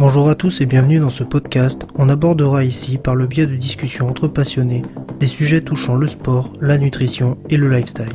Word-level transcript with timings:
Bonjour 0.00 0.28
à 0.28 0.36
tous 0.36 0.60
et 0.60 0.66
bienvenue 0.66 1.00
dans 1.00 1.10
ce 1.10 1.24
podcast. 1.24 1.84
On 1.96 2.08
abordera 2.08 2.62
ici, 2.62 2.98
par 2.98 3.16
le 3.16 3.26
biais 3.26 3.46
de 3.46 3.56
discussions 3.56 4.06
entre 4.06 4.28
passionnés, 4.28 4.82
des 5.18 5.26
sujets 5.26 5.60
touchant 5.60 5.96
le 5.96 6.06
sport, 6.06 6.52
la 6.60 6.78
nutrition 6.78 7.36
et 7.50 7.56
le 7.56 7.68
lifestyle. 7.68 8.14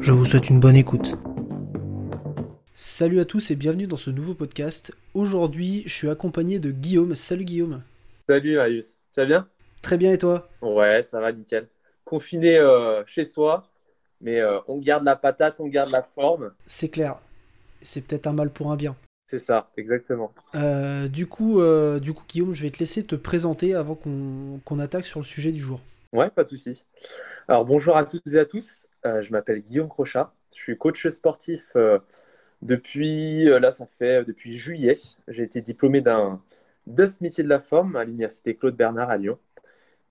Je 0.00 0.14
vous 0.14 0.24
souhaite 0.24 0.48
une 0.48 0.58
bonne 0.58 0.74
écoute. 0.74 1.18
Salut 2.72 3.20
à 3.20 3.26
tous 3.26 3.50
et 3.50 3.56
bienvenue 3.56 3.86
dans 3.86 3.98
ce 3.98 4.08
nouveau 4.08 4.32
podcast. 4.32 4.96
Aujourd'hui, 5.12 5.82
je 5.84 5.92
suis 5.92 6.08
accompagné 6.08 6.60
de 6.60 6.70
Guillaume. 6.70 7.14
Salut 7.14 7.44
Guillaume. 7.44 7.82
Salut 8.26 8.56
Marius, 8.56 8.96
tu 9.12 9.20
vas 9.20 9.26
bien? 9.26 9.46
Très 9.82 9.98
bien 9.98 10.12
et 10.12 10.18
toi? 10.18 10.48
Ouais, 10.62 11.02
ça 11.02 11.20
va 11.20 11.30
nickel. 11.30 11.68
Confiné 12.06 12.56
euh, 12.56 13.02
chez 13.04 13.24
soi, 13.24 13.68
mais 14.22 14.40
euh, 14.40 14.60
on 14.66 14.78
garde 14.80 15.04
la 15.04 15.14
patate, 15.14 15.60
on 15.60 15.66
garde 15.66 15.90
la 15.90 16.02
forme. 16.02 16.52
C'est 16.66 16.88
clair. 16.88 17.18
C'est 17.82 18.06
peut-être 18.06 18.28
un 18.28 18.32
mal 18.32 18.48
pour 18.48 18.72
un 18.72 18.76
bien. 18.76 18.96
C'est 19.28 19.38
ça, 19.38 19.70
exactement. 19.76 20.32
Euh, 20.54 21.06
du, 21.06 21.26
coup, 21.26 21.60
euh, 21.60 22.00
du 22.00 22.14
coup, 22.14 22.24
Guillaume, 22.26 22.54
je 22.54 22.62
vais 22.62 22.70
te 22.70 22.78
laisser 22.78 23.04
te 23.04 23.14
présenter 23.14 23.74
avant 23.74 23.94
qu'on 23.94 24.78
attaque 24.78 25.04
sur 25.04 25.20
le 25.20 25.26
sujet 25.26 25.52
du 25.52 25.60
jour. 25.60 25.82
Ouais, 26.14 26.30
pas 26.30 26.44
de 26.44 26.48
souci. 26.48 26.86
Alors, 27.46 27.66
bonjour 27.66 27.98
à 27.98 28.06
toutes 28.06 28.26
et 28.32 28.38
à 28.38 28.46
tous. 28.46 28.88
Euh, 29.04 29.20
je 29.20 29.30
m'appelle 29.30 29.60
Guillaume 29.60 29.88
Crochat. 29.88 30.32
Je 30.56 30.62
suis 30.62 30.78
coach 30.78 31.06
sportif 31.08 31.76
depuis, 32.62 33.44
là, 33.44 33.70
ça 33.70 33.86
fait 33.98 34.24
depuis 34.24 34.56
juillet. 34.56 34.96
J'ai 35.28 35.42
été 35.42 35.60
diplômé 35.60 36.00
d'un 36.00 36.40
ce 36.96 37.22
métier 37.22 37.44
de 37.44 37.50
la 37.50 37.60
forme 37.60 37.96
à 37.96 38.06
l'université 38.06 38.56
Claude 38.56 38.76
Bernard 38.76 39.10
à 39.10 39.18
Lyon. 39.18 39.38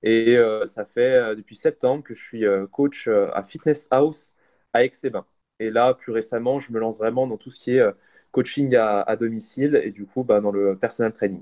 Et 0.03 0.37
ça 0.65 0.85
fait 0.85 1.35
depuis 1.35 1.55
septembre 1.55 2.03
que 2.03 2.13
je 2.13 2.21
suis 2.23 2.43
coach 2.71 3.07
à 3.07 3.41
Fitness 3.41 3.87
House 3.89 4.31
à 4.73 4.83
aix 4.83 4.91
Et 5.59 5.71
là, 5.71 5.95
plus 5.95 6.11
récemment, 6.11 6.59
je 6.59 6.71
me 6.71 6.79
lance 6.79 6.99
vraiment 6.99 7.25
dans 7.25 7.37
tout 7.37 7.49
ce 7.49 7.59
qui 7.59 7.71
est 7.77 7.83
coaching 8.37 8.75
à, 8.75 9.15
domicile 9.15 9.81
et 9.83 9.89
du 9.89 10.05
coup 10.05 10.23
bah, 10.23 10.39
dans 10.41 10.51
le 10.51 10.75
personal 10.75 11.11
training. 11.11 11.41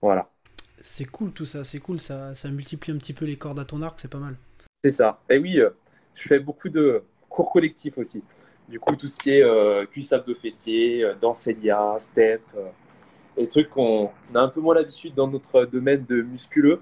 Voilà. 0.00 0.30
C'est 0.80 1.06
cool 1.06 1.32
tout 1.32 1.46
ça, 1.46 1.64
c'est 1.64 1.80
cool, 1.80 2.00
ça, 2.00 2.34
ça 2.36 2.48
multiplie 2.48 2.92
un 2.92 2.98
petit 2.98 3.12
peu 3.12 3.24
les 3.24 3.36
cordes 3.36 3.58
à 3.58 3.64
ton 3.64 3.82
arc, 3.82 3.98
c'est 4.00 4.10
pas 4.10 4.18
mal. 4.18 4.36
C'est 4.84 4.90
ça. 4.90 5.20
Et 5.28 5.38
oui, 5.38 5.58
euh, 5.58 5.70
je 6.14 6.22
fais 6.22 6.38
beaucoup 6.38 6.68
de 6.68 7.02
cours 7.28 7.50
collectifs 7.50 7.98
aussi. 7.98 8.22
Du 8.68 8.78
coup, 8.78 8.94
tout 8.94 9.08
ce 9.08 9.18
qui 9.18 9.30
est 9.30 9.42
euh, 9.42 9.86
cuisse 9.86 10.10
de 10.10 10.34
fessier, 10.34 11.02
euh, 11.02 11.14
danselia, 11.14 11.96
step, 11.98 12.42
euh, 12.56 12.68
des 13.36 13.48
trucs 13.48 13.70
qu'on 13.70 14.10
a 14.34 14.40
un 14.40 14.48
peu 14.48 14.60
moins 14.60 14.74
l'habitude 14.74 15.14
dans 15.14 15.26
notre 15.26 15.64
domaine 15.64 16.04
de 16.04 16.20
musculeux. 16.20 16.80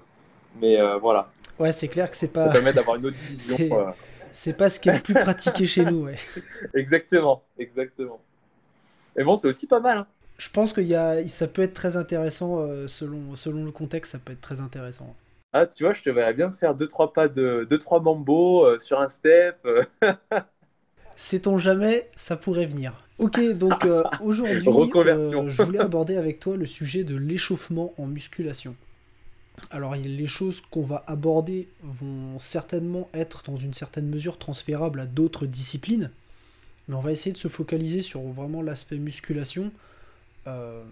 Mais 0.59 0.77
voilà. 0.99 1.31
Ouais, 1.59 1.71
c'est 1.71 1.87
clair 1.87 2.09
que 2.09 2.17
c'est 2.17 2.33
pas. 2.33 2.47
Ça 2.47 2.51
permet 2.51 2.73
d'avoir 2.73 2.97
une 2.97 3.05
autre 3.05 3.17
vision. 3.29 3.93
c'est 4.31 4.57
pas 4.57 4.69
ce 4.69 4.79
qui 4.79 4.89
est 4.89 4.95
le 4.95 5.01
plus 5.01 5.13
pratiqué 5.13 5.65
chez 5.67 5.85
nous, 5.85 6.05
ouais. 6.05 6.15
Exactement, 6.73 7.43
exactement. 7.59 8.19
Mais 9.17 9.23
bon, 9.23 9.35
c'est 9.35 9.47
aussi 9.47 9.67
pas 9.67 9.79
mal. 9.79 9.97
Hein. 9.97 10.07
Je 10.37 10.49
pense 10.49 10.71
que 10.71 10.81
y 10.81 10.95
a, 10.95 11.27
ça 11.27 11.47
peut 11.47 11.63
être 11.63 11.73
très 11.73 11.97
intéressant 11.97 12.59
euh, 12.59 12.87
selon, 12.87 13.35
selon 13.35 13.65
le 13.65 13.71
contexte, 13.71 14.11
ça 14.11 14.19
peut 14.19 14.33
être 14.33 14.41
très 14.41 14.61
intéressant. 14.61 15.15
Ah, 15.53 15.65
tu 15.65 15.83
vois, 15.83 15.93
je 15.93 16.03
te 16.03 16.09
verrais 16.09 16.33
bien 16.33 16.51
faire 16.51 16.75
2-3 16.75 17.11
pas 17.11 17.27
de 17.27 17.67
2-3 17.69 18.03
mambo 18.03 18.65
euh, 18.65 18.77
sur 18.79 18.99
un 18.99 19.09
step. 19.09 19.57
Euh. 19.65 19.83
Sait-on 21.15 21.57
jamais, 21.57 22.07
ça 22.15 22.37
pourrait 22.37 22.67
venir. 22.67 22.93
Ok, 23.17 23.41
donc 23.53 23.87
aujourd'hui, 24.21 24.61
je 24.63 25.61
voulais 25.63 25.79
aborder 25.79 26.17
avec 26.17 26.39
toi 26.39 26.55
le 26.55 26.67
sujet 26.67 27.03
de 27.03 27.15
l'échauffement 27.15 27.93
en 27.97 28.05
musculation. 28.05 28.75
Alors, 29.71 29.95
les 29.95 30.27
choses 30.27 30.61
qu'on 30.69 30.83
va 30.83 31.03
aborder 31.07 31.67
vont 31.81 32.37
certainement 32.37 33.09
être 33.15 33.41
dans 33.47 33.57
une 33.57 33.73
certaine 33.73 34.07
mesure 34.07 34.37
transférables 34.37 34.99
à 34.99 35.07
d'autres 35.07 35.47
disciplines. 35.47 36.11
Mais 36.87 36.95
on 36.95 37.01
va 37.01 37.11
essayer 37.11 37.33
de 37.33 37.37
se 37.37 37.47
focaliser 37.47 38.01
sur 38.01 38.21
vraiment 38.21 38.61
l'aspect 38.61 38.97
musculation 38.97 39.71
euh, 40.47 40.83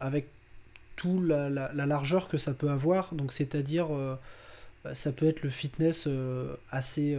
avec 0.00 0.26
tout 0.96 1.22
la, 1.22 1.48
largeur 1.72 2.28
que 2.28 2.38
ça 2.38 2.54
peut 2.54 2.70
avoir. 2.70 3.14
Donc 3.14 3.32
c'est-à-dire 3.32 3.94
euh, 3.94 4.16
ça 4.92 5.12
peut 5.12 5.26
être 5.26 5.42
le 5.42 5.50
fitness 5.50 6.06
euh, 6.08 6.54
assez, 6.70 7.16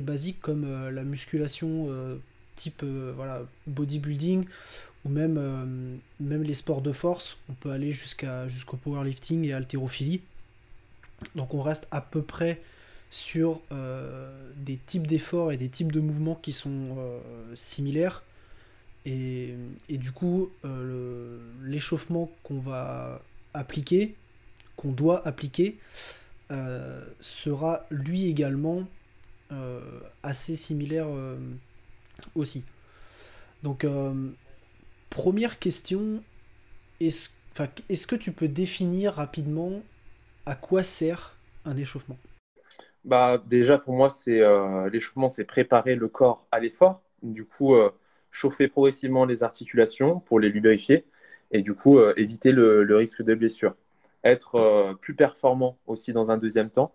basique 0.00 0.40
comme 0.40 0.90
la 0.90 1.04
musculation 1.04 1.88
type 2.56 2.84
bodybuilding 3.66 4.44
ou 5.04 5.08
même, 5.08 6.00
les 6.20 6.54
sports 6.54 6.82
de 6.82 6.92
force. 6.92 7.38
On 7.48 7.54
peut 7.54 7.70
aller 7.70 7.92
jusqu'au 7.92 8.76
powerlifting 8.76 9.44
et 9.44 9.52
haltérophilie. 9.52 10.20
Donc 11.34 11.54
on 11.54 11.62
reste 11.62 11.88
à 11.90 12.00
peu 12.00 12.22
près 12.22 12.60
sur 13.10 13.62
euh, 13.72 14.52
des 14.56 14.76
types 14.76 15.06
d'efforts 15.06 15.52
et 15.52 15.56
des 15.56 15.68
types 15.68 15.92
de 15.92 16.00
mouvements 16.00 16.34
qui 16.34 16.52
sont 16.52 16.96
euh, 16.98 17.20
similaires. 17.54 18.22
Et, 19.06 19.54
du 19.88 20.12
coup, 20.12 20.50
euh, 20.66 21.38
l'échauffement 21.62 22.30
qu'on 22.42 22.58
va 22.60 23.22
appliquer, 23.54 24.14
qu'on 24.76 24.92
doit 24.92 25.26
appliquer, 25.26 25.78
sera 27.20 27.86
lui 27.90 28.26
également 28.26 28.86
assez 30.22 30.56
similaire 30.56 31.06
aussi. 32.34 32.64
Donc, 33.62 33.86
première 35.08 35.58
question, 35.58 36.22
est-ce 37.00 37.30
est 37.88 38.06
que 38.06 38.16
tu 38.16 38.32
peux 38.32 38.48
définir 38.48 39.14
rapidement 39.14 39.82
à 40.44 40.54
quoi 40.54 40.82
sert 40.82 41.34
un 41.64 41.78
échauffement? 41.78 42.18
Bah, 43.08 43.38
déjà, 43.46 43.78
pour 43.78 43.94
moi, 43.94 44.10
c'est 44.10 44.42
euh, 44.42 44.90
l'échauffement, 44.90 45.30
c'est 45.30 45.44
préparer 45.44 45.94
le 45.96 46.08
corps 46.08 46.46
à 46.52 46.60
l'effort. 46.60 47.02
Du 47.22 47.46
coup, 47.46 47.74
euh, 47.74 47.90
chauffer 48.30 48.68
progressivement 48.68 49.24
les 49.24 49.42
articulations 49.42 50.20
pour 50.20 50.40
les 50.40 50.50
lubrifier. 50.50 51.06
Et 51.50 51.62
du 51.62 51.74
coup, 51.74 51.98
euh, 51.98 52.12
éviter 52.18 52.52
le, 52.52 52.84
risque 52.96 53.22
de 53.22 53.34
blessure. 53.34 53.74
Être 54.24 54.94
plus 55.00 55.14
performant 55.14 55.78
aussi 55.86 56.12
dans 56.12 56.30
un 56.30 56.38
deuxième 56.38 56.70
temps, 56.70 56.92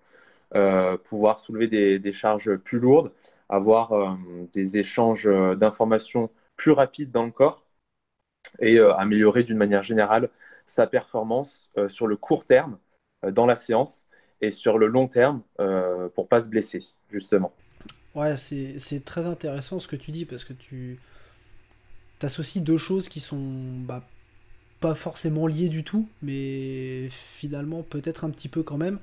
pouvoir 1.06 1.40
soulever 1.40 1.68
des, 1.68 2.14
charges 2.14 2.58
plus 2.58 2.80
lourdes, 2.80 3.12
avoir 3.50 4.18
des 4.54 4.78
échanges 4.78 5.26
d'informations 5.58 6.30
plus 6.58 6.72
rapides 6.72 7.12
dans 7.12 7.26
le 7.26 7.32
corps. 7.32 7.66
Et 8.60 8.80
améliorer 8.80 9.44
d'une 9.44 9.58
manière 9.58 9.84
générale 9.84 10.30
sa 10.66 10.86
performance 10.88 11.72
sur 11.88 12.08
le 12.08 12.18
court 12.18 12.46
terme 12.46 12.78
dans 13.24 13.46
la 13.46 13.56
séance 13.56 14.06
et 14.44 14.52
sur 14.52 14.78
le 14.78 14.88
long 14.88 15.08
terme 15.08 15.42
euh, 15.60 16.10
pour 16.10 16.28
pas 16.28 16.42
se 16.42 16.50
blesser, 16.50 16.84
justement. 17.10 17.54
Ouais, 18.14 18.36
c'est 18.38 19.04
très 19.06 19.26
intéressant 19.26 19.80
ce 19.80 19.88
que 19.88 19.96
tu 19.96 20.12
dis 20.12 20.26
parce 20.26 20.44
que 20.44 20.54
tu 20.54 21.00
associes 22.22 22.62
deux 22.62 22.78
choses 22.78 23.10
qui 23.10 23.20
sont 23.20 23.52
bah, 23.80 24.08
pas 24.80 24.96
forcément 24.96 25.48
liées 25.48 25.70
du 25.70 25.84
tout, 25.84 26.08
mais 26.22 27.10
finalement 27.10 27.84
peut-être 27.84 28.24
un 28.24 28.30
petit 28.30 28.50
peu 28.50 28.64
quand 28.64 28.78
même. 28.78 29.00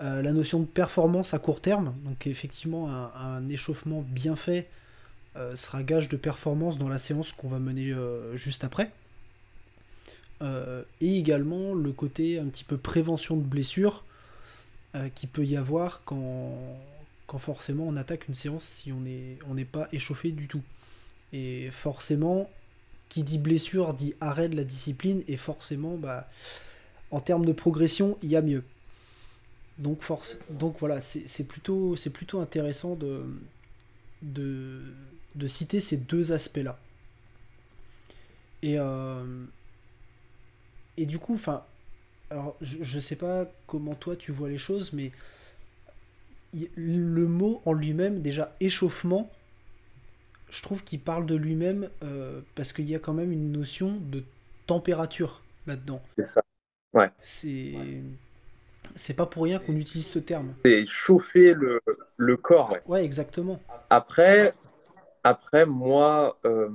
Euh, 0.00 0.22
la 0.22 0.32
notion 0.32 0.60
de 0.60 0.64
performance 0.64 1.34
à 1.34 1.38
court 1.38 1.60
terme, 1.60 1.94
donc 2.04 2.26
effectivement 2.26 2.88
un, 2.88 3.48
échauffement 3.48 4.04
bien 4.08 4.34
fait 4.34 4.68
euh, 5.36 5.54
sera 5.54 5.82
gage 5.82 6.08
de 6.08 6.16
performance 6.16 6.78
dans 6.78 6.88
la 6.88 6.98
séance 6.98 7.32
qu'on 7.32 7.48
va 7.48 7.58
mener 7.58 7.90
euh, 7.90 8.36
juste 8.36 8.64
après. 8.64 8.90
et 11.00 11.18
également 11.18 11.74
le 11.74 11.92
côté 11.92 12.40
un 12.40 12.46
petit 12.46 12.64
peu 12.64 12.76
prévention 12.76 13.36
de 13.36 13.42
blessures, 13.42 14.04
euh, 14.94 15.08
qu'il 15.08 15.28
peut 15.28 15.44
y 15.44 15.56
avoir 15.56 16.02
quand, 16.04 16.78
quand 17.26 17.38
forcément 17.38 17.84
on 17.86 17.96
attaque 17.96 18.28
une 18.28 18.34
séance 18.34 18.64
si 18.64 18.92
on 18.92 19.00
n'est 19.00 19.38
on 19.48 19.56
pas 19.64 19.88
échauffé 19.92 20.32
du 20.32 20.48
tout. 20.48 20.62
Et 21.32 21.70
forcément, 21.70 22.50
qui 23.08 23.22
dit 23.22 23.38
blessure 23.38 23.94
dit 23.94 24.14
arrêt 24.20 24.48
de 24.48 24.56
la 24.56 24.64
discipline, 24.64 25.22
et 25.28 25.36
forcément, 25.36 25.96
bah, 25.96 26.28
en 27.10 27.20
termes 27.20 27.44
de 27.44 27.52
progression, 27.52 28.18
il 28.22 28.30
y 28.30 28.36
a 28.36 28.42
mieux. 28.42 28.64
Donc, 29.78 30.02
force, 30.02 30.38
donc 30.50 30.76
voilà, 30.78 31.00
c'est 31.00 31.46
plutôt, 31.46 31.94
plutôt 32.12 32.40
intéressant 32.40 32.94
de, 32.94 33.24
de, 34.22 34.82
de 35.34 35.46
citer 35.46 35.80
ces 35.80 35.96
deux 35.96 36.32
aspects-là. 36.32 36.78
Et, 38.62 38.78
euh, 38.78 39.44
et 40.96 41.06
du 41.06 41.18
coup, 41.18 41.34
enfin, 41.34 41.64
alors 42.32 42.56
je 42.62 42.96
ne 42.96 43.00
sais 43.00 43.16
pas 43.16 43.46
comment 43.66 43.94
toi 43.94 44.16
tu 44.16 44.32
vois 44.32 44.48
les 44.48 44.58
choses, 44.58 44.92
mais 44.92 45.12
le 46.76 47.26
mot 47.26 47.62
en 47.64 47.72
lui-même, 47.72 48.20
déjà 48.20 48.54
échauffement, 48.60 49.30
je 50.50 50.62
trouve 50.62 50.82
qu'il 50.82 51.00
parle 51.00 51.26
de 51.26 51.34
lui-même 51.34 51.88
euh, 52.02 52.40
parce 52.54 52.72
qu'il 52.72 52.88
y 52.88 52.94
a 52.94 52.98
quand 52.98 53.12
même 53.12 53.32
une 53.32 53.52
notion 53.52 53.98
de 54.00 54.22
température 54.66 55.42
là-dedans. 55.66 56.02
C'est 56.18 56.24
ça. 56.24 56.42
Ouais. 56.92 57.10
C'est. 57.20 57.74
C'est 58.94 59.14
pas 59.14 59.26
pour 59.26 59.44
rien 59.44 59.58
qu'on 59.58 59.76
utilise 59.76 60.06
ce 60.06 60.18
terme. 60.18 60.54
C'est 60.64 60.84
chauffer 60.84 61.54
le, 61.54 61.80
le 62.16 62.36
corps. 62.36 62.70
Ouais. 62.72 62.82
ouais. 62.86 63.04
exactement. 63.04 63.60
Après, 63.88 64.54
après 65.24 65.64
moi, 65.64 66.36
euh, 66.44 66.68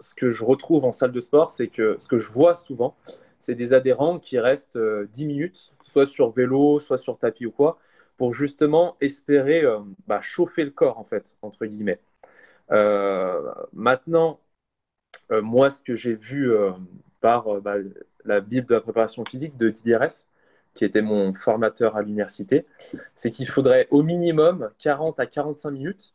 ce 0.00 0.14
que 0.14 0.30
je 0.30 0.42
retrouve 0.42 0.84
en 0.84 0.90
salle 0.90 1.12
de 1.12 1.20
sport, 1.20 1.50
c'est 1.50 1.68
que 1.68 1.96
ce 2.00 2.08
que 2.08 2.18
je 2.18 2.28
vois 2.30 2.54
souvent, 2.54 2.96
c'est 3.40 3.54
des 3.56 3.72
adhérents 3.74 4.18
qui 4.20 4.38
restent 4.38 4.78
10 4.78 4.80
euh, 5.24 5.26
minutes, 5.26 5.72
soit 5.84 6.06
sur 6.06 6.30
vélo, 6.30 6.78
soit 6.78 6.98
sur 6.98 7.18
tapis 7.18 7.46
ou 7.46 7.50
quoi, 7.50 7.78
pour 8.16 8.32
justement 8.32 8.96
espérer 9.00 9.64
euh, 9.64 9.80
bah, 10.06 10.20
chauffer 10.22 10.64
le 10.64 10.70
corps, 10.70 10.98
en 10.98 11.04
fait, 11.04 11.36
entre 11.42 11.66
guillemets. 11.66 12.00
Euh, 12.70 13.52
maintenant, 13.72 14.40
moi, 15.30 15.70
ce 15.70 15.82
que 15.82 15.94
j'ai 15.96 16.16
vu 16.16 16.52
par 17.20 17.60
bah, 17.60 17.76
la 18.24 18.40
Bible 18.40 18.66
de 18.66 18.74
la 18.74 18.80
préparation 18.80 19.24
physique 19.24 19.56
de 19.56 19.70
Didier 19.70 19.98
qui 20.74 20.84
était 20.84 21.02
mon 21.02 21.34
formateur 21.34 21.96
à 21.96 22.02
l'université, 22.02 22.66
c'est 23.14 23.30
qu'il 23.30 23.48
faudrait 23.48 23.88
au 23.90 24.02
minimum 24.02 24.70
40 24.78 25.20
à 25.20 25.26
45 25.26 25.70
minutes 25.70 26.14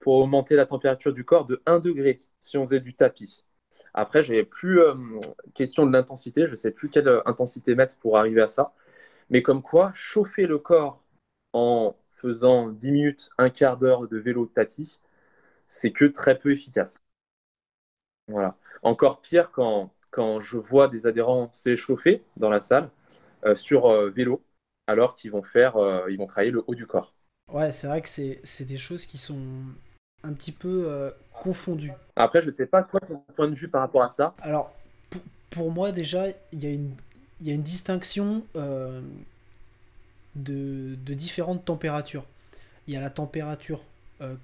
pour 0.00 0.14
augmenter 0.16 0.56
la 0.56 0.66
température 0.66 1.12
du 1.12 1.24
corps 1.24 1.46
de 1.46 1.62
1 1.66 1.80
degré 1.80 2.22
si 2.40 2.58
on 2.58 2.64
faisait 2.66 2.80
du 2.80 2.94
tapis. 2.94 3.45
Après, 3.94 4.22
j'avais 4.22 4.44
plus 4.44 4.80
euh, 4.80 4.94
question 5.54 5.86
de 5.86 5.92
l'intensité, 5.92 6.46
je 6.46 6.52
ne 6.52 6.56
sais 6.56 6.70
plus 6.70 6.88
quelle 6.88 7.08
intensité 7.26 7.74
mettre 7.74 7.96
pour 7.98 8.18
arriver 8.18 8.42
à 8.42 8.48
ça. 8.48 8.72
Mais 9.30 9.42
comme 9.42 9.62
quoi, 9.62 9.92
chauffer 9.94 10.46
le 10.46 10.58
corps 10.58 11.02
en 11.52 11.96
faisant 12.12 12.68
10 12.70 12.92
minutes, 12.92 13.30
un 13.38 13.50
quart 13.50 13.76
d'heure 13.76 14.08
de 14.08 14.18
vélo 14.18 14.46
tapis, 14.46 15.00
c'est 15.66 15.92
que 15.92 16.04
très 16.04 16.38
peu 16.38 16.52
efficace. 16.52 17.00
Voilà. 18.28 18.56
Encore 18.82 19.20
pire 19.20 19.52
quand, 19.52 19.90
quand 20.10 20.40
je 20.40 20.56
vois 20.56 20.88
des 20.88 21.06
adhérents 21.06 21.50
s'échauffer 21.52 22.22
dans 22.36 22.50
la 22.50 22.60
salle 22.60 22.90
euh, 23.44 23.54
sur 23.54 23.86
euh, 23.86 24.10
vélo, 24.10 24.42
alors 24.86 25.14
qu'ils 25.14 25.30
vont 25.30 25.42
faire, 25.42 25.76
euh, 25.76 26.10
ils 26.10 26.18
vont 26.18 26.26
travailler 26.26 26.50
le 26.50 26.64
haut 26.66 26.74
du 26.74 26.86
corps. 26.86 27.14
Ouais, 27.52 27.70
c'est 27.70 27.86
vrai 27.86 28.02
que 28.02 28.08
c'est 28.08 28.64
des 28.64 28.78
choses 28.78 29.06
qui 29.06 29.18
sont 29.18 29.38
un 30.22 30.32
petit 30.32 30.52
peu 30.52 31.12
confondues. 31.40 31.92
Après, 32.16 32.42
je 32.42 32.50
sais 32.50 32.66
pas, 32.66 32.82
toi, 32.82 33.00
ton 33.00 33.22
point 33.34 33.48
de 33.48 33.54
vue 33.54 33.68
par 33.68 33.80
rapport 33.82 34.02
à 34.02 34.08
ça 34.08 34.34
Alors, 34.40 34.72
pour, 35.10 35.22
pour 35.50 35.70
moi, 35.70 35.92
déjà, 35.92 36.24
il 36.52 36.62
y, 36.62 36.66
a 36.66 36.70
une, 36.70 36.94
y 37.40 37.50
a 37.50 37.54
une 37.54 37.62
distinction 37.62 38.42
de, 38.54 39.02
de 40.34 41.14
différentes 41.14 41.64
températures. 41.64 42.24
Il 42.86 42.94
y 42.94 42.96
a 42.96 43.00
la 43.00 43.10
température 43.10 43.82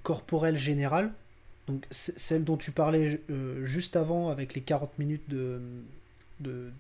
corporelle 0.03 0.59
générale, 0.59 1.13
donc 1.67 1.87
celle 1.91 2.45
dont 2.45 2.57
tu 2.57 2.73
parlais 2.73 3.21
euh, 3.31 3.65
juste 3.65 3.97
avant 3.97 4.29
avec 4.29 4.55
les 4.55 4.63
40 4.63 4.99
minutes 4.99 5.29
de 5.29 5.61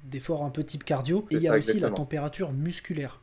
d'effort 0.03 0.45
un 0.45 0.51
peu 0.51 0.65
type 0.65 0.83
cardio. 0.83 1.25
Et 1.31 1.37
il 1.37 1.43
y 1.43 1.47
a 1.47 1.57
aussi 1.57 1.79
la 1.79 1.91
température 1.91 2.51
musculaire. 2.51 3.21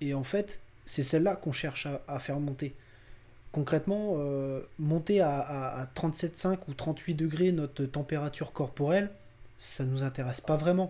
Et 0.00 0.12
en 0.12 0.24
fait, 0.24 0.60
c'est 0.84 1.04
celle-là 1.04 1.36
qu'on 1.36 1.52
cherche 1.52 1.86
à, 2.08 2.18
faire 2.18 2.40
monter. 2.40 2.74
Concrètement, 3.54 4.16
euh, 4.18 4.60
monter 4.78 5.20
à, 5.20 5.38
à, 5.38 5.86
37,5 5.94 6.58
ou 6.68 6.74
38 6.74 7.14
degrés 7.14 7.52
notre 7.52 7.84
température 7.84 8.52
corporelle, 8.52 9.10
ça 9.58 9.84
nous 9.84 10.02
intéresse 10.02 10.40
pas 10.40 10.56
vraiment. 10.56 10.88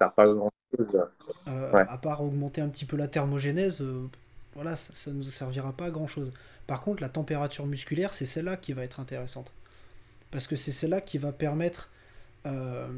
Euh, 1.46 1.72
à 1.72 1.98
part 1.98 2.22
augmenter 2.22 2.62
un 2.62 2.68
petit 2.68 2.86
peu 2.86 2.96
la 2.96 3.06
thermogénèse, 3.06 3.84
voilà, 4.54 4.76
ça 4.76 5.10
ne 5.10 5.16
nous 5.16 5.24
servira 5.24 5.72
pas 5.72 5.86
à 5.86 5.90
grand 5.90 6.06
chose. 6.06 6.32
Par 6.66 6.80
contre, 6.80 7.02
la 7.02 7.10
température 7.10 7.66
musculaire, 7.66 8.14
c'est 8.14 8.26
celle-là 8.26 8.56
qui 8.56 8.72
va 8.72 8.82
être 8.82 8.98
intéressante 8.98 9.52
parce 10.34 10.48
que 10.48 10.56
c'est 10.56 10.72
celle-là 10.72 11.00
qui 11.00 11.16
va 11.16 11.30
permettre 11.30 11.90
euh, 12.44 12.88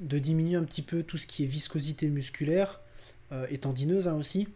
de 0.00 0.18
diminuer 0.18 0.56
un 0.56 0.64
petit 0.64 0.82
peu 0.82 1.04
tout 1.04 1.16
ce 1.16 1.28
qui 1.28 1.44
est 1.44 1.46
viscosité 1.46 2.08
musculaire 2.08 2.80
euh, 3.30 3.46
et 3.50 3.58
tendineuse 3.58 4.08
hein, 4.08 4.14
aussi, 4.14 4.48
euh, 4.48 4.50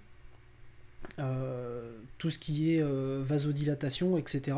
tout 2.19 2.31
ce 2.31 2.39
qui 2.39 2.75
est 2.75 2.83
vasodilatation, 2.83 4.17
etc. 4.17 4.57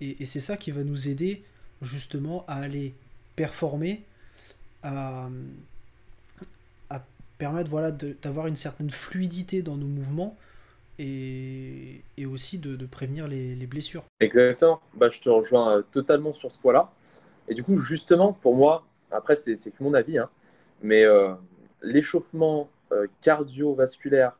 Et, 0.00 0.24
c'est 0.26 0.40
ça 0.40 0.56
qui 0.56 0.70
va 0.70 0.82
nous 0.82 1.08
aider 1.08 1.42
justement 1.82 2.44
à 2.46 2.54
aller 2.54 2.94
performer, 3.36 4.04
à, 4.82 5.28
permettre 7.38 7.70
voilà, 7.70 7.90
d'avoir 7.90 8.46
une 8.48 8.56
certaine 8.56 8.90
fluidité 8.90 9.62
dans 9.62 9.78
nos 9.78 9.86
mouvements 9.86 10.36
et, 10.98 12.02
aussi 12.26 12.58
de, 12.58 12.86
prévenir 12.86 13.26
les, 13.26 13.66
blessures. 13.66 14.04
Exactement, 14.20 14.80
bah, 14.94 15.08
je 15.08 15.20
te 15.20 15.28
rejoins 15.28 15.78
euh, 15.78 15.82
totalement 15.90 16.32
sur 16.32 16.52
ce 16.52 16.58
point-là. 16.58 16.92
Et 17.48 17.54
du 17.54 17.62
coup, 17.62 17.78
justement, 17.78 18.32
pour 18.32 18.54
moi, 18.54 18.84
après, 19.10 19.34
c'est 19.34 19.54
que 19.54 19.82
mon 19.82 19.94
avis, 19.94 20.18
hein, 20.18 20.28
mais 20.82 21.04
euh, 21.04 21.32
l'échauffement 21.82 22.68
euh, 22.92 23.06
cardiovasculaire, 23.22 24.36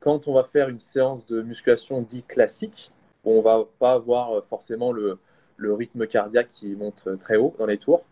quand 0.00 0.28
on 0.28 0.34
va 0.34 0.44
faire 0.44 0.68
une 0.68 0.78
séance 0.78 1.26
de 1.26 1.42
musculation 1.42 2.02
dit 2.02 2.22
classique, 2.22 2.92
on 3.24 3.38
on 3.38 3.40
va 3.42 3.64
pas 3.78 3.92
avoir 3.92 4.42
forcément 4.44 4.92
le, 4.92 5.18
le, 5.56 5.74
rythme 5.74 6.06
cardiaque 6.06 6.48
qui 6.48 6.74
monte 6.74 7.08
très 7.18 7.36
haut 7.36 7.54
dans 7.58 7.66
les 7.66 7.78
tours, 7.78 8.02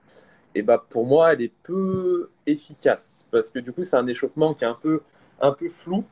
et 0.55 0.63
bah, 0.63 0.85
pour 0.89 1.07
moi, 1.07 1.33
elle 1.33 1.43
est 1.43 1.53
peu 1.63 2.31
efficace 2.47 3.25
parce 3.31 3.51
que 3.51 3.59
du 3.59 3.73
coup, 3.73 3.83
c'est 3.83 3.97
un 3.97 4.07
échauffement 4.07 4.55
qui 4.55 4.65
est 4.65 4.69
un 4.69 4.79
peu, 4.81 5.03
un 5.41 5.53
peu 5.53 5.69
flou 5.69 6.05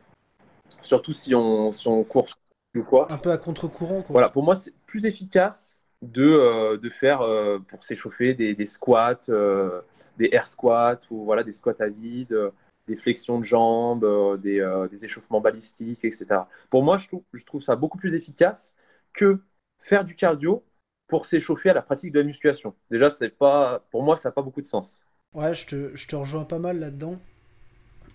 surtout 0.80 1.12
si 1.12 1.34
on, 1.34 1.72
si 1.72 1.88
on 1.88 2.04
court 2.04 2.28
ou 2.74 2.82
quoi. 2.82 3.10
Un 3.10 3.18
peu 3.18 3.30
à 3.30 3.38
contre-courant. 3.38 4.04
Voilà, 4.08 4.28
pour 4.28 4.42
moi, 4.42 4.54
c'est 4.54 4.74
plus 4.86 5.06
efficace 5.06 5.78
de, 6.02 6.24
euh, 6.24 6.76
de 6.76 6.90
faire 6.90 7.22
euh, 7.22 7.58
pour 7.58 7.82
s'échauffer 7.82 8.34
des, 8.34 8.54
des 8.54 8.66
squats, 8.66 9.18
euh, 9.28 9.80
des 10.18 10.28
air 10.32 10.46
squats 10.46 11.00
ou 11.10 11.24
voilà, 11.24 11.42
des 11.42 11.52
squats 11.52 11.80
à 11.80 11.88
vide, 11.88 12.52
des 12.86 12.96
flexions 12.96 13.38
de 13.38 13.44
jambes, 13.44 14.40
des, 14.40 14.86
des, 14.90 15.04
échauffements 15.04 15.40
balistiques, 15.40 16.04
etc. 16.04 16.26
Pour 16.70 16.82
moi, 16.82 16.96
je 16.96 17.08
trouve, 17.08 17.22
je 17.32 17.44
trouve 17.44 17.62
ça 17.62 17.76
beaucoup 17.76 17.98
plus 17.98 18.14
efficace 18.14 18.74
que 19.12 19.40
faire 19.78 20.04
du 20.04 20.14
cardio 20.14 20.64
pour 21.08 21.26
s'échauffer 21.26 21.70
à 21.70 21.74
la 21.74 21.82
pratique 21.82 22.12
de 22.12 22.20
la 22.20 22.24
musculation. 22.24 22.74
Déjà, 22.90 23.10
c'est 23.10 23.30
pas, 23.30 23.84
pour 23.90 24.02
moi, 24.02 24.16
ça 24.16 24.28
n'a 24.28 24.32
pas 24.32 24.42
beaucoup 24.42 24.60
de 24.60 24.66
sens. 24.66 25.02
Ouais, 25.34 25.54
je 25.54 25.66
te, 25.66 25.96
je 25.96 26.06
te 26.06 26.16
rejoins 26.16 26.44
pas 26.44 26.58
mal 26.58 26.78
là-dedans. 26.78 27.18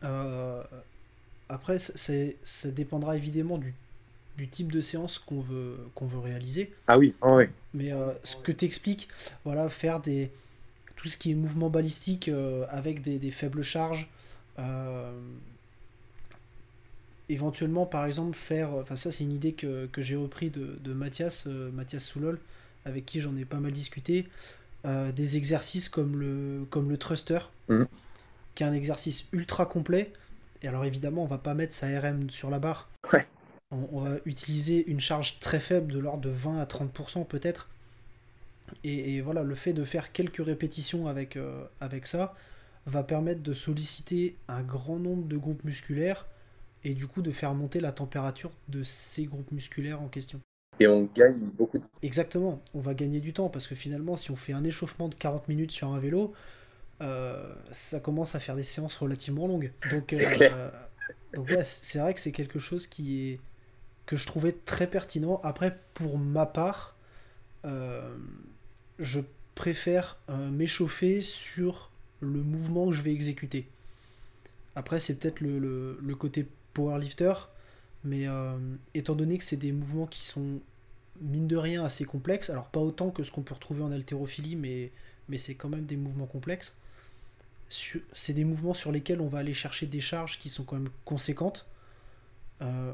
Euh, 0.03 0.63
après, 1.49 1.79
ça 1.79 2.71
dépendra 2.71 3.15
évidemment 3.15 3.57
du, 3.57 3.75
type 4.49 4.71
de 4.71 4.81
séance 4.81 5.19
qu'on 5.19 5.41
veut, 5.41 5.77
qu'on 5.93 6.07
veut 6.07 6.19
réaliser. 6.19 6.73
Ah 6.87 6.97
oui, 6.97 7.13
ah 7.21 7.35
oui. 7.35 7.45
Mais 7.73 7.93
euh, 7.93 8.11
ce 8.23 8.35
que 8.35 8.51
tu 8.51 8.65
expliques, 8.65 9.07
voilà, 9.45 9.69
faire 9.69 9.99
des, 9.99 10.31
tout 10.95 11.07
ce 11.07 11.17
qui 11.17 11.31
est 11.31 11.35
mouvement 11.35 11.69
balistique 11.69 12.27
euh, 12.27 12.65
avec 12.69 13.01
des, 13.01 13.31
faibles 13.31 13.63
charges, 13.63 14.03
euh, 14.03 14.20
éventuellement 17.29 17.85
par 17.85 18.05
exemple 18.05 18.37
faire, 18.37 18.75
enfin 18.75 18.95
ça 18.95 19.11
c'est 19.11 19.23
une 19.23 19.33
idée 19.33 19.53
que, 19.53 19.89
j'ai 19.97 20.15
repris 20.15 20.49
de, 20.49 20.77
de 20.83 20.93
Mathias, 20.93 21.47
Mathias 21.47 22.05
Soulol, 22.05 22.39
avec 22.85 23.05
qui 23.05 23.21
j'en 23.21 23.35
ai 23.37 23.45
pas 23.45 23.59
mal 23.59 23.71
discuté, 23.71 24.27
des 24.85 25.37
exercices 25.37 25.89
comme 25.89 26.19
le, 26.19 26.65
comme 26.69 26.89
le 26.89 26.97
thruster, 26.97 27.39
mmh. 27.69 27.83
qui 28.55 28.63
est 28.63 28.65
un 28.65 28.73
exercice 28.73 29.25
ultra 29.31 29.65
complet 29.65 30.11
et 30.61 30.67
alors 30.67 30.85
évidemment, 30.85 31.23
on 31.23 31.27
va 31.27 31.37
pas 31.37 31.53
mettre 31.53 31.73
sa 31.73 31.87
RM 31.99 32.29
sur 32.29 32.49
la 32.49 32.59
barre. 32.59 32.89
On, 33.71 34.01
va 34.01 34.17
utiliser 34.25 34.85
une 34.87 34.99
charge 34.99 35.39
très 35.39 35.59
faible 35.59 35.93
de 35.93 35.99
l'ordre 35.99 36.21
de 36.21 36.29
20 36.29 36.59
à 36.59 36.65
30% 36.65 37.25
peut-être. 37.25 37.69
Et, 38.83 39.21
voilà, 39.21 39.43
le 39.43 39.55
fait 39.55 39.73
de 39.73 39.83
faire 39.83 40.11
quelques 40.11 40.43
répétitions 40.45 41.07
avec, 41.07 41.35
euh, 41.35 41.63
avec 41.79 42.05
ça 42.05 42.35
va 42.85 43.03
permettre 43.03 43.41
de 43.41 43.53
solliciter 43.53 44.35
un 44.47 44.61
grand 44.61 44.97
nombre 44.97 45.27
de 45.27 45.37
groupes 45.37 45.63
musculaires 45.63 46.27
et 46.83 46.93
du 46.93 47.07
coup 47.07 47.21
de 47.21 47.31
faire 47.31 47.53
monter 47.53 47.79
la 47.79 47.91
température 47.91 48.51
de 48.69 48.83
ces 48.83 49.25
groupes 49.25 49.51
musculaires 49.51 50.01
en 50.01 50.07
question. 50.07 50.39
Et 50.79 50.87
on 50.87 51.03
gagne 51.03 51.37
beaucoup 51.37 51.77
de 51.77 51.83
Exactement, 52.01 52.61
on 52.73 52.79
va 52.79 52.93
gagner 52.93 53.19
du 53.19 53.33
temps 53.33 53.49
parce 53.49 53.67
que 53.67 53.75
finalement, 53.75 54.17
si 54.17 54.31
on 54.31 54.35
fait 54.35 54.53
un 54.53 54.63
échauffement 54.63 55.09
de 55.09 55.15
40 55.15 55.47
minutes 55.47 55.71
sur 55.71 55.89
un 55.89 55.99
vélo, 55.99 56.33
euh, 57.01 57.53
ça 57.71 57.99
commence 57.99 58.33
à 58.35 58.39
faire 58.39 58.55
des 58.55 58.63
séances 58.63 58.97
relativement 58.97 59.47
longues. 59.47 59.71
Donc, 59.91 60.13
euh, 60.13 60.71
donc 61.33 61.51
c'est 61.63 61.99
vrai 61.99 62.13
que 62.13 62.19
c'est 62.19 62.31
quelque 62.31 62.59
chose 62.59 62.87
qui 62.87 63.29
est 63.29 63.39
que 64.07 64.15
je 64.15 64.25
trouvais 64.25 64.53
très 64.53 64.87
pertinent. 64.87 65.39
Après, 65.43 65.77
pour 65.93 66.17
ma 66.17 66.47
part, 66.47 66.95
euh, 67.65 68.15
je 68.97 69.19
préfère 69.53 70.17
m'échauffer 70.29 71.21
sur 71.21 71.90
le 72.21 72.41
mouvement 72.41 72.87
que 72.87 72.93
je 72.93 73.01
vais 73.01 73.11
exécuter. 73.11 73.67
Après, 74.75 74.99
c'est 74.99 75.15
peut-être 75.15 75.41
le, 75.41 75.99
le, 76.01 76.15
côté 76.15 76.47
powerlifter, 76.73 77.33
mais 78.05 78.25
étant 78.93 79.15
donné 79.15 79.37
que 79.37 79.43
c'est 79.43 79.57
des 79.57 79.73
mouvements 79.73 80.07
qui 80.07 80.23
sont 80.23 80.61
mine 81.19 81.47
de 81.47 81.57
rien 81.57 81.83
assez 81.83 82.05
complexes, 82.05 82.49
alors 82.49 82.69
pas 82.69 82.79
autant 82.79 83.11
que 83.11 83.23
ce 83.23 83.31
qu'on 83.31 83.41
peut 83.41 83.53
retrouver 83.53 83.83
en 83.83 83.91
haltérophilie, 83.91 84.55
mais, 84.55 84.91
mais 85.27 85.37
c'est 85.37 85.55
quand 85.55 85.67
même 85.69 85.85
des 85.85 85.97
mouvements 85.97 86.25
complexes 86.25 86.77
c'est 88.13 88.33
des 88.33 88.43
mouvements 88.43 88.73
sur 88.73 88.91
lesquels 88.91 89.21
on 89.21 89.27
va 89.27 89.39
aller 89.39 89.53
chercher 89.53 89.85
des 89.85 90.01
charges 90.01 90.37
qui 90.37 90.49
sont 90.49 90.63
quand 90.63 90.75
même 90.75 90.89
conséquentes, 91.05 91.67
euh, 92.61 92.93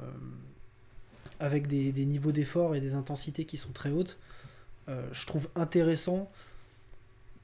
avec 1.40 1.68
des, 1.68 1.92
niveaux 2.06 2.32
d'effort 2.32 2.76
et 2.76 2.82
des 2.82 2.94
intensités 2.94 3.46
qui 3.46 3.58
sont 3.58 3.72
très 3.72 3.90
hautes. 3.90 4.20
Euh, 4.88 5.08
je 5.12 5.26
trouve 5.26 5.50
intéressant, 5.56 6.32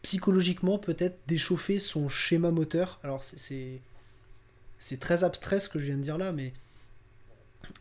psychologiquement 0.03 0.77
peut-être, 0.77 1.17
d'échauffer 1.27 1.79
son 1.79 2.07
schéma 2.09 2.51
moteur. 2.51 2.99
Alors 3.03 3.23
c'est 3.23 3.81
c'est 4.77 4.99
très 4.99 5.23
abstrait 5.23 5.61
ce 5.61 5.69
que 5.69 5.79
je 5.79 5.85
viens 5.85 5.97
de 5.97 6.01
dire 6.01 6.17
là, 6.17 6.33
mais 6.33 6.53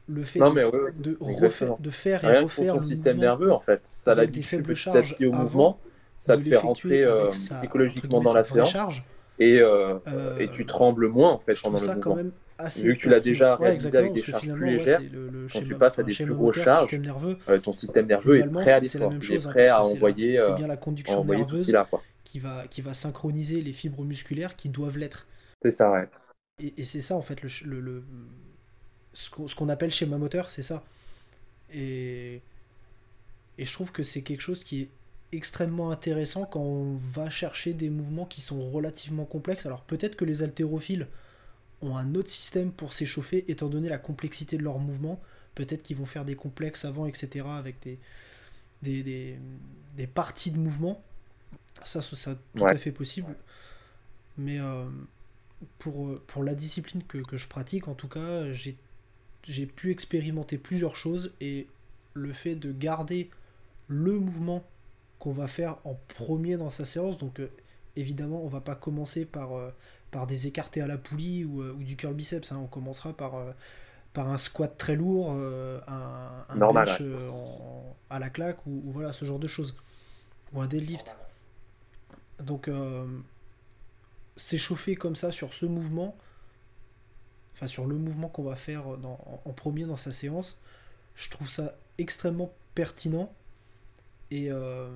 le 0.07 0.23
fait 0.23 0.39
de, 0.39 1.17
refaire, 1.21 1.77
de 1.79 1.91
faire 1.91 2.25
et 2.25 2.39
refaire 2.39 2.75
ton 2.75 2.81
système 2.81 3.19
nerveux 3.19 3.53
en 3.53 3.59
fait, 3.59 3.91
ça 3.97 4.15
l'habitue 4.15 4.63
petit 4.63 4.89
à 4.89 5.03
petit 5.03 5.27
au 5.27 5.33
mouvement, 5.33 5.81
ça 6.17 6.37
te 6.37 6.43
fait 6.43 6.57
rentrer 6.57 7.03
euh, 7.05 7.31
psychologiquement 7.31 8.21
dans 8.21 8.33
la 8.33 8.45
séance 8.45 8.77
et, 9.41 9.59
euh, 9.61 9.99
et 10.39 10.49
tu 10.49 10.65
trembles 10.65 11.09
moins 11.09 11.33
en 11.33 11.39
fait 11.39 11.61
pendant 11.61 11.81
le 11.81 11.95
mouvement. 11.95 12.19
Vu 12.77 12.95
que 12.97 13.01
tu 13.01 13.09
l'as 13.09 13.19
déjà 13.19 13.57
réalisé 13.57 13.99
avec 13.99 14.13
des 14.13 14.23
charges 14.23 14.53
plus 14.53 14.77
légères, 14.77 15.01
quand 15.53 15.63
tu 15.63 15.75
passes 15.75 15.99
à 15.99 16.05
des 16.05 16.15
plus 16.15 16.33
grosses 16.33 16.61
charges, 16.61 16.95
nerveux, 16.95 17.37
euh, 17.49 17.59
ton 17.59 17.73
système 17.73 18.07
nerveux 18.07 18.39
est 18.39 18.47
prêt 18.47 18.71
à 18.71 18.79
l'effort, 18.79 19.13
il 19.21 19.33
est 19.33 19.45
prêt 19.45 19.67
à 19.67 19.83
envoyer, 19.83 20.39
c'est 20.41 20.55
bien 20.55 20.69
la 20.69 20.77
conduction 20.77 21.25
nerveuse 21.25 21.75
qui 22.33 22.39
va 22.39 22.67
qui 22.67 22.81
va 22.81 22.95
synchroniser 22.95 23.61
les 23.61 23.75
fibres 23.75 24.05
musculaires 24.05 24.57
qui 24.57 24.71
doivent 24.71 24.97
l'être. 24.97 25.27
C'est 25.61 25.71
ça, 25.71 25.91
ouais. 25.93 26.09
Et, 26.59 26.83
c'est 26.85 27.03
ça, 27.03 27.15
en 27.15 27.21
fait, 27.21 27.43
le, 27.43 27.81
le, 27.81 28.05
ce 29.13 29.29
qu'on 29.55 29.69
appelle 29.69 29.91
schéma 29.91 30.17
moteur, 30.17 30.49
c'est 30.49 30.63
ça. 30.63 30.83
Et, 31.75 32.41
et 33.59 33.65
je 33.67 33.73
trouve 33.75 33.93
que 33.93 34.03
c'est 34.03 34.23
quelque 34.23 34.41
chose 34.41 34.65
qui 34.65 34.81
est 34.81 34.89
extrêmement 35.33 35.91
intéressant 35.91 36.47
quand 36.47 36.61
on 36.61 36.97
va 37.13 37.29
chercher 37.29 37.75
des 37.75 37.91
mouvements 37.91 38.25
qui 38.25 38.41
sont 38.41 38.71
relativement 38.71 39.27
complexes. 39.27 39.67
Alors 39.67 39.83
peut-être 39.83 40.17
que 40.17 40.25
les 40.25 40.43
haltérophiles 40.43 41.09
ont 41.83 41.99
un 41.99 42.15
autre 42.15 42.31
système 42.31 42.73
pour 42.73 42.95
s'échauffer, 42.95 43.45
étant 43.51 43.69
donné 43.69 43.91
la 43.91 43.99
complexité 43.99 44.57
de 44.57 44.63
leurs 44.63 44.79
mouvements. 44.79 45.21
Peut-être 45.55 45.83
qu'ils 45.83 45.99
vont 45.99 46.07
faire 46.07 46.25
des 46.25 46.37
complexes 46.37 46.87
avant, 46.87 47.05
etc., 47.05 47.45
avec 47.47 47.77
des, 47.83 47.99
des, 48.83 49.37
des, 49.97 50.07
parties 50.07 50.51
de 50.51 50.59
mouvement. 50.59 51.03
Ça, 51.85 52.03
c'est 52.03 52.37
tout 52.55 52.65
à 52.65 52.75
fait 52.77 52.93
possible. 52.93 53.35
Mais 54.39 54.61
euh, 54.61 54.85
pour, 55.79 56.19
pour 56.27 56.45
la 56.45 56.55
discipline 56.55 57.03
que, 57.05 57.19
que, 57.19 57.37
je 57.37 57.49
pratique, 57.49 57.89
en 57.89 57.95
tout 57.95 58.09
cas, 58.09 58.45
j'ai 58.53 59.67
pu 59.67 59.91
expérimenter 59.91 60.59
plusieurs 60.59 60.97
choses 60.97 61.33
et 61.41 61.69
le 62.15 62.33
fait 62.33 62.55
de 62.55 62.73
garder 62.73 63.31
le 63.89 64.19
mouvement 64.19 64.65
qu'on 65.19 65.33
va 65.33 65.47
faire 65.47 65.77
en 65.85 65.99
premier 66.09 66.57
dans 66.57 66.71
sa 66.71 66.85
séance. 66.85 67.19
Donc 67.19 67.41
euh, 67.41 67.51
évidemment, 67.97 68.43
on 68.43 68.49
va 68.49 68.61
pas 68.61 68.75
commencer 68.75 69.25
par, 69.25 69.53
euh, 69.53 69.71
par 70.11 70.27
des 70.27 70.47
écartés 70.47 70.81
à 70.81 70.87
la 70.87 70.99
poulie 70.99 71.45
ou, 71.45 71.63
ou 71.63 71.83
du 71.83 71.97
curl 71.97 72.15
biceps. 72.15 72.53
Hein. 72.53 72.61
On 72.63 72.67
commencera 72.67 73.13
par, 73.13 73.35
par 74.13 74.29
un 74.29 74.39
squat 74.39 74.77
très 74.77 74.97
lourd, 74.97 75.33
un, 75.33 76.45
un 76.49 76.73
bench 76.73 77.03
à 78.11 78.19
la 78.19 78.31
claque 78.31 78.67
ou, 78.67 78.83
ou, 78.85 78.93
voilà 78.93 79.13
ce 79.13 79.25
genre 79.25 79.39
de 79.39 79.49
choses. 79.49 79.77
Ou 80.53 80.61
un 80.61 80.67
deadlift. 80.67 81.17
Donc 82.43 82.69
s'échauffer 84.37 84.97
comme 84.97 85.17
ça 85.17 85.33
sur 85.33 85.55
ce 85.55 85.67
mouvement, 85.67 86.17
enfin 87.55 87.67
sur 87.67 87.87
le 87.87 87.97
mouvement 87.97 88.29
qu'on 88.29 88.43
va 88.45 88.57
faire 88.57 88.87
en, 88.89 89.53
premier 89.53 89.85
dans 89.85 89.97
sa 89.97 90.13
séance, 90.13 90.57
je 91.15 91.31
trouve 91.31 91.51
ça 91.51 91.77
extrêmement 91.99 92.53
pertinent 92.75 93.33
et, 94.31 94.51
euh, 94.51 94.91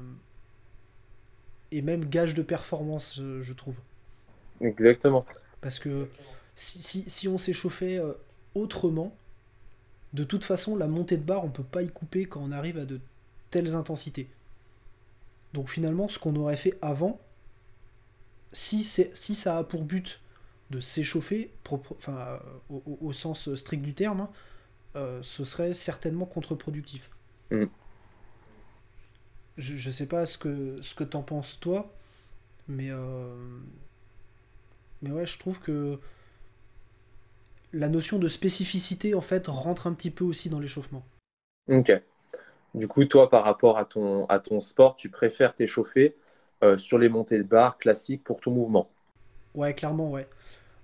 et 1.70 1.82
même 1.82 2.04
gage 2.06 2.34
de 2.34 2.42
performance, 2.42 3.16
je 3.16 3.52
trouve. 3.52 3.78
Exactement. 4.60 5.24
Parce 5.60 5.78
que 5.78 6.08
si, 6.54 7.28
on 7.28 7.38
s'échauffait 7.38 7.98
euh, 7.98 8.14
autrement, 8.54 9.14
de 10.14 10.24
toute 10.24 10.44
façon, 10.44 10.76
la 10.76 10.86
montée 10.86 11.16
de 11.16 11.22
barre, 11.22 11.44
on 11.44 11.50
peut 11.50 11.62
pas 11.62 11.82
y 11.82 11.88
couper 11.88 12.26
quand 12.26 12.40
on 12.40 12.52
arrive 12.52 12.78
à 12.78 12.84
de 12.84 13.00
telles 13.50 13.74
intensités. 13.74 14.28
Donc 15.52 15.68
finalement, 15.68 16.08
ce 16.08 16.18
qu'on 16.18 16.36
aurait 16.36 16.56
fait 16.56 16.78
avant, 16.80 17.20
si, 18.56 18.82
si 18.82 19.34
ça 19.34 19.58
a 19.58 19.64
pour 19.64 19.84
but 19.84 20.18
de 20.70 20.80
s'échauffer, 20.80 21.52
enfin, 21.70 22.40
au, 22.70 23.12
sens 23.12 23.54
strict 23.54 23.82
du 23.82 23.92
terme, 23.92 24.22
hein, 24.22 24.30
euh, 24.96 25.20
ce 25.22 25.44
serait 25.44 25.74
certainement 25.74 26.24
contre-productif. 26.24 27.10
Mm. 27.50 27.66
Je, 29.58 29.86
ne 29.88 29.92
sais 29.92 30.06
pas 30.06 30.24
ce 30.24 30.38
que, 30.38 30.80
ce 30.80 30.94
que 30.94 31.04
t'en 31.04 31.22
penses 31.22 31.60
toi, 31.60 31.94
mais, 32.66 32.88
euh, 32.90 33.36
mais 35.02 35.10
ouais, 35.10 35.26
je 35.26 35.38
trouve 35.38 35.60
que 35.60 35.98
la 37.74 37.90
notion 37.90 38.18
de 38.18 38.26
spécificité, 38.26 39.14
en 39.14 39.20
fait, 39.20 39.48
rentre 39.48 39.86
un 39.86 39.92
petit 39.92 40.10
peu 40.10 40.24
aussi 40.24 40.48
dans 40.48 40.60
l'échauffement. 40.60 41.04
Ok. 41.68 41.92
Du 42.74 42.88
coup, 42.88 43.04
toi, 43.04 43.28
par 43.28 43.44
rapport 43.44 43.76
à 43.76 43.84
ton, 43.84 44.24
à 44.26 44.38
ton 44.38 44.60
sport, 44.60 44.96
tu 44.96 45.10
préfères 45.10 45.54
t'échauffer 45.54 46.16
euh, 46.64 46.78
sur 46.78 46.98
les 46.98 47.08
montées 47.08 47.38
de 47.38 47.42
barre 47.44 47.78
classiques 47.78 48.24
pour 48.24 48.40
tout 48.40 48.50
mouvement. 48.50 48.90
Ouais, 49.54 49.74
clairement, 49.74 50.10
ouais. 50.10 50.28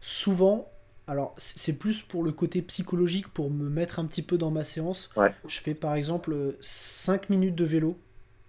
Souvent, 0.00 0.69
alors 1.07 1.35
c'est 1.38 1.79
plus 1.79 2.02
pour 2.02 2.23
le 2.25 2.33
côté 2.33 2.62
psychologique, 2.62 3.29
pour 3.29 3.50
me 3.50 3.69
mettre 3.69 3.99
un 3.99 4.07
petit 4.07 4.23
peu 4.23 4.38
dans 4.38 4.50
ma 4.50 4.64
séance. 4.64 5.11
Je 5.47 5.61
fais 5.61 5.75
par 5.75 5.95
exemple 5.95 6.57
5 6.61 7.31
minutes 7.31 7.55
de 7.55 7.64
vélo, 7.64 7.99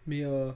mais 0.08 0.26
euh, 0.26 0.52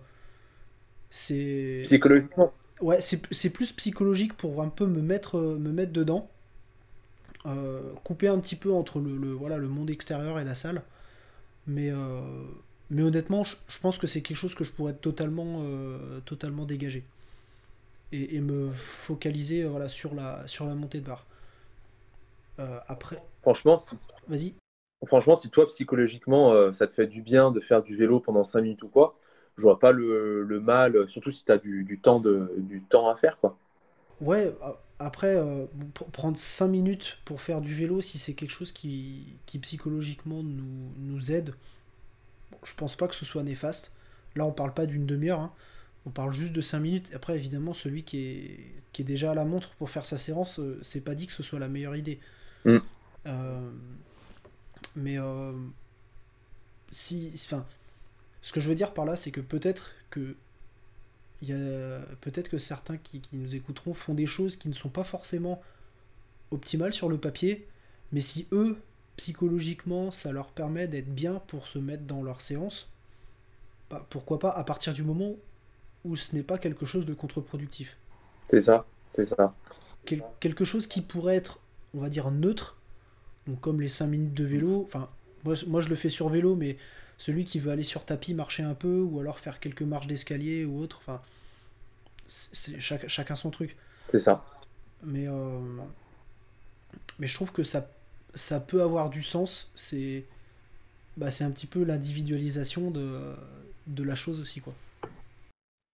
c'est... 1.09 1.81
Psychologiquement 1.83 2.53
Ouais, 2.79 2.99
c'est 3.01 3.49
plus 3.49 3.71
psychologique 3.71 4.33
pour 4.37 4.61
un 4.61 4.69
peu 4.69 4.85
me 4.85 5.01
mettre, 5.01 5.39
me 5.39 5.71
mettre 5.71 5.91
dedans. 5.91 6.29
Euh, 7.45 7.93
couper 8.03 8.27
un 8.27 8.39
petit 8.39 8.55
peu 8.55 8.71
entre 8.73 8.99
le, 8.99 9.31
voilà, 9.33 9.57
le 9.57 9.67
monde 9.67 9.89
extérieur 9.89 10.39
et 10.39 10.43
la 10.43 10.55
salle. 10.55 10.83
Mais 11.67 11.91
mais 12.89 13.01
honnêtement, 13.01 13.43
je, 13.43 13.79
pense 13.81 13.97
que 13.97 14.07
c'est 14.07 14.21
quelque 14.21 14.37
chose 14.37 14.55
que 14.55 14.63
je 14.63 14.71
pourrais 14.71 14.93
totalement, 14.93 15.61
euh, 15.63 16.19
totalement 16.21 16.65
dégager. 16.65 17.03
Et, 18.13 18.39
me 18.39 18.71
focaliser 18.71 19.63
euh, 19.63 19.69
voilà, 19.69 19.89
sur, 19.89 20.15
la, 20.15 20.47
sur 20.47 20.65
la 20.65 20.75
montée 20.75 21.01
de 21.01 21.05
barre. 21.05 21.25
Euh, 22.59 22.79
après. 22.87 23.21
Franchement, 23.41 23.75
si... 23.75 23.97
vas-y. 24.27 24.53
Franchement, 25.05 25.35
si 25.35 25.49
toi, 25.49 25.67
psychologiquement, 25.67 26.71
ça 26.71 26.87
te 26.87 26.93
fait 26.93 27.05
du 27.05 27.21
bien 27.21 27.51
de 27.51 27.59
faire 27.59 27.83
du 27.83 27.95
vélo 27.95 28.19
pendant 28.19 28.43
5 28.43 28.61
minutes 28.61 28.81
ou 28.81 28.87
quoi, 28.87 29.15
je 29.55 29.61
vois 29.61 29.77
pas 29.77 29.91
le, 29.91 30.41
le 30.41 30.59
mal, 30.59 31.07
surtout 31.07 31.29
si 31.29 31.45
tu 31.45 31.51
as 31.51 31.59
du, 31.59 31.83
du, 31.83 31.99
temps 31.99 32.19
de, 32.19 32.51
du 32.57 32.81
temps 32.81 33.07
à 33.07 33.15
faire. 33.15 33.37
quoi. 33.39 33.55
Ouais, 34.21 34.51
après, 34.97 35.37
pour 35.93 36.09
prendre 36.09 36.35
5 36.35 36.67
minutes 36.67 37.19
pour 37.25 37.41
faire 37.41 37.61
du 37.61 37.75
vélo, 37.75 38.01
si 38.01 38.17
c'est 38.17 38.33
quelque 38.33 38.49
chose 38.49 38.71
qui, 38.71 39.37
qui 39.45 39.59
psychologiquement 39.59 40.41
nous, 40.41 40.91
nous 40.97 41.31
aide, 41.31 41.53
je 42.63 42.73
pense 42.75 42.95
pas 42.95 43.07
que 43.07 43.15
ce 43.15 43.25
soit 43.25 43.43
néfaste. 43.43 43.93
Là, 44.35 44.45
on 44.45 44.51
parle 44.51 44.73
pas 44.73 44.85
d'une 44.85 45.05
demi-heure, 45.05 45.39
hein. 45.39 45.53
on 46.05 46.09
parle 46.09 46.31
juste 46.31 46.53
de 46.53 46.61
5 46.61 46.79
minutes. 46.79 47.11
Après, 47.13 47.35
évidemment, 47.35 47.73
celui 47.73 48.03
qui 48.03 48.19
est, 48.19 48.59
qui 48.93 49.01
est 49.01 49.05
déjà 49.05 49.31
à 49.31 49.33
la 49.33 49.45
montre 49.45 49.69
pour 49.75 49.89
faire 49.89 50.05
sa 50.05 50.17
séance, 50.17 50.59
euh, 50.59 50.79
c'est 50.81 51.01
pas 51.01 51.15
dit 51.15 51.27
que 51.27 51.33
ce 51.33 51.43
soit 51.43 51.59
la 51.59 51.67
meilleure 51.67 51.95
idée. 51.95 52.19
Mm. 52.65 52.77
Euh, 53.25 53.71
mais 54.95 55.17
euh, 55.17 55.53
si, 56.89 57.31
enfin, 57.35 57.65
ce 58.41 58.53
que 58.53 58.59
je 58.59 58.69
veux 58.69 58.75
dire 58.75 58.93
par 58.93 59.05
là, 59.05 59.15
c'est 59.15 59.31
que 59.31 59.41
peut-être 59.41 59.91
que 60.09 60.35
il 61.43 61.49
y 61.49 61.53
a 61.53 61.99
peut-être 62.21 62.49
que 62.49 62.57
certains 62.57 62.97
qui, 62.97 63.19
qui, 63.21 63.37
nous 63.37 63.53
écouteront 63.53 63.93
font 63.93 64.15
des 64.15 64.25
choses 64.25 64.55
qui 64.55 64.69
ne 64.69 64.73
sont 64.73 64.89
pas 64.89 65.03
forcément 65.03 65.61
optimales 66.49 66.95
sur 66.95 67.09
le 67.09 67.19
papier, 67.19 67.67
mais 68.11 68.21
si 68.21 68.47
eux 68.51 68.79
psychologiquement, 69.17 70.11
ça 70.11 70.31
leur 70.31 70.47
permet 70.47 70.87
d'être 70.87 71.13
bien 71.13 71.41
pour 71.47 71.67
se 71.67 71.79
mettre 71.79 72.03
dans 72.03 72.23
leur 72.23 72.41
séance. 72.41 72.89
Bah, 73.89 74.05
pourquoi 74.09 74.39
pas 74.39 74.49
à 74.49 74.63
partir 74.63 74.93
du 74.93 75.03
moment 75.03 75.35
où 76.05 76.15
ce 76.15 76.35
n'est 76.35 76.43
pas 76.43 76.57
quelque 76.57 76.85
chose 76.85 77.05
de 77.05 77.13
contre-productif. 77.13 77.97
C'est 78.45 78.61
ça, 78.61 78.85
c'est 79.09 79.25
ça. 79.25 79.53
quelque 80.39 80.63
chose 80.63 80.87
qui 80.87 81.01
pourrait 81.01 81.35
être, 81.35 81.59
on 81.93 81.99
va 81.99 82.09
dire, 82.09 82.31
neutre, 82.31 82.77
donc 83.45 83.59
comme 83.59 83.81
les 83.81 83.89
5 83.89 84.07
minutes 84.07 84.33
de 84.33 84.45
vélo, 84.45 84.83
enfin, 84.87 85.09
moi, 85.43 85.55
moi 85.67 85.81
je 85.81 85.89
le 85.89 85.95
fais 85.95 86.09
sur 86.09 86.29
vélo, 86.29 86.55
mais 86.55 86.77
celui 87.17 87.43
qui 87.43 87.59
veut 87.59 87.71
aller 87.71 87.83
sur 87.83 88.05
tapis, 88.05 88.33
marcher 88.33 88.63
un 88.63 88.75
peu, 88.75 89.01
ou 89.01 89.19
alors 89.19 89.39
faire 89.39 89.59
quelques 89.59 89.81
marches 89.81 90.07
d'escalier 90.07 90.65
ou 90.65 90.79
autre, 90.79 90.99
enfin, 91.01 91.21
chacun 92.27 93.35
son 93.35 93.49
truc. 93.49 93.75
C'est 94.09 94.19
ça. 94.19 94.45
Mais, 95.03 95.27
euh, 95.27 95.59
mais 97.19 97.27
je 97.27 97.35
trouve 97.35 97.51
que 97.51 97.63
ça 97.63 97.89
ça 98.37 98.59
peut 98.59 98.81
avoir 98.81 99.09
du 99.09 99.23
sens. 99.23 99.71
C'est 99.75 100.25
bah, 101.17 101.27
un 101.41 101.51
petit 101.51 101.67
peu 101.67 101.83
l'individualisation 101.83 102.91
de, 102.91 103.35
de 103.87 104.03
la 104.03 104.15
chose 104.15 104.39
aussi. 104.39 104.61
quoi. 104.61 104.73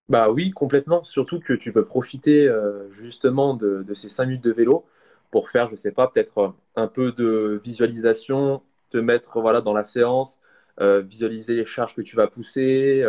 Bah 0.10 0.30
oui, 0.30 0.52
complètement. 0.52 1.04
Surtout 1.04 1.40
que 1.40 1.54
tu 1.54 1.72
peux 1.72 1.86
profiter 1.86 2.48
euh, 2.48 2.92
justement 2.92 3.54
de, 3.56 3.86
ces 3.94 4.10
5 4.10 4.26
minutes 4.26 4.44
de 4.44 4.52
vélo 4.52 4.86
pour 5.32 5.50
faire, 5.50 5.68
je 5.70 5.76
sais 5.76 5.92
pas, 5.92 6.08
peut-être 6.08 6.38
euh, 6.40 6.50
un 6.76 6.88
peu 6.88 7.12
de 7.12 7.60
visualisation, 7.64 8.62
te 8.90 8.98
mettre 8.98 9.42
voilà, 9.42 9.62
dans 9.62 9.74
la 9.74 9.84
séance, 9.84 10.40
euh, 10.82 11.02
visualiser 11.02 11.56
les 11.56 11.66
charges 11.66 11.96
que 11.96 12.02
tu 12.02 12.16
vas 12.16 12.28
pousser, 12.28 13.06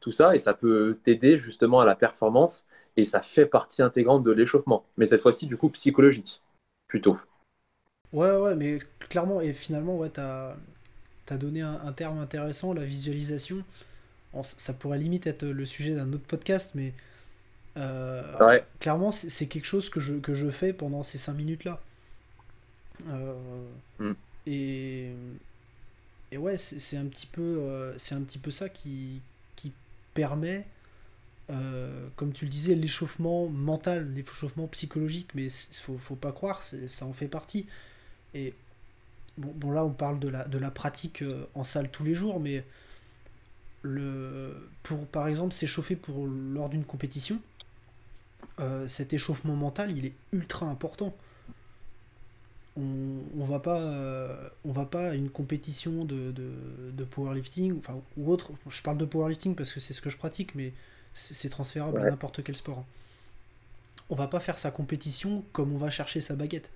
tout 0.00 0.12
ça. 0.12 0.34
Et 0.34 0.38
ça 0.38 0.54
peut 0.54 0.98
t'aider 1.02 1.38
justement 1.38 1.80
à 1.80 1.84
la 1.86 1.94
performance. 1.96 2.66
Et 2.96 3.04
ça 3.04 3.22
fait 3.22 3.46
partie 3.46 3.82
intégrante 3.82 4.22
de 4.22 4.32
l'échauffement. 4.32 4.84
Mais 4.96 5.06
cette 5.06 5.22
fois-ci, 5.22 5.46
du 5.46 5.56
coup, 5.56 5.70
psychologique, 5.70 6.42
plutôt. 6.88 7.16
Ouais, 8.12 8.36
ouais, 8.36 8.56
mais 8.56 8.78
clairement, 9.08 9.40
et 9.40 9.52
finalement, 9.52 9.96
ouais, 9.96 10.10
t'as 10.10 10.54
as 11.28 11.36
donné 11.36 11.60
un, 11.60 11.92
terme 11.92 12.18
intéressant, 12.18 12.74
la 12.74 12.84
visualisation. 12.84 13.62
ça 14.42 14.72
pourrait 14.72 14.98
limite 14.98 15.28
être 15.28 15.44
le 15.46 15.64
sujet 15.64 15.94
d'un 15.94 16.12
autre 16.12 16.26
podcast, 16.26 16.72
mais 16.74 16.92
euh, 17.76 18.60
clairement, 18.80 19.10
c'est 19.12 19.46
quelque 19.46 19.66
chose 19.66 19.88
que 19.90 20.00
je, 20.00 20.14
que 20.14 20.34
je 20.34 20.48
fais 20.48 20.72
pendant 20.72 21.02
ces 21.02 21.18
5 21.18 21.34
minutes-là. 21.34 21.80
Euh, 23.08 23.34
mm. 23.98 24.12
Et, 24.46 25.12
et 26.32 26.36
ouais, 26.36 26.58
c'est 26.58 26.96
un, 26.96 27.06
petit 27.06 27.26
peu, 27.26 27.40
euh, 27.42 27.96
c'est 27.96 28.14
un 28.14 28.22
petit 28.22 28.38
peu 28.38 28.50
ça 28.50 28.68
qui, 28.68 29.20
qui 29.56 29.72
permet, 30.14 30.66
comme 32.16 32.32
tu 32.32 32.44
le 32.44 32.50
disais, 32.50 32.74
l'échauffement 32.74 33.48
mental, 33.48 34.12
l'échauffement 34.14 34.66
psychologique, 34.68 35.30
mais 35.34 35.48
faut, 35.82 35.98
faut 35.98 36.16
pas 36.16 36.32
croire, 36.32 36.62
ça 36.62 37.06
en 37.06 37.12
fait 37.12 37.28
partie. 37.28 37.66
Et 38.34 38.54
bon, 39.38 39.70
là, 39.70 39.84
on 39.84 39.90
parle 39.90 40.18
de 40.18 40.28
la, 40.28 40.46
de 40.46 40.58
la 40.58 40.70
pratique 40.70 41.22
euh, 41.22 41.46
en 41.54 41.64
salle 41.64 41.90
tous 41.90 42.04
les 42.04 42.14
jours, 42.14 42.40
mais 42.40 42.64
le, 43.82 44.68
pour 44.82 45.06
par 45.06 45.28
exemple 45.28 45.54
s'échauffer 45.54 45.96
pour 45.96 46.26
lors 46.26 46.68
d'une 46.68 46.84
compétition, 46.84 47.40
euh, 48.58 48.88
cet 48.88 49.12
échauffement 49.12 49.56
mental, 49.56 49.96
il 49.96 50.06
est 50.06 50.14
ultra 50.32 50.66
important. 50.66 51.14
on, 52.76 53.44
va 53.44 53.58
pas 53.58 53.80
on 54.64 54.72
va 54.72 54.86
pas 54.86 55.10
à 55.10 55.14
une 55.14 55.28
compétition 55.28 56.04
de, 56.04 56.30
de, 56.32 57.04
powerlifting 57.04 57.78
enfin 57.78 58.00
ou 58.16 58.30
autre. 58.30 58.52
Je 58.68 58.82
parle 58.82 58.98
de 58.98 59.04
powerlifting 59.04 59.54
parce 59.54 59.72
que 59.72 59.80
c'est 59.80 59.92
ce 59.92 60.00
que 60.00 60.10
je 60.10 60.16
pratique 60.16 60.54
mais 60.54 60.72
c'est 61.12 61.48
transférable 61.48 61.98
à 61.98 62.04
n'importe 62.04 62.42
quel 62.44 62.56
sport 62.56 62.84
on 64.10 64.16
va 64.16 64.26
pas 64.26 64.40
faire 64.40 64.58
sa 64.58 64.70
compétition 64.70 65.44
comme 65.52 65.72
on 65.72 65.78
va 65.78 65.90
chercher 65.90 66.20
sa 66.20 66.34
baguette 66.34 66.70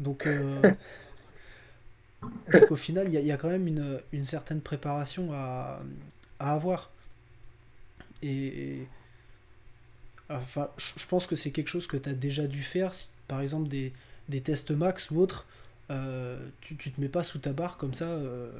donc, 2.52 2.70
au 2.70 2.76
final 2.76 3.08
il 3.08 3.14
y, 3.14 3.32
a 3.32 3.36
quand 3.36 3.48
même 3.48 3.66
une, 3.66 4.00
une 4.12 4.24
certaine 4.24 4.60
préparation 4.60 5.32
à, 5.32 5.82
à 6.38 6.54
avoir 6.54 6.90
et, 8.22 8.86
enfin 10.28 10.68
je 10.76 11.06
pense 11.06 11.26
que 11.26 11.36
c'est 11.36 11.50
quelque 11.50 11.68
chose 11.68 11.86
que 11.86 11.96
tu 11.96 12.08
as 12.08 12.14
déjà 12.14 12.46
dû 12.46 12.62
faire 12.62 12.92
par 13.28 13.40
exemple 13.40 13.68
des 13.68 13.92
des 14.30 14.40
tests 14.40 14.70
max 14.70 15.10
ou 15.10 15.18
autres, 15.18 15.46
euh, 15.90 16.38
tu, 16.60 16.76
tu 16.76 16.90
te 16.90 17.00
mets 17.00 17.08
pas 17.08 17.22
sous 17.22 17.38
ta 17.38 17.52
barre 17.52 17.76
comme 17.76 17.92
ça, 17.92 18.06
euh, 18.06 18.50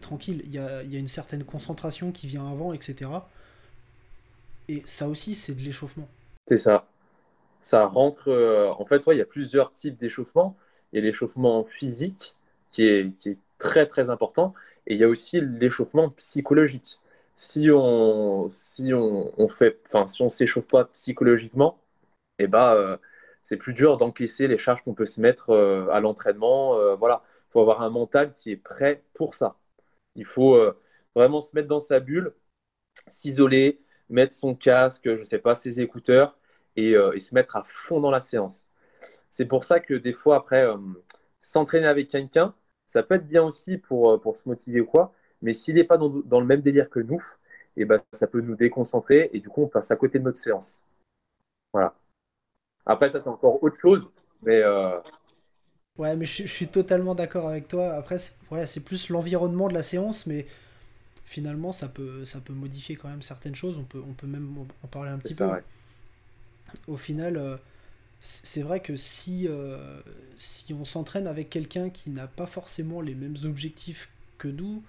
tranquille. 0.00 0.42
Il 0.44 0.52
y 0.52 0.58
a, 0.58 0.84
y 0.84 0.94
a, 0.94 0.98
une 0.98 1.08
certaine 1.08 1.42
concentration 1.42 2.12
qui 2.12 2.28
vient 2.28 2.48
avant, 2.48 2.72
etc. 2.72 3.10
Et 4.68 4.82
ça 4.84 5.08
aussi, 5.08 5.34
c'est 5.34 5.54
de 5.54 5.62
l'échauffement. 5.62 6.08
C'est 6.46 6.58
ça. 6.58 6.86
Ça 7.60 7.86
rentre. 7.86 8.28
Euh, 8.28 8.70
en 8.78 8.84
fait, 8.84 9.02
il 9.08 9.16
y 9.16 9.20
a 9.20 9.24
plusieurs 9.24 9.72
types 9.72 9.98
d'échauffement. 9.98 10.56
Il 10.92 10.96
y 10.98 11.02
a 11.02 11.04
l'échauffement 11.04 11.64
physique 11.64 12.34
qui 12.72 12.86
est, 12.86 13.16
qui 13.18 13.30
est 13.30 13.38
très 13.58 13.86
très 13.86 14.10
important. 14.10 14.54
Et 14.86 14.94
il 14.94 15.00
y 15.00 15.04
a 15.04 15.08
aussi 15.08 15.40
l'échauffement 15.40 16.10
psychologique. 16.10 17.00
Si 17.34 17.70
on 17.70 18.48
si 18.48 18.92
on, 18.94 19.32
on 19.38 19.48
fait, 19.48 19.78
enfin 19.86 20.06
si 20.06 20.22
on 20.22 20.28
s'échauffe 20.28 20.66
pas 20.66 20.86
psychologiquement, 20.86 21.78
et 22.38 22.44
eh 22.44 22.46
ben 22.48 22.98
c'est 23.42 23.56
plus 23.56 23.74
dur 23.74 23.96
d'encaisser 23.96 24.48
les 24.48 24.58
charges 24.58 24.82
qu'on 24.82 24.94
peut 24.94 25.06
se 25.06 25.20
mettre 25.20 25.50
euh, 25.50 25.88
à 25.90 26.00
l'entraînement. 26.00 26.76
Euh, 26.78 26.94
voilà, 26.96 27.22
il 27.48 27.52
faut 27.52 27.60
avoir 27.60 27.82
un 27.82 27.90
mental 27.90 28.32
qui 28.32 28.50
est 28.52 28.56
prêt 28.56 29.02
pour 29.14 29.34
ça. 29.34 29.56
Il 30.16 30.24
faut 30.26 30.56
euh, 30.56 30.78
vraiment 31.14 31.42
se 31.42 31.54
mettre 31.56 31.68
dans 31.68 31.80
sa 31.80 32.00
bulle, 32.00 32.34
s'isoler, 33.08 33.80
mettre 34.10 34.34
son 34.34 34.54
casque, 34.54 35.14
je 35.16 35.24
sais 35.24 35.38
pas, 35.38 35.54
ses 35.54 35.80
écouteurs 35.80 36.38
et, 36.76 36.94
se 37.18 37.34
mettre 37.34 37.56
à 37.56 37.62
fond 37.64 38.00
dans 38.00 38.10
la 38.10 38.20
séance. 38.20 38.68
C'est 39.30 39.46
pour 39.46 39.64
ça 39.64 39.80
que 39.80 39.94
des 39.94 40.12
fois, 40.12 40.36
après, 40.36 40.66
s'entraîner 41.40 41.86
avec 41.86 42.08
quelqu'un, 42.08 42.54
ça 42.86 43.02
peut 43.02 43.14
être 43.16 43.26
bien 43.28 43.42
aussi 43.42 43.78
pour, 43.78 44.20
pour 44.20 44.36
se 44.36 44.48
motiver 44.48 44.80
ou 44.80 44.86
quoi, 44.86 45.12
mais 45.42 45.52
s'il 45.52 45.76
n'est 45.76 45.84
pas 45.84 45.96
dans, 45.98 46.40
le 46.40 46.46
même 46.46 46.60
délire 46.60 46.90
que 46.90 47.00
nous, 47.00 47.22
et 47.76 47.82
eh 47.82 47.84
ben, 47.84 48.00
ça 48.12 48.26
peut 48.26 48.40
nous 48.40 48.56
déconcentrer 48.56 49.30
et 49.32 49.40
du 49.40 49.48
coup, 49.48 49.62
on 49.62 49.68
passe 49.68 49.90
à 49.90 49.96
côté 49.96 50.18
de 50.18 50.24
notre 50.24 50.38
séance. 50.38 50.84
Voilà. 51.72 51.94
Après, 52.84 53.08
ça, 53.08 53.20
c'est 53.20 53.28
encore 53.28 53.62
autre 53.62 53.78
chose. 53.80 54.10
Mais. 54.42 54.60
Euh, 54.60 54.98
ouais, 55.96 56.16
mais 56.16 56.24
je, 56.24 56.46
suis 56.46 56.68
totalement 56.68 57.14
d'accord 57.14 57.48
avec 57.48 57.68
toi. 57.68 57.92
Après, 57.92 58.18
c'est 58.18 58.84
plus 58.84 59.08
l'environnement 59.08 59.68
de 59.68 59.74
la 59.74 59.82
séance, 59.82 60.26
mais 60.26 60.46
finalement, 61.24 61.72
ça 61.72 61.88
peut, 61.88 62.24
ça 62.24 62.40
peut 62.40 62.52
modifier 62.52 62.96
quand 62.96 63.08
même 63.08 63.22
certaines 63.22 63.54
choses. 63.54 63.78
On 63.78 63.84
peut, 63.84 64.02
on 64.06 64.14
peut 64.14 64.26
même 64.26 64.66
en 64.82 64.88
parler 64.88 65.10
un 65.10 65.18
petit 65.18 65.34
peu. 65.34 65.48
Au 66.86 66.96
final, 66.96 67.36
euh, 67.36 67.56
c'est 68.20 68.62
vrai 68.62 68.80
que 68.80 68.96
si, 68.96 69.46
euh, 69.48 70.00
si 70.36 70.72
on 70.72 70.84
s'entraîne 70.84 71.26
avec 71.26 71.50
quelqu'un 71.50 71.90
qui 71.90 72.10
n'a 72.10 72.26
pas 72.26 72.46
forcément 72.46 73.00
les 73.00 73.14
mêmes 73.14 73.36
objectifs 73.44 74.08
que 74.38 74.48
nous, 74.48 74.82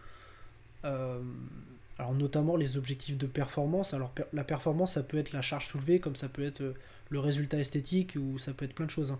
alors 0.83 2.13
notamment 2.15 2.55
les 2.55 2.77
objectifs 2.77 3.17
de 3.17 3.27
performance. 3.27 3.93
Alors 3.93 4.11
la 4.33 4.43
performance, 4.43 4.93
ça 4.93 5.03
peut 5.03 5.17
être 5.17 5.33
la 5.33 5.43
charge 5.43 5.67
soulevée, 5.67 5.99
comme 5.99 6.15
ça 6.15 6.29
peut 6.29 6.43
être 6.43 6.73
le 7.09 7.19
résultat 7.19 7.59
esthétique 7.59 8.15
ou 8.15 8.39
ça 8.39 8.53
peut 8.53 8.65
être 8.65 8.73
plein 8.73 8.87
de 8.87 8.91
choses. 8.91 9.11
Hein. 9.11 9.19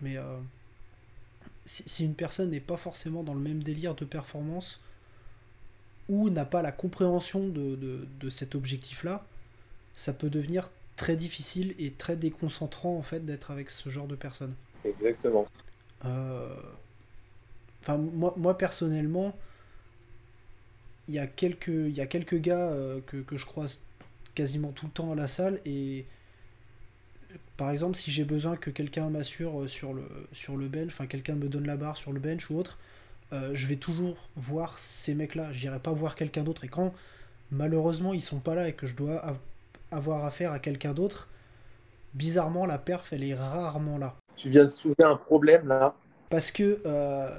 Mais 0.00 0.16
euh, 0.16 0.38
si, 1.64 2.04
une 2.04 2.14
personne 2.14 2.50
n'est 2.50 2.60
pas 2.60 2.76
forcément 2.76 3.22
dans 3.22 3.34
le 3.34 3.40
même 3.40 3.62
délire 3.62 3.94
de 3.94 4.04
performance 4.04 4.80
ou 6.08 6.30
n'a 6.30 6.44
pas 6.44 6.62
la 6.62 6.72
compréhension 6.72 7.48
de, 7.48 8.30
cet 8.30 8.54
objectif-là, 8.54 9.26
ça 9.96 10.12
peut 10.12 10.30
devenir 10.30 10.70
très 10.98 11.16
difficile 11.16 11.74
et 11.78 11.92
très 11.92 12.16
déconcentrant 12.16 12.96
en 12.96 13.02
fait 13.02 13.24
d'être 13.24 13.50
avec 13.50 13.70
ce 13.70 13.88
genre 13.88 14.06
de 14.06 14.16
personnes. 14.16 14.54
Exactement. 14.84 15.46
Euh, 16.04 16.54
enfin, 17.80 17.96
moi, 17.96 18.34
moi 18.36 18.58
personnellement, 18.58 19.34
il 21.08 21.14
y 21.14 21.18
a 21.18 21.26
quelques, 21.26 21.68
il 21.68 21.96
y 21.96 22.00
a 22.00 22.06
quelques 22.06 22.38
gars 22.38 22.68
euh, 22.68 23.00
que, 23.06 23.16
que, 23.18 23.36
je 23.36 23.46
croise 23.46 23.80
quasiment 24.34 24.72
tout 24.72 24.86
le 24.86 24.92
temps 24.92 25.12
à 25.12 25.14
la 25.14 25.28
salle 25.28 25.60
et 25.64 26.04
par 27.56 27.70
exemple, 27.70 27.96
si 27.96 28.10
j'ai 28.10 28.24
besoin 28.24 28.56
que 28.56 28.70
quelqu'un 28.70 29.08
m'assure 29.10 29.62
euh, 29.62 29.68
sur 29.68 29.92
le, 29.92 30.04
sur 30.32 30.56
le 30.56 30.68
bench, 30.68 30.88
enfin 30.88 31.06
quelqu'un 31.06 31.34
me 31.34 31.48
donne 31.48 31.66
la 31.66 31.76
barre 31.76 31.96
sur 31.96 32.12
le 32.12 32.20
bench 32.20 32.50
ou 32.50 32.56
autre, 32.56 32.78
euh, 33.32 33.50
je 33.52 33.66
vais 33.66 33.76
toujours 33.76 34.16
voir 34.36 34.78
ces 34.78 35.14
mecs-là. 35.14 35.52
Je 35.52 35.66
n'irai 35.66 35.80
pas 35.80 35.92
voir 35.92 36.14
quelqu'un 36.14 36.44
d'autre. 36.44 36.64
Et 36.64 36.68
quand 36.68 36.94
malheureusement 37.50 38.14
ils 38.14 38.22
sont 38.22 38.40
pas 38.40 38.54
là 38.54 38.68
et 38.68 38.72
que 38.72 38.86
je 38.86 38.94
dois 38.94 39.24
avoir 39.90 40.24
affaire 40.24 40.52
à 40.52 40.58
quelqu'un 40.58 40.92
d'autre, 40.92 41.28
bizarrement 42.14 42.66
la 42.66 42.78
perf 42.78 43.12
elle 43.12 43.24
est 43.24 43.34
rarement 43.34 43.98
là. 43.98 44.16
Tu 44.36 44.50
viens 44.50 44.64
de 44.64 44.68
soulever 44.68 45.04
un 45.04 45.16
problème 45.16 45.66
là 45.66 45.94
Parce 46.30 46.50
que 46.50 46.80
euh, 46.86 47.38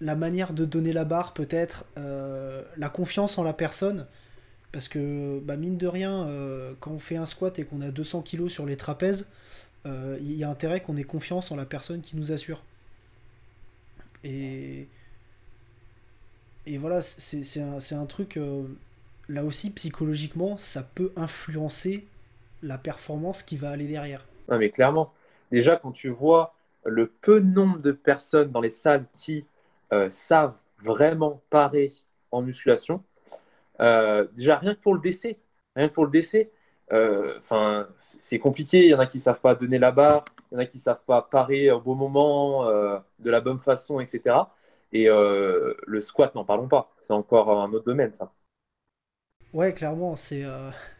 la 0.00 0.16
manière 0.16 0.52
de 0.52 0.64
donner 0.64 0.92
la 0.92 1.04
barre 1.04 1.34
peut-être, 1.34 1.84
la 1.96 2.88
confiance 2.88 3.38
en 3.38 3.42
la 3.42 3.52
personne, 3.52 4.06
parce 4.76 4.88
que, 4.88 5.40
bah, 5.40 5.56
mine 5.56 5.78
de 5.78 5.86
rien, 5.86 6.28
euh, 6.28 6.74
quand 6.80 6.90
on 6.90 6.98
fait 6.98 7.16
un 7.16 7.24
squat 7.24 7.58
et 7.58 7.64
qu'on 7.64 7.80
a 7.80 7.90
200 7.90 8.20
kg 8.20 8.48
sur 8.48 8.66
les 8.66 8.76
trapèzes, 8.76 9.30
euh, 9.86 10.18
il 10.20 10.34
y 10.34 10.44
a 10.44 10.50
intérêt 10.50 10.80
qu'on 10.80 10.98
ait 10.98 11.04
confiance 11.04 11.50
en 11.50 11.56
la 11.56 11.64
personne 11.64 12.02
qui 12.02 12.14
nous 12.14 12.30
assure. 12.30 12.62
Et, 14.22 14.86
et 16.66 16.76
voilà, 16.76 17.00
c'est 17.00 17.60
un, 17.60 17.78
un, 17.78 18.04
truc, 18.04 18.36
euh, 18.36 18.64
là 19.28 19.44
aussi, 19.44 19.70
psychologiquement, 19.70 20.56
ça 20.56 20.82
peut 20.82 21.12
influencer 21.16 22.06
la 22.62 22.78
performance 22.78 23.42
qui 23.42 23.56
va 23.56 23.70
aller 23.70 23.86
derrière. 23.86 24.24
Non, 24.48 24.58
mais 24.58 24.70
clairement, 24.70 25.12
déjà, 25.50 25.76
quand 25.76 25.92
tu 25.92 26.08
vois 26.08 26.54
le 26.84 27.06
peu 27.06 27.40
nombre 27.40 27.78
de 27.78 27.92
personnes 27.92 28.50
dans 28.50 28.60
les 28.60 28.70
salles 28.70 29.06
qui 29.16 29.44
savent 30.10 30.56
vraiment 30.78 31.42
parer 31.50 31.92
en 32.30 32.42
musculation, 32.42 33.02
euh, 33.80 34.26
déjà, 34.34 34.56
rien 34.58 34.74
que 34.74 34.80
pour 34.80 34.94
le 34.94 35.00
décès, 35.00 35.38
rien 35.74 35.88
que 35.88 35.94
pour 35.94 36.04
le 36.04 36.10
décès, 36.10 36.50
euh, 36.92 37.38
c'est 37.98 38.38
compliqué. 38.38 38.84
Il 38.84 38.90
y 38.90 38.94
en 38.94 38.98
a 38.98 39.06
qui 39.06 39.18
savent 39.18 39.40
pas 39.40 39.54
donner 39.54 39.78
la 39.78 39.90
barre, 39.92 40.24
il 40.50 40.54
y 40.54 40.58
en 40.58 40.60
a 40.60 40.66
qui 40.66 40.78
savent 40.78 41.02
pas 41.06 41.22
parer 41.22 41.70
au 41.70 41.80
bon 41.80 41.94
moment, 41.94 42.68
euh, 42.68 42.98
de 43.18 43.30
la 43.30 43.40
bonne 43.40 43.58
façon, 43.58 44.00
etc. 44.00 44.36
Et 44.92 45.06
le 45.08 46.00
squat, 46.00 46.34
n'en 46.34 46.44
parlons 46.44 46.68
pas. 46.68 46.90
C'est 47.00 47.12
encore 47.12 47.50
un 47.50 47.72
autre 47.72 47.84
domaine, 47.84 48.12
ça. 48.12 48.32
Ouais, 49.56 49.72
clairement, 49.72 50.16
c'est 50.16 50.44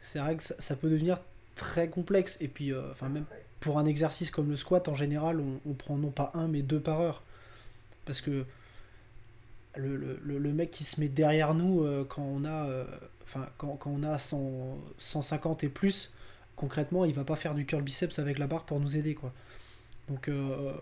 c'est 0.00 0.18
vrai 0.18 0.36
que 0.36 0.42
ça, 0.42 0.76
peut 0.76 0.88
devenir 0.88 1.20
très 1.54 1.88
complexe. 1.88 2.38
Et 2.40 2.48
puis, 2.48 2.72
enfin, 2.74 3.10
même 3.10 3.26
pour 3.60 3.78
un 3.78 3.84
exercice 3.84 4.30
comme 4.30 4.48
le 4.48 4.56
squat, 4.56 4.88
en 4.88 4.94
général, 4.94 5.40
on, 5.66 5.74
prend 5.74 5.96
non 5.96 6.10
pas 6.10 6.30
un, 6.34 6.48
mais 6.48 6.62
deux 6.62 6.80
par 6.80 7.00
heure. 7.00 7.22
Parce 8.06 8.20
que 8.20 8.46
le, 9.74 10.52
mec 10.52 10.70
qui 10.70 10.84
se 10.84 11.00
met 11.00 11.08
derrière 11.08 11.54
nous 11.54 11.82
euh, 11.82 12.06
quand 12.08 12.22
on 12.22 12.44
a, 12.44 12.66
euh, 12.66 12.84
enfin, 13.24 13.46
quand, 13.58 13.78
on 13.86 14.02
a 14.02 14.18
150 14.18 15.64
et 15.64 15.68
plus, 15.68 16.14
concrètement, 16.54 17.04
il 17.04 17.12
va 17.12 17.24
pas 17.24 17.36
faire 17.36 17.54
du 17.54 17.66
curl 17.66 17.82
biceps 17.82 18.18
avec 18.18 18.38
la 18.38 18.46
barre 18.46 18.64
pour 18.64 18.80
nous 18.80 18.96
aider. 18.96 19.14
Quoi. 19.14 19.32
Donc, 20.08 20.28
euh, 20.28 20.72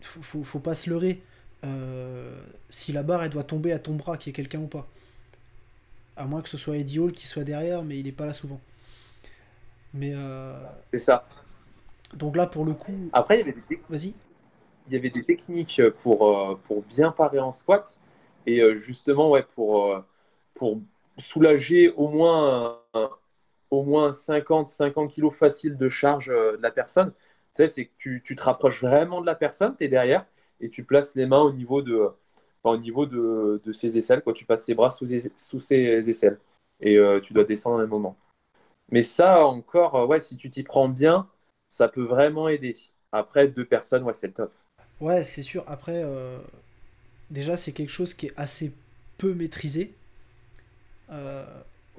faut, 0.00 0.44
faut, 0.44 0.60
pas 0.60 0.74
se 0.74 0.88
leurrer. 0.88 1.22
si 2.70 2.92
la 2.92 3.02
barre 3.02 3.24
elle 3.24 3.30
doit 3.30 3.44
tomber 3.44 3.72
à 3.72 3.78
ton 3.78 3.96
bras, 3.96 4.16
qu'il 4.16 4.30
y 4.30 4.30
ait 4.30 4.36
quelqu'un 4.36 4.60
ou 4.60 4.68
pas. 4.68 4.88
À 6.22 6.26
moins 6.26 6.42
que 6.42 6.48
ce 6.48 6.56
soit 6.56 6.76
Eddie 6.76 6.98
Hall 6.98 7.12
qui 7.12 7.26
soit 7.26 7.44
derrière, 7.44 7.82
mais 7.82 7.98
il 7.98 8.04
n'est 8.04 8.12
pas 8.12 8.26
là 8.26 8.32
souvent. 8.32 8.60
Mais. 9.94 10.14
C'est 10.92 10.98
ça. 10.98 11.26
Donc 12.14 12.36
là, 12.36 12.46
pour 12.46 12.64
le 12.64 12.74
coup. 12.74 12.94
Après, 13.12 13.36
il 13.36 13.38
y 13.40 13.42
avait 13.42 13.54
des, 13.68 13.80
Vas-y. 13.88 14.14
Il 14.88 14.94
y 14.94 14.96
avait 14.96 15.10
des 15.10 15.22
techniques 15.22 15.80
pour, 16.02 16.58
pour 16.64 16.82
bien 16.82 17.12
parer 17.12 17.38
en 17.38 17.52
squat 17.52 17.98
et 18.46 18.60
euh, 18.60 18.76
justement, 18.76 19.30
ouais, 19.30 19.42
pour, 19.42 19.86
euh, 19.92 20.00
pour 20.54 20.80
soulager 21.18 21.90
au 21.90 22.08
moins, 22.08 22.80
au 23.70 23.82
moins 23.84 24.12
50, 24.12 24.68
50 24.68 25.10
kilos 25.10 25.34
facile 25.34 25.76
de 25.76 25.88
charge 25.88 26.30
euh, 26.30 26.56
de 26.56 26.62
la 26.62 26.70
personne, 26.70 27.12
tu 27.12 27.18
sais, 27.54 27.66
c'est 27.68 27.86
que 27.86 27.92
tu, 27.98 28.22
tu, 28.24 28.36
te 28.36 28.42
rapproches 28.42 28.82
vraiment 28.82 29.20
de 29.20 29.26
la 29.26 29.34
personne, 29.34 29.76
tu 29.76 29.84
es 29.84 29.88
derrière, 29.88 30.26
et 30.60 30.68
tu 30.70 30.84
places 30.84 31.14
les 31.14 31.26
mains 31.26 31.40
au 31.40 31.52
niveau 31.52 31.82
de, 31.82 32.10
au 32.70 32.76
niveau 32.76 33.06
de, 33.06 33.60
de 33.64 33.72
ses 33.72 33.98
aisselles, 33.98 34.22
quoi. 34.22 34.32
tu 34.32 34.44
passes 34.44 34.64
ses 34.64 34.74
bras 34.74 34.90
sous, 34.90 35.06
sous 35.36 35.60
ses 35.60 36.08
aisselles, 36.08 36.38
et 36.80 36.98
tu 37.22 37.32
dois 37.32 37.44
descendre 37.44 37.80
à 37.80 37.82
un 37.82 37.86
moment. 37.86 38.16
Mais 38.90 39.02
ça, 39.02 39.44
encore, 39.46 40.08
ouais, 40.08 40.20
si 40.20 40.36
tu 40.36 40.50
t'y 40.50 40.62
prends 40.62 40.88
bien, 40.88 41.28
ça 41.68 41.88
peut 41.88 42.04
vraiment 42.04 42.48
aider. 42.48 42.76
Après, 43.10 43.48
deux 43.48 43.64
personnes, 43.64 44.04
ouais, 44.04 44.14
c'est 44.14 44.28
le 44.28 44.32
top. 44.32 44.52
Ouais, 45.00 45.24
c'est 45.24 45.42
sûr. 45.42 45.64
Après, 45.66 46.04
déjà 47.30 47.56
c'est 47.56 47.72
quelque 47.72 47.90
chose 47.90 48.14
qui 48.14 48.26
est 48.26 48.32
assez 48.36 48.72
peu 49.18 49.34
maîtrisé. 49.34 49.94
Euh, 51.10 51.44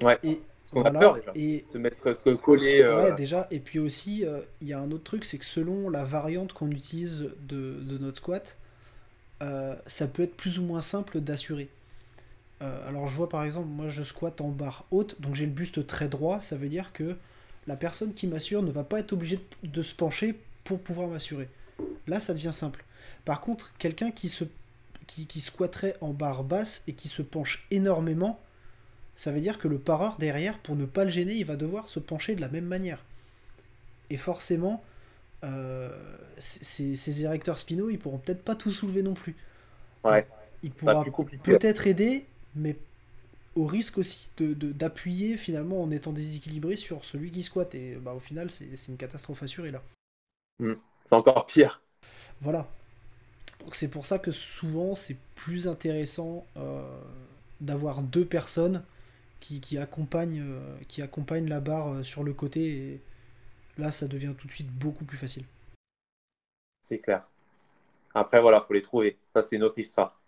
et, 0.00 0.04
Parce 0.04 0.72
qu'on 0.72 0.84
a 0.84 0.90
peur 0.90 1.14
déjà. 1.14 1.32
Et... 1.34 1.64
Se 1.66 1.78
mettre, 1.78 2.14
se 2.14 2.30
coller. 2.30 2.80
Euh, 2.82 3.04
ouais, 3.04 3.12
déjà. 3.14 3.46
Et 3.50 3.60
puis 3.60 3.78
aussi, 3.78 4.24
euh, 4.24 4.40
il 4.60 4.68
y 4.68 4.72
a 4.72 4.78
un 4.78 4.90
autre 4.90 5.04
truc, 5.04 5.24
c'est 5.24 5.38
que 5.38 5.44
selon 5.44 5.88
la 5.88 6.04
variante 6.04 6.52
qu'on 6.52 6.70
utilise 6.70 7.30
de, 7.40 7.80
de, 7.80 7.98
notre 7.98 8.18
squat, 8.18 8.58
euh, 9.44 9.76
ça 9.86 10.08
peut 10.08 10.22
être 10.22 10.36
plus 10.36 10.58
ou 10.58 10.62
moins 10.64 10.82
simple 10.82 11.20
d'assurer. 11.20 11.68
alors 12.60 13.08
je 13.08 13.16
vois 13.16 13.28
par 13.28 13.44
exemple, 13.44 13.68
moi 13.68 13.90
je 13.90 14.02
squatte 14.02 14.40
en 14.40 14.48
barre 14.48 14.86
haute, 14.90 15.20
donc 15.20 15.34
j'ai 15.34 15.44
le 15.44 15.52
buste 15.52 15.86
très 15.86 16.08
droit, 16.08 16.40
ça 16.40 16.56
veut 16.56 16.68
dire 16.68 16.92
que 16.92 17.16
la 17.66 17.76
personne 17.76 18.14
qui 18.14 18.26
m'assure 18.26 18.62
ne 18.62 18.70
va 18.70 18.84
pas 18.84 19.00
être 19.00 19.12
obligée 19.12 19.40
de, 19.62 19.82
se 19.82 19.94
pencher 19.94 20.38
pour 20.64 20.80
pouvoir 20.80 21.08
m'assurer. 21.08 21.48
Là, 22.06 22.20
ça 22.20 22.34
devient 22.34 22.52
simple. 22.52 22.84
Par 23.24 23.40
contre, 23.40 23.72
quelqu'un 23.78 24.10
qui 24.10 24.28
se 24.28 24.44
qui, 25.06 25.26
qui 25.26 25.42
squatterait 25.42 25.96
en 26.00 26.14
barre 26.14 26.44
basse 26.44 26.82
et 26.86 26.94
qui 26.94 27.08
se 27.08 27.20
penche 27.20 27.66
énormément, 27.70 28.40
ça 29.16 29.32
veut 29.32 29.40
dire 29.40 29.58
que 29.58 29.68
le 29.68 29.78
pareur 29.78 30.16
derrière, 30.16 30.58
pour 30.58 30.76
ne 30.76 30.86
pas 30.86 31.04
le 31.04 31.10
gêner, 31.10 31.34
il 31.34 31.44
va 31.44 31.56
devoir 31.56 31.88
se 31.88 32.00
pencher 32.00 32.34
de 32.34 32.40
la 32.40 32.48
même 32.48 32.64
manière. 32.64 33.04
Et 34.08 34.16
forcément, 34.16 34.82
euh, 35.44 35.88
ces, 36.38 37.22
érecteurs 37.22 37.58
spinaux, 37.58 37.90
ils 37.90 37.98
pourront 37.98 38.18
peut-être 38.18 38.42
pas 38.42 38.54
tout 38.54 38.70
soulever 38.70 39.02
non 39.02 39.14
plus. 39.14 39.36
Ouais. 40.02 40.26
Il 40.62 40.70
pourra 40.70 41.04
peut-être 41.42 41.86
aider, 41.86 42.24
mais 42.54 42.76
au 43.54 43.66
risque 43.66 43.98
aussi 43.98 44.30
d'appuyer 44.38 45.32
de, 45.32 45.36
finalement 45.36 45.82
en 45.82 45.90
étant 45.90 46.12
déséquilibré 46.12 46.76
sur 46.76 47.04
celui 47.04 47.30
qui 47.30 47.42
squatte. 47.42 47.74
Et 47.74 47.96
bah, 47.96 48.12
au 48.12 48.20
final, 48.20 48.50
c'est 48.50 48.88
une 48.88 48.96
catastrophe 48.96 49.42
assurée 49.42 49.70
là. 49.70 49.82
Hmm. 50.58 50.74
C'est 51.04 51.14
encore 51.14 51.46
pire. 51.46 51.80
Voilà. 52.40 52.68
Donc 53.60 53.74
c'est 53.74 53.88
pour 53.88 54.06
ça 54.06 54.18
que 54.18 54.30
souvent 54.30 54.94
c'est 54.94 55.16
plus 55.34 55.68
intéressant 55.68 56.46
euh, 56.56 56.82
d'avoir 57.60 58.02
deux 58.02 58.24
personnes 58.24 58.82
qui, 59.40 59.76
accompagne, 59.76 60.40
euh, 60.42 60.76
qui 60.88 61.02
accompagne 61.02 61.46
la 61.48 61.60
barre 61.60 62.02
sur 62.04 62.24
le 62.24 62.32
côté. 62.32 62.76
Et 62.76 63.00
là, 63.78 63.90
ça 63.90 64.08
devient 64.08 64.34
tout 64.36 64.46
de 64.46 64.52
suite 64.52 64.70
beaucoup 64.70 65.04
plus 65.04 65.16
facile. 65.16 65.44
C'est 66.80 66.98
clair. 66.98 67.26
Après, 68.14 68.40
voilà, 68.40 68.60
faut 68.60 68.74
les 68.74 68.82
trouver. 68.82 69.16
Ça, 69.32 69.42
c'est 69.42 69.56
une 69.56 69.62
autre 69.62 69.78
histoire. 69.78 70.20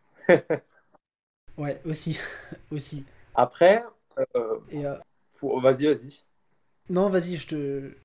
ouais, 1.58 1.80
aussi. 1.84 2.18
aussi. 2.70 3.04
Après, 3.34 3.84
euh, 4.36 4.58
vas-y, 5.42 5.86
vas-y. 5.86 6.22
Non, 6.88 7.10
vas-y, 7.10 7.36
je 7.36 7.46
te. 7.46 7.96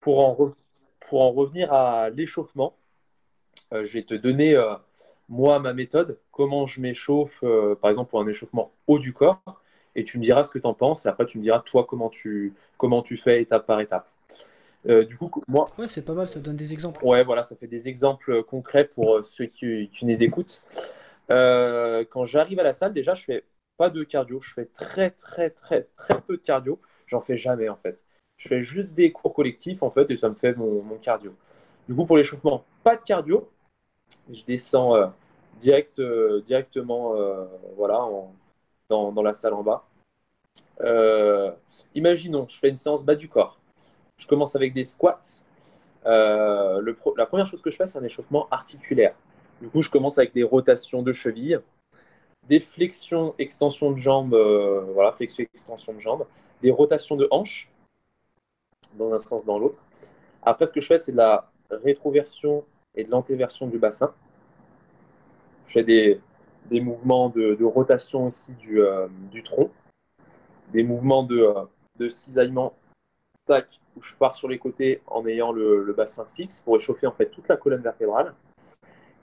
Pour 0.00 0.20
en, 0.20 0.52
pour 1.00 1.22
en 1.22 1.30
revenir 1.30 1.72
à 1.72 2.10
l'échauffement, 2.10 2.76
je 3.70 3.86
vais 3.92 4.02
te 4.02 4.14
donner, 4.14 4.60
moi, 5.28 5.58
ma 5.58 5.74
méthode, 5.74 6.18
comment 6.32 6.66
je 6.66 6.80
m'échauffe, 6.80 7.44
par 7.80 7.90
exemple, 7.90 8.10
pour 8.10 8.20
un 8.20 8.26
échauffement 8.26 8.72
haut 8.86 8.98
du 8.98 9.12
corps 9.12 9.42
et 9.94 10.04
tu 10.04 10.18
me 10.18 10.24
diras 10.24 10.44
ce 10.44 10.52
que 10.52 10.58
tu 10.58 10.66
en 10.66 10.74
penses, 10.74 11.06
et 11.06 11.08
après 11.08 11.26
tu 11.26 11.38
me 11.38 11.42
diras 11.42 11.60
toi 11.60 11.84
comment 11.84 12.08
tu, 12.08 12.54
comment 12.76 13.02
tu 13.02 13.16
fais 13.16 13.42
étape 13.42 13.66
par 13.66 13.80
étape. 13.80 14.09
Euh, 14.88 15.04
du 15.04 15.16
coup, 15.16 15.30
moi. 15.46 15.66
Ouais, 15.78 15.88
c'est 15.88 16.04
pas 16.04 16.14
mal, 16.14 16.28
ça 16.28 16.40
donne 16.40 16.56
des 16.56 16.72
exemples. 16.72 17.04
Ouais, 17.04 17.22
voilà, 17.24 17.42
ça 17.42 17.56
fait 17.56 17.66
des 17.66 17.88
exemples 17.88 18.42
concrets 18.42 18.86
pour 18.86 19.16
euh, 19.16 19.22
ceux 19.22 19.46
qui, 19.46 19.90
qui 19.92 20.06
nous 20.06 20.22
écoutent. 20.22 20.62
Euh, 21.30 22.04
quand 22.08 22.24
j'arrive 22.24 22.58
à 22.60 22.62
la 22.62 22.72
salle, 22.72 22.92
déjà, 22.92 23.14
je 23.14 23.24
fais 23.24 23.44
pas 23.76 23.90
de 23.90 24.02
cardio, 24.04 24.40
je 24.40 24.52
fais 24.54 24.66
très, 24.66 25.10
très, 25.10 25.50
très, 25.50 25.82
très 25.96 26.20
peu 26.20 26.36
de 26.36 26.42
cardio. 26.42 26.80
J'en 27.06 27.20
fais 27.20 27.36
jamais 27.36 27.68
en 27.68 27.76
fait. 27.76 28.04
Je 28.36 28.48
fais 28.48 28.62
juste 28.62 28.94
des 28.94 29.12
cours 29.12 29.34
collectifs 29.34 29.82
en 29.82 29.90
fait, 29.90 30.10
et 30.10 30.16
ça 30.16 30.28
me 30.28 30.34
fait 30.34 30.54
mon, 30.54 30.82
mon 30.82 30.96
cardio. 30.96 31.34
Du 31.88 31.94
coup, 31.94 32.06
pour 32.06 32.16
l'échauffement, 32.16 32.64
pas 32.82 32.96
de 32.96 33.02
cardio. 33.02 33.50
Je 34.32 34.42
descends 34.44 35.12
direct, 35.58 36.00
directement 36.44 37.14
voilà, 37.76 38.02
en, 38.02 38.34
dans, 38.90 39.22
la 39.22 39.32
salle 39.32 39.54
en 39.54 39.62
bas. 39.62 39.84
Euh, 40.80 41.52
imaginons, 41.94 42.46
je 42.48 42.58
fais 42.58 42.68
une 42.68 42.76
séance 42.76 43.04
bas 43.04 43.14
du 43.14 43.28
corps. 43.28 43.59
Je 44.20 44.26
commence 44.26 44.54
avec 44.54 44.74
des 44.74 44.84
squats. 44.84 45.20
Euh, 46.06 46.80
le 46.80 46.96
la 47.16 47.26
première 47.26 47.46
chose 47.46 47.62
que 47.62 47.70
je 47.70 47.76
fais, 47.76 47.86
c'est 47.86 47.98
un 47.98 48.04
échauffement 48.04 48.46
articulaire. 48.50 49.14
Du 49.60 49.68
coup, 49.68 49.82
je 49.82 49.88
commence 49.88 50.18
avec 50.18 50.34
des 50.34 50.42
rotations 50.42 51.02
de 51.02 51.12
cheville, 51.12 51.60
des 52.46 52.60
flexions, 52.60 53.34
extensions 53.38 53.90
de 53.92 53.96
jambes, 53.96 54.34
euh, 54.34 54.82
voilà, 54.94 55.12
flexion, 55.12 55.44
extension 55.54 55.94
de 55.94 56.00
jambes, 56.00 56.26
des 56.62 56.70
rotations 56.70 57.16
de 57.16 57.26
hanches, 57.30 57.70
dans 58.98 59.12
un 59.12 59.18
sens, 59.18 59.44
dans 59.46 59.58
l'autre. 59.58 59.84
Après, 60.42 60.66
ce 60.66 60.72
que 60.72 60.80
je 60.80 60.86
fais, 60.86 60.98
c'est 60.98 61.12
de 61.12 61.16
la 61.16 61.50
rétroversion 61.70 62.64
et 62.94 63.04
de 63.04 63.10
l'antéversion 63.10 63.68
du 63.68 63.78
bassin. 63.78 64.12
Je 65.66 65.72
fais 65.72 65.84
des, 65.84 66.20
mouvements 66.80 67.30
de, 67.30 67.64
rotation 67.64 68.26
aussi 68.26 68.52
du, 68.54 68.82
euh, 68.82 69.08
du, 69.30 69.42
tronc, 69.42 69.70
des 70.72 70.82
mouvements 70.82 71.22
de, 71.22 71.46
de, 71.98 72.08
cisaillement, 72.08 72.74
tac, 73.46 73.80
où 73.96 74.02
je 74.02 74.16
pars 74.16 74.34
sur 74.34 74.48
les 74.48 74.58
côtés 74.58 75.02
en 75.06 75.26
ayant 75.26 75.52
le, 75.52 75.92
bassin 75.92 76.26
fixe 76.34 76.60
pour 76.60 76.76
échauffer 76.76 77.06
en 77.06 77.12
fait 77.12 77.30
toute 77.30 77.48
la 77.48 77.56
colonne 77.56 77.82
vertébrale. 77.82 78.34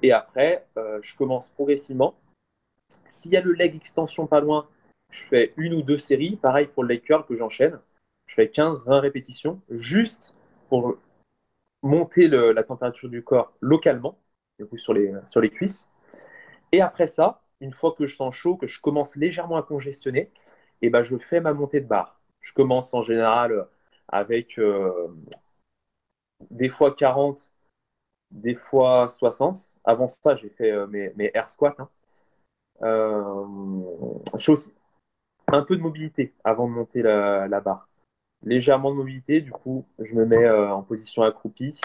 Et 0.03 0.12
après, 0.12 0.67
euh, 0.77 0.99
je 1.01 1.15
commence 1.15 1.49
progressivement. 1.49 2.15
S'il 3.08 3.32
y 3.32 3.38
a 3.38 3.41
le 3.41 3.53
leg 3.53 3.75
extension 3.75 4.27
pas 4.27 4.39
loin, 4.39 4.67
je 5.10 5.23
fais 5.23 5.53
une 5.58 5.73
ou 5.73 5.82
deux 5.82 5.97
séries. 5.97 6.36
Pareil 6.36 6.67
pour 6.67 6.84
le 6.84 6.89
leg 6.89 7.01
curl 7.01 7.25
que 7.25 7.36
j'enchaîne. 7.36 7.80
Je 8.27 8.36
fais 8.36 8.45
15-20 8.45 8.99
répétitions 8.99 9.62
juste 9.69 10.36
pour 10.69 10.97
monter 11.82 12.27
la 12.27 12.63
température 12.63 13.10
du 13.10 13.23
corps 13.23 13.53
localement, 13.62 14.17
du 14.60 14.65
coup 14.65 14.77
sur 14.77 14.93
les, 14.93 15.13
sur 15.25 15.41
les 15.41 15.49
cuisses. 15.49 15.91
Et 16.71 16.82
après 16.82 17.08
ça, 17.08 17.41
une 17.62 17.71
fois 17.71 17.93
que 17.97 18.06
je 18.06 18.15
sens 18.15 18.36
chaud, 18.36 18.56
que 18.56 18.67
je 18.67 18.80
commence 18.80 19.15
légèrement 19.15 19.58
à 19.58 19.63
congestionner, 19.63 20.32
et 20.82 20.88
eh 20.88 20.89
ben, 20.89 21.03
je 21.03 21.17
fais 21.17 21.41
ma 21.41 21.53
montée 21.53 21.82
de 21.82 21.88
barre. 21.88 22.19
Je 22.39 22.53
commence 22.53 22.93
en 22.93 23.01
général 23.01 23.67
avec 24.08 24.58
euh, 24.60 25.08
des 26.52 26.70
fois 26.70 26.93
40, 26.96 27.52
des 28.32 28.56
fois 28.56 29.08
60. 29.08 29.76
Avant 29.84 30.08
ça, 30.08 30.36
j'ai 30.36 30.50
fait 30.50 30.72
euh, 30.72 30.88
mes, 30.88 31.32
air 31.34 31.48
squats. 31.50 31.76
Hein. 31.80 31.89
Euh, 32.84 33.46
aussi 34.34 34.74
un 35.48 35.63
peu 35.63 35.78
de 35.78 35.82
mobilité 35.82 36.34
avant 36.43 36.67
de 36.67 36.74
monter 36.74 37.02
la, 37.02 37.48
la, 37.48 37.62
barre. 37.62 37.89
Légèrement 38.43 38.91
de 38.91 38.98
mobilité, 38.98 39.41
du 39.41 39.52
coup, 39.52 39.86
je 40.00 40.13
me 40.15 40.26
mets 40.26 40.50
en 40.50 40.84
position 40.84 41.24
accroupie, 41.24 41.80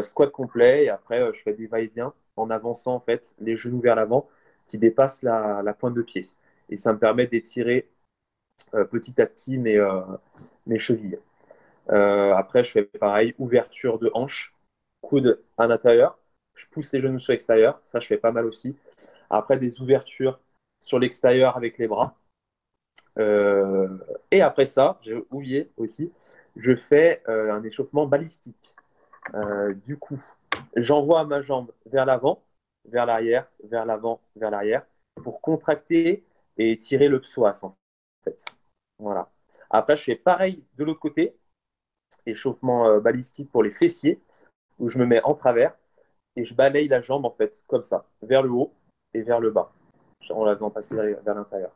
squat 0.00 0.32
complet, 0.32 0.84
et 0.84 0.88
après, 0.88 1.32
je 1.34 1.42
fais 1.42 1.52
des 1.52 1.66
va-et-vient 1.66 2.14
en 2.36 2.50
avançant 2.50 2.94
en 2.94 3.00
fait 3.00 3.34
les 3.38 3.56
genoux 3.56 3.80
vers 3.80 3.96
l'avant 3.96 4.28
qui 4.68 4.78
dépassent 4.78 5.22
la, 5.22 5.74
pointe 5.78 5.94
de 5.94 6.02
pied. 6.02 6.26
Et 6.68 6.76
ça 6.76 6.92
me 6.92 6.98
permet 6.98 7.26
d'étirer 7.26 7.88
euh, 8.74 8.84
petit 8.84 9.20
à 9.20 9.26
petit 9.26 9.58
mes, 9.58 9.76
euh, 9.76 10.00
mes 10.66 10.78
chevilles. 10.78 11.18
Euh, 11.90 12.34
après, 12.34 12.64
je 12.64 12.72
fais 12.72 12.84
pareil, 12.84 13.34
ouverture 13.38 13.98
de 13.98 14.10
hanche, 14.14 14.54
coude 15.00 15.42
à 15.58 15.66
l'intérieur. 15.66 16.18
Je 16.54 16.66
pousse 16.66 16.92
les 16.92 17.00
genoux 17.00 17.18
sur 17.18 17.32
l'extérieur. 17.32 17.80
Ça, 17.84 18.00
je 18.00 18.06
fais 18.06 18.18
pas 18.18 18.32
mal 18.32 18.46
aussi. 18.46 18.76
Après, 19.30 19.58
des 19.58 19.80
ouvertures 19.80 20.40
sur 20.80 20.98
l'extérieur 20.98 21.56
avec 21.56 21.78
les 21.78 21.88
bras. 21.88 22.16
et 24.30 24.40
après 24.42 24.66
ça, 24.66 24.98
j'ai 25.02 25.14
oublié 25.30 25.70
aussi, 25.76 26.12
je 26.56 26.74
fais 26.76 27.22
un 27.26 27.62
échauffement 27.62 28.06
balistique. 28.06 28.74
du 29.84 29.96
coup, 29.98 30.22
j'envoie 30.76 31.24
ma 31.24 31.40
jambe 31.40 31.72
vers 31.86 32.04
l'avant, 32.06 32.42
vers 32.86 33.06
l'arrière, 33.06 33.48
vers 33.64 33.84
l'avant, 33.86 34.20
vers 34.36 34.50
l'arrière, 34.50 34.86
pour 35.22 35.40
contracter 35.40 36.24
et 36.58 36.76
tirer 36.78 37.08
le 37.08 37.20
psoas 37.20 37.64
en 37.64 37.74
fait. 38.24 38.44
Voilà. 38.98 39.30
Après, 39.70 39.96
je 39.96 40.02
fais 40.02 40.16
pareil 40.16 40.64
de 40.76 40.84
l'autre 40.84 41.00
côté, 41.00 41.36
échauffement 42.26 42.88
euh, 42.88 43.00
balistique 43.00 43.50
pour 43.50 43.62
les 43.62 43.70
fessiers, 43.70 44.20
où 44.78 44.88
je 44.88 44.98
me 44.98 45.06
mets 45.06 45.22
en 45.24 45.34
travers 45.34 45.76
et 46.36 46.44
je 46.44 46.54
balaye 46.54 46.88
la 46.88 47.00
jambe 47.00 47.24
en 47.24 47.30
fait, 47.30 47.64
comme 47.66 47.82
ça, 47.82 48.06
vers 48.22 48.42
le 48.42 48.50
haut 48.50 48.72
et 49.14 49.22
vers 49.22 49.40
le 49.40 49.50
bas, 49.50 49.72
en 50.30 50.44
la 50.44 50.54
faisant 50.54 50.70
passer 50.70 50.94
vers, 50.94 51.34
l'intérieur. 51.34 51.74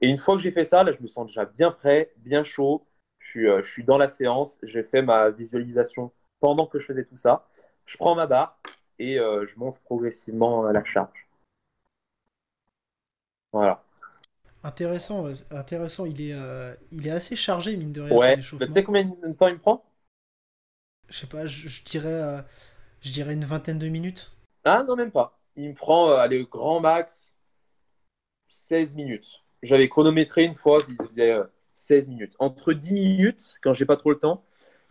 Et 0.00 0.08
une 0.08 0.18
fois 0.18 0.36
que 0.36 0.40
j'ai 0.40 0.50
fait 0.50 0.64
ça, 0.64 0.82
là, 0.82 0.92
je 0.92 1.02
me 1.02 1.06
sens 1.06 1.26
déjà 1.26 1.44
bien 1.44 1.70
prêt, 1.70 2.12
bien 2.16 2.42
chaud. 2.42 2.86
Je 3.18 3.28
suis, 3.28 3.48
euh, 3.48 3.60
je 3.60 3.70
suis 3.70 3.84
dans 3.84 3.98
la 3.98 4.08
séance. 4.08 4.58
J'ai 4.62 4.82
fait 4.82 5.02
ma 5.02 5.28
visualisation 5.28 6.10
pendant 6.40 6.66
que 6.66 6.78
je 6.78 6.86
faisais 6.86 7.04
tout 7.04 7.18
ça 7.18 7.46
je 7.90 7.96
prends 7.98 8.14
ma 8.14 8.26
barre 8.26 8.56
et 9.00 9.18
euh, 9.18 9.46
je 9.46 9.58
monte 9.58 9.78
progressivement 9.80 10.62
la 10.70 10.84
charge. 10.84 11.26
Voilà. 13.52 13.82
Intéressant, 14.62 15.26
intéressant. 15.50 16.04
Il 16.06 16.20
est, 16.20 16.34
euh, 16.34 16.74
il 16.92 17.06
est 17.06 17.10
assez 17.10 17.36
chargé, 17.36 17.76
mine 17.76 17.92
de 17.92 18.02
rien. 18.02 18.16
Ouais. 18.16 18.36
Bah, 18.58 18.66
tu 18.66 18.72
sais 18.72 18.84
combien 18.84 19.04
de 19.04 19.32
temps 19.32 19.48
il 19.48 19.54
me 19.54 19.58
prend? 19.58 19.84
Je 21.08 21.18
sais 21.18 21.26
pas, 21.26 21.46
je, 21.46 21.82
dirais, 21.82 22.08
euh, 22.08 22.40
je 23.00 23.10
dirais 23.10 23.32
une 23.32 23.44
vingtaine 23.44 23.78
de 23.78 23.88
minutes. 23.88 24.30
Ah 24.64 24.84
non, 24.86 24.96
même 24.96 25.10
pas. 25.10 25.38
Il 25.56 25.70
me 25.70 25.74
prend, 25.74 26.12
allez, 26.12 26.44
grand 26.44 26.80
max, 26.80 27.34
16 28.48 28.94
minutes. 28.94 29.42
J'avais 29.62 29.88
chronométré 29.88 30.44
une 30.44 30.54
fois, 30.54 30.80
il 30.88 30.96
faisait 30.96 31.34
16 31.74 32.08
minutes. 32.08 32.36
Entre 32.38 32.72
10 32.72 32.92
minutes, 32.92 33.56
quand 33.62 33.72
j'ai 33.72 33.86
pas 33.86 33.96
trop 33.96 34.10
le 34.10 34.18
temps, 34.18 34.44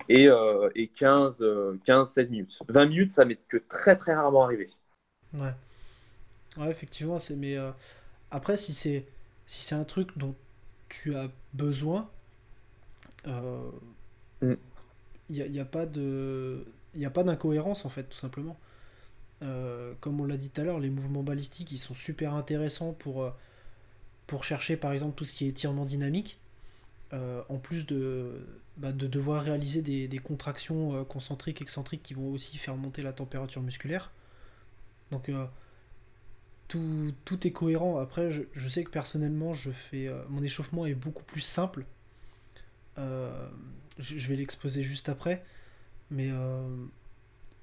et, 0.10 0.28
euh, 0.28 0.70
et 0.76 0.88
15, 0.88 1.44
15, 1.86 2.10
16 2.10 2.32
minutes. 2.32 2.60
20 2.68 2.86
minutes, 2.88 3.12
ça 3.12 3.26
m'est 3.26 3.40
que 3.48 3.58
très 3.58 3.96
très 3.96 4.14
rarement 4.14 4.44
arrivé. 4.44 4.70
Ouais. 5.34 5.54
Ouais, 6.58 6.70
effectivement, 6.70 7.20
c'est 7.20 7.36
mais 7.36 7.58
euh, 7.58 7.72
après 8.32 8.58
si 8.58 8.74
c'est 8.74 9.06
si 9.50 9.64
c'est 9.64 9.74
un 9.74 9.84
truc 9.84 10.16
dont 10.16 10.36
tu 10.90 11.16
as 11.16 11.32
besoin, 11.54 12.08
il 13.26 14.58
n'y 15.28 15.60
a, 15.60 15.62
a, 15.64 15.66
pas 15.66 15.88
de 15.88 16.68
il 16.94 17.00
n'y 17.00 17.06
a 17.08 17.10
pas 17.10 17.24
d'incohérence 17.24 17.84
en 17.84 17.90
fait, 17.90 18.04
tout 18.04 18.18
simplement. 18.18 18.60
Euh, 19.42 19.94
comme 20.02 20.22
on 20.22 20.26
l'a 20.26 20.38
dit 20.38 20.52
tout 20.52 20.62
à 20.62 20.64
l'heure, 20.64 20.80
les 20.80 20.92
mouvements 20.92 21.24
balistiques 21.24 21.72
ils 21.72 21.80
sont 21.80 21.96
super 21.96 22.36
intéressants 22.36 22.94
pour, 22.94 23.24
euh, 23.24 23.32
pour 24.28 24.44
chercher 24.44 24.78
par 24.78 24.92
exemple 24.92 25.16
tout 25.16 25.26
ce 25.26 25.34
qui 25.34 25.46
est 25.46 25.50
étirement 25.50 25.86
dynamique. 25.86 26.40
Euh, 27.14 27.42
en 27.50 27.58
plus 27.58 27.88
de, 27.88 28.46
bah, 28.78 28.92
de 28.92 29.08
devoir 29.08 29.44
réaliser 29.44 29.82
des, 29.82 30.08
des 30.08 30.20
contractions 30.20 31.04
concentriques, 31.06 31.60
excentriques 31.60 32.04
qui 32.04 32.14
vont 32.14 32.32
aussi 32.32 32.60
faire 32.60 32.76
monter 32.76 33.02
la 33.02 33.14
température 33.14 33.64
musculaire. 33.64 34.12
Donc 35.10 35.32
tout, 36.70 37.14
tout, 37.26 37.46
est 37.46 37.52
cohérent. 37.52 37.98
Après, 37.98 38.32
je, 38.32 38.44
je, 38.54 38.70
sais 38.70 38.86
que 38.86 38.90
personnellement, 38.90 39.54
je 39.54 39.72
fais 39.72 40.10
mon 40.30 40.42
échauffement 40.42 40.86
est 40.86 40.96
beaucoup 40.96 41.24
plus 41.24 41.42
simple. 41.42 41.86
je 42.98 44.28
vais 44.28 44.36
l'exposer 44.38 44.84
juste 44.84 45.10
après. 45.10 45.44
Mais 46.12 46.30
euh, 46.32 46.68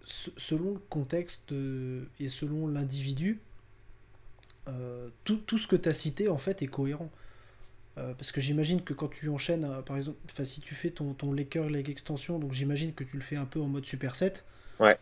selon 0.05 0.75
le 0.75 0.79
contexte 0.79 1.53
et 2.21 2.29
selon 2.29 2.69
l'individu, 2.69 3.40
euh, 4.69 5.09
tout, 5.25 5.37
tout, 5.37 5.59
ce 5.59 5.66
que 5.66 5.77
tu 5.77 5.88
as 5.88 5.95
cité 5.95 6.29
en 6.29 6.38
fait 6.38 6.62
est 6.62 6.69
cohérent. 6.69 7.11
Euh, 7.99 8.12
parce 8.14 8.31
que 8.31 8.42
j'imagine 8.42 8.83
que 8.83 8.92
quand 8.92 9.09
tu 9.09 9.29
enchaînes, 9.31 9.66
par 9.87 9.97
exemple, 9.97 10.19
si 10.45 10.61
tu 10.61 10.75
fais 10.75 10.90
ton, 10.90 11.14
ton 11.14 11.33
leg 11.33 11.55
leg 11.55 11.88
extension, 11.88 12.38
donc 12.38 12.53
j'imagine 12.53 12.92
que 12.92 13.05
tu 13.05 13.16
le 13.16 13.23
fais 13.23 13.37
un 13.37 13.47
peu 13.47 13.61
en 13.61 13.69
mode 13.69 13.87
superset. 13.87 14.35
Ouais. 14.79 14.99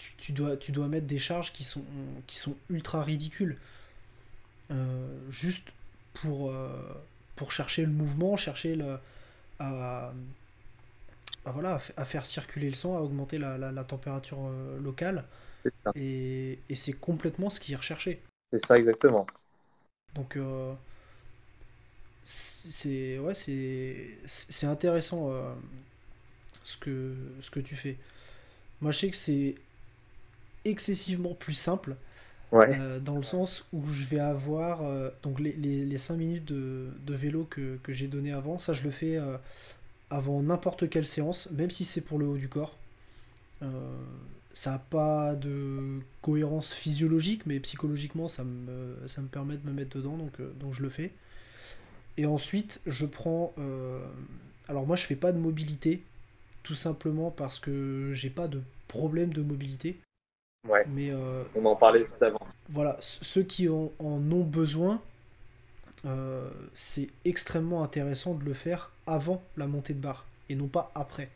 Tu, 0.00 0.12
tu, 0.16 0.32
dois, 0.32 0.56
tu 0.56 0.72
dois 0.72 0.88
mettre 0.88 1.06
des 1.06 1.18
charges 1.18 1.52
qui 1.52 1.64
sont, 1.64 1.84
qui 2.26 2.36
sont 2.36 2.56
ultra 2.70 3.04
ridicules. 3.04 3.58
juste 5.30 5.68
pour, 6.14 6.52
pour 7.36 7.52
chercher 7.52 7.82
le 7.84 7.92
mouvement, 7.92 8.36
chercher 8.36 8.76
le, 8.76 8.98
à, 9.58 10.12
voilà, 11.44 11.80
à, 11.96 12.04
faire 12.04 12.26
circuler 12.26 12.68
le 12.68 12.74
sang, 12.74 12.96
à 12.96 13.00
augmenter 13.00 13.38
la, 13.38 13.56
la, 13.58 13.84
température 13.84 14.38
euh, 14.40 14.80
locale. 14.80 15.24
Et, 15.94 16.58
et 16.68 16.74
c'est 16.74 16.92
complètement 16.92 17.50
ce 17.50 17.60
qui 17.60 17.72
est 17.72 17.76
recherché. 17.76 18.20
C'est 18.52 18.64
ça 18.66 18.76
exactement. 18.76 19.26
Donc 20.14 20.36
euh, 20.36 20.74
c'est 22.24 23.18
ouais, 23.18 23.34
c'est 23.34 24.66
intéressant 24.66 25.30
euh, 25.30 25.54
ce, 26.64 26.76
que, 26.78 27.14
ce 27.42 27.50
que 27.50 27.60
tu 27.60 27.76
fais. 27.76 27.96
Moi 28.80 28.92
je 28.92 28.98
sais 28.98 29.10
que 29.10 29.16
c'est 29.16 29.54
excessivement 30.64 31.34
plus 31.34 31.54
simple. 31.54 31.96
dans 32.52 33.16
le 33.16 33.22
sens 33.22 33.64
où 33.72 33.80
je 33.92 34.04
vais 34.04 34.18
avoir 34.18 34.82
donc 35.22 35.38
les, 35.38 35.52
les, 35.52 35.84
les 35.84 35.98
5 35.98 36.16
minutes 36.16 36.44
de, 36.46 36.88
de 37.06 37.14
vélo 37.14 37.44
que, 37.44 37.78
que 37.82 37.92
j'ai 37.92 38.08
donné 38.08 38.32
avant, 38.32 38.58
ça 38.58 38.72
je 38.72 38.82
le 38.82 38.90
fais 38.90 39.18
avant 40.10 40.42
n'importe 40.42 40.90
quelle 40.90 41.06
séance, 41.06 41.48
même 41.52 41.70
si 41.70 41.84
c'est 41.84 42.00
pour 42.00 42.18
le 42.18 42.26
haut 42.26 42.36
du 42.36 42.48
corps. 42.48 42.76
Euh, 43.62 43.68
ça 44.52 44.72
n'a 44.72 44.78
pas 44.78 45.36
de 45.36 46.00
cohérence 46.22 46.72
physiologique, 46.72 47.46
mais 47.46 47.60
psychologiquement, 47.60 48.26
ça 48.26 48.42
me, 48.44 48.96
ça 49.06 49.22
me 49.22 49.28
permet 49.28 49.56
de 49.56 49.66
me 49.66 49.72
mettre 49.72 49.96
dedans, 49.96 50.16
donc, 50.16 50.40
euh, 50.40 50.52
donc 50.58 50.74
je 50.74 50.82
le 50.82 50.88
fais. 50.88 51.12
Et 52.16 52.26
ensuite, 52.26 52.80
je 52.86 53.06
prends... 53.06 53.54
Euh, 53.58 54.04
alors 54.68 54.86
moi, 54.86 54.96
je 54.96 55.04
fais 55.04 55.16
pas 55.16 55.32
de 55.32 55.38
mobilité, 55.38 56.02
tout 56.64 56.74
simplement 56.74 57.30
parce 57.30 57.60
que 57.60 58.12
j'ai 58.12 58.30
pas 58.30 58.48
de 58.48 58.60
problème 58.88 59.32
de 59.32 59.42
mobilité. 59.42 60.00
Ouais. 60.68 60.84
Mais, 60.88 61.12
On 61.54 61.64
en 61.64 61.76
parlait 61.76 62.04
juste 62.04 62.22
avant. 62.22 62.40
Voilà, 62.68 62.96
ceux 63.00 63.42
qui 63.42 63.68
en, 63.68 63.92
en 63.98 64.32
ont 64.32 64.44
besoin, 64.44 65.00
c'est 66.74 67.08
extrêmement 67.24 67.82
intéressant 67.82 68.34
de 68.34 68.44
le 68.44 68.54
faire 68.54 68.92
avant 69.06 69.42
la 69.56 69.66
montée 69.66 69.94
de 69.94 70.00
barre 70.00 70.26
et 70.48 70.54
non 70.54 70.68
pas 70.68 70.90
après. 70.94 71.30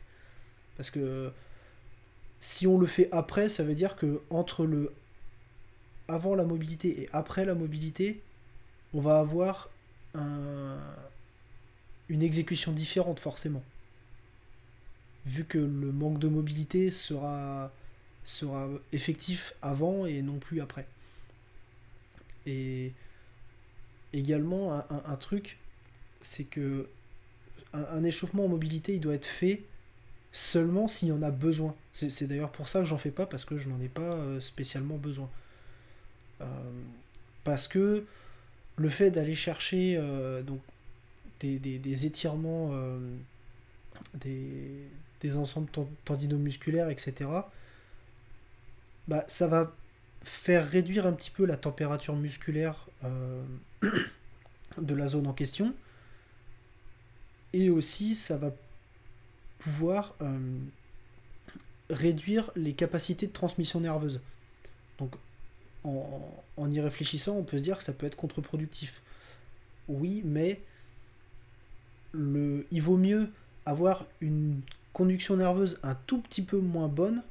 Parce 0.77 0.89
que 0.89 1.31
si 2.39 2.67
on 2.67 2.77
le 2.77 2.85
fait 2.85 3.09
après, 3.11 3.49
ça 3.49 3.63
veut 3.63 3.73
dire 3.73 3.95
que 3.95 4.21
entre 4.29 4.65
le 4.65 4.93
avant 6.07 6.35
la 6.35 6.43
mobilité 6.43 7.01
et 7.01 7.09
après 7.13 7.45
la 7.45 7.55
mobilité, 7.55 8.21
on 8.93 8.99
va 8.99 9.17
avoir 9.17 9.69
un, 10.13 10.77
une 12.09 12.21
exécution 12.21 12.71
différente 12.71 13.19
forcément. 13.19 13.63
Vu 15.25 15.43
que 15.45 15.57
le 15.57 15.91
manque 15.91 16.19
de 16.19 16.27
mobilité 16.27 16.91
sera, 16.91 17.71
sera 18.25 18.67
effectif 18.91 19.53
avant 19.61 20.05
et 20.05 20.21
non 20.21 20.39
plus 20.39 20.59
après. 20.59 20.85
Et 22.45 22.91
également 24.13 24.73
un, 24.89 25.15
truc, 25.15 25.57
c'est 26.21 26.43
que 26.43 26.87
un, 27.73 28.03
échauffement 28.03 28.45
en 28.45 28.47
mobilité, 28.47 28.93
il 28.93 29.01
doit 29.01 29.13
être 29.13 29.25
fait 29.25 29.63
seulement 30.31 30.87
s'il 30.87 31.09
y 31.09 31.11
en 31.11 31.21
a 31.21 31.31
besoin. 31.31 31.75
C'est 31.93 32.27
d'ailleurs 32.27 32.51
pour 32.51 32.67
ça 32.67 32.81
que 32.81 32.85
j'en 32.85 32.97
fais 32.97 33.11
pas, 33.11 33.25
parce 33.25 33.45
que 33.45 33.57
je 33.57 33.69
n'en 33.69 33.79
ai 33.79 33.87
pas 33.87 34.01
euh, 34.01 34.39
spécialement 34.39 34.97
besoin. 34.97 35.29
Euh, 36.41 36.45
parce 37.43 37.67
que 37.67 38.05
le 38.75 38.89
fait 38.89 39.11
d'aller 39.11 39.35
chercher 39.35 39.95
euh, 39.97 40.41
donc, 40.41 40.59
des, 41.39 42.05
étirements, 42.05 42.71
des, 44.15 45.37
ensembles 45.37 45.69
tendinomusculaires, 46.05 46.89
etc., 46.89 47.29
bah, 49.07 49.23
ça 49.27 49.47
va 49.47 49.75
faire 50.23 50.67
réduire 50.67 51.05
un 51.05 51.13
petit 51.13 51.29
peu 51.29 51.45
la 51.45 51.57
température 51.57 52.15
musculaire 52.15 52.87
de 54.77 54.95
la 54.95 55.07
zone 55.07 55.27
en 55.27 55.33
question, 55.33 55.73
et 57.55 57.69
aussi, 57.69 58.15
ça 58.15 58.35
va 58.35 58.51
pouvoir 59.59 60.13
euh, 60.21 60.59
réduire 61.89 62.51
les 62.57 62.73
capacités 62.73 63.27
de 63.27 63.31
transmission 63.31 63.79
nerveuse. 63.79 64.19
Donc, 64.99 65.15
en, 65.85 66.69
y 66.69 66.81
réfléchissant, 66.81 67.37
on 67.37 67.43
peut 67.43 67.57
se 67.57 67.63
dire 67.63 67.77
que 67.77 67.83
ça 67.85 67.93
peut 67.93 68.07
être 68.07 68.17
contre-productif. 68.17 69.01
Oui, 69.87 70.21
mais 70.25 70.59
le, 72.11 72.67
il 72.71 72.81
vaut 72.81 72.97
mieux 72.97 73.29
avoir 73.65 74.05
une 74.19 74.59
conduction 74.91 75.37
nerveuse 75.37 75.79
un 75.81 75.95
tout 75.95 76.19
petit 76.19 76.41
peu 76.41 76.59
moins 76.59 76.89
bonne, 76.89 77.23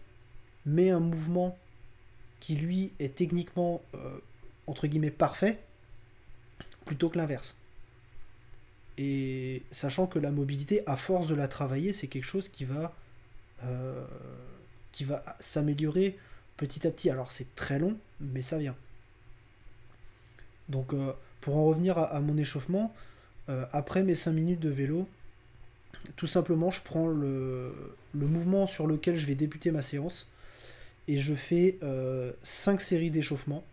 mais 0.65 0.89
un 0.89 1.01
mouvement 1.01 1.59
qui 2.45 2.57
lui 2.57 2.93
est 2.99 3.15
techniquement 3.15 3.81
euh, 3.95 4.19
entre 4.67 4.87
guillemets 4.87 5.11
parfait, 5.11 5.61
plutôt 6.85 7.09
que 7.09 7.17
l'inverse. 7.17 7.57
Et 8.99 9.63
sachant 9.71 10.07
que 10.07 10.19
la 10.19 10.31
mobilité, 10.31 10.83
à 10.85 10.97
force 10.97 11.27
de 11.27 11.35
la 11.35 11.49
travailler, 11.49 11.95
c'est 11.95 12.07
quelque 12.07 12.27
chose 12.27 12.51
qui 12.51 12.67
va, 12.67 12.95
euh, 13.65 14.05
va 15.01 15.23
s'améliorer 15.41 16.19
petit 16.59 16.87
à 16.87 16.91
petit. 16.91 17.09
Alors 17.09 17.33
c'est 17.33 17.55
très 17.55 17.79
long, 17.79 17.97
mais 18.21 18.43
ça 18.43 18.59
vient. 18.59 18.77
Donc 20.69 20.93
euh, 20.93 21.15
pour 21.41 21.57
en 21.57 21.65
revenir 21.65 21.97
à, 21.97 22.21
mon 22.21 22.37
échauffement, 22.37 22.95
après 23.73 24.03
mes 24.03 24.15
5 24.15 24.33
minutes 24.33 24.61
de 24.61 24.69
vélo, 24.69 25.09
tout 26.17 26.27
simplement 26.27 26.71
je 26.71 26.83
prends 26.83 27.09
le, 27.09 27.97
le, 28.13 28.27
mouvement 28.27 28.67
sur 28.67 28.87
lequel 28.87 29.17
je 29.17 29.27
vais 29.27 29.35
débuter 29.35 29.71
ma 29.71 29.81
séance 29.81 30.29
et 31.09 31.19
je 31.19 31.35
fais 31.35 31.79
5 32.43 32.81
séries 32.81 33.11
d'échauffement. 33.11 33.65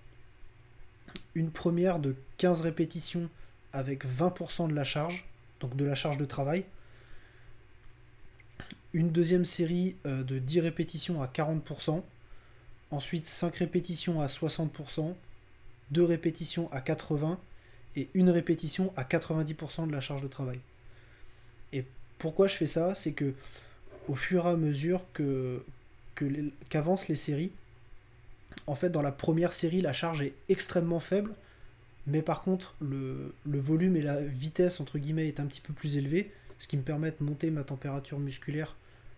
Une 1.35 1.51
première 1.51 1.99
de 1.99 2.15
15 2.37 2.61
répétitions 2.61 3.29
avec 3.73 4.05
20% 4.05 4.67
de 4.67 4.73
la 4.73 4.83
charge, 4.83 5.25
donc 5.59 5.75
de 5.75 5.85
la 5.85 5.95
charge 5.95 6.17
de 6.17 6.25
travail. 6.25 6.65
Une 8.93 9.09
deuxième 9.11 9.45
série 9.45 9.95
euh, 10.05 10.23
de 10.23 10.37
10 10.37 10.59
répétitions 10.59 11.21
à 11.21 11.27
40%. 11.27 12.03
Ensuite 12.91 13.25
5 13.25 13.55
répétitions 13.55 14.21
à 14.21 14.25
60%. 14.25 15.13
2 15.91 16.03
répétitions 16.03 16.71
à 16.71 16.79
80% 16.79 17.37
et 17.95 18.09
une 18.13 18.29
répétition 18.29 18.93
à 18.95 19.03
90% 19.03 19.87
de 19.87 19.91
la 19.91 20.01
charge 20.01 20.21
de 20.21 20.27
travail. 20.27 20.59
Et 21.73 21.85
pourquoi 22.17 22.47
je 22.47 22.55
fais 22.55 22.67
ça? 22.67 22.95
C'est 22.95 23.13
que 23.13 23.33
au 24.07 24.15
fur 24.15 24.45
et 24.45 24.49
à 24.49 24.55
mesure 24.55 25.05
que, 25.13 25.63
qu'avancent 26.69 27.07
les 27.07 27.15
séries, 27.15 27.51
en 28.67 28.75
fait 28.75 28.89
dans 28.89 29.01
la 29.01 29.11
première 29.11 29.53
série 29.53 29.81
la 29.81 29.93
charge 29.93 30.21
est 30.21 30.33
extrêmement 30.49 30.99
faible 30.99 31.33
mais 32.07 32.21
par 32.21 32.41
contre 32.41 32.75
le, 32.81 33.33
volume 33.45 33.95
et 33.95 34.01
la 34.01 34.21
vitesse 34.21 34.79
entre 34.79 34.97
guillemets 34.97 35.27
est 35.27 35.39
un 35.39 35.45
petit 35.45 35.61
peu 35.61 35.73
plus 35.73 35.97
élevé, 35.97 36.31
ce 36.57 36.67
qui 36.67 36.77
me 36.77 36.81
permet 36.81 37.11
de 37.11 37.23
monter 37.23 37.51
ma 37.51 37.63
température 37.63 38.19
musculaire 38.19 38.75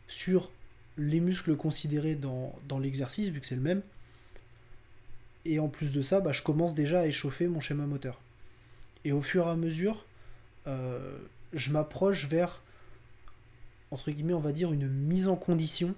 sur 0.08 0.52
les 0.98 1.20
muscles 1.20 1.56
considérés 1.56 2.16
dans, 2.16 2.80
l'exercice, 2.80 3.30
vu 3.30 3.40
que 3.40 3.48
c'est 3.48 3.56
le 3.56 3.62
même. 3.62 3.82
Et 5.46 5.60
en 5.60 5.68
plus 5.68 5.92
de 5.92 6.02
ça, 6.02 6.20
bah, 6.20 6.32
je 6.32 6.42
commence 6.42 6.76
déjà 6.76 7.02
à 7.02 7.06
échauffer 7.08 7.48
mon 7.48 7.60
schéma 7.60 7.86
moteur. 7.86 8.22
Et 9.04 9.12
au 9.12 9.22
fur 9.22 9.48
et 9.48 9.50
à 9.50 9.56
mesure, 9.56 10.06
euh, 10.68 11.18
je 11.52 11.72
m'approche 11.72 12.28
vers, 12.28 12.62
entre 13.92 14.12
guillemets, 14.12 14.34
on 14.34 14.40
va 14.40 14.52
dire, 14.52 14.72
une 14.72 14.88
mise 14.88 15.28
en 15.28 15.36
condition 15.36 15.96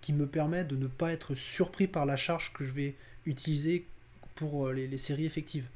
qui 0.00 0.12
me 0.12 0.26
permet 0.26 0.64
de 0.64 0.76
ne 0.76 0.86
pas 0.86 1.12
être 1.12 1.34
surpris 1.34 1.86
par 1.86 2.06
la 2.06 2.16
charge 2.16 2.52
que 2.52 2.64
je 2.64 2.72
vais 2.72 2.94
utiliser 3.24 3.86
pour 4.34 4.68
euh, 4.68 4.72
les, 4.72 4.98
séries 4.98 5.26
effectives. 5.26 5.66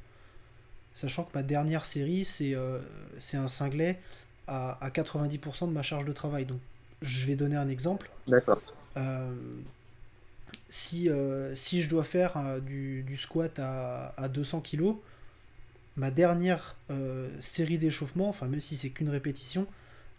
Sachant 0.95 1.25
que 1.25 1.31
ma 1.35 1.43
dernière 1.43 1.87
série, 1.87 2.25
c'est 2.25 2.55
un 2.55 3.49
cinglet 3.49 3.99
à, 4.47 4.85
à 4.85 4.91
90% 4.91 5.69
de 5.69 5.73
ma 5.73 5.83
charge 5.83 6.05
de 6.05 6.13
travail. 6.13 6.45
Donc, 6.45 6.61
je 7.01 7.27
vais 7.27 7.37
donner 7.37 7.57
un 7.57 7.69
exemple. 7.69 8.11
D'accord. 8.27 8.61
si, 10.69 11.09
si 11.55 11.83
je 11.83 11.89
dois 11.89 12.05
faire 12.05 12.61
du, 12.61 13.03
du, 13.03 13.17
squat 13.17 13.59
à, 13.59 14.09
à 14.17 14.29
200 14.29 14.61
kg, 14.61 14.95
ma 15.97 16.11
dernière 16.11 16.77
série 17.41 17.79
d'échauffement, 17.79 18.29
enfin 18.29 18.47
même 18.47 18.61
si 18.61 18.77
c'est 18.77 18.91
qu'une 18.91 19.11
répétition, 19.11 19.67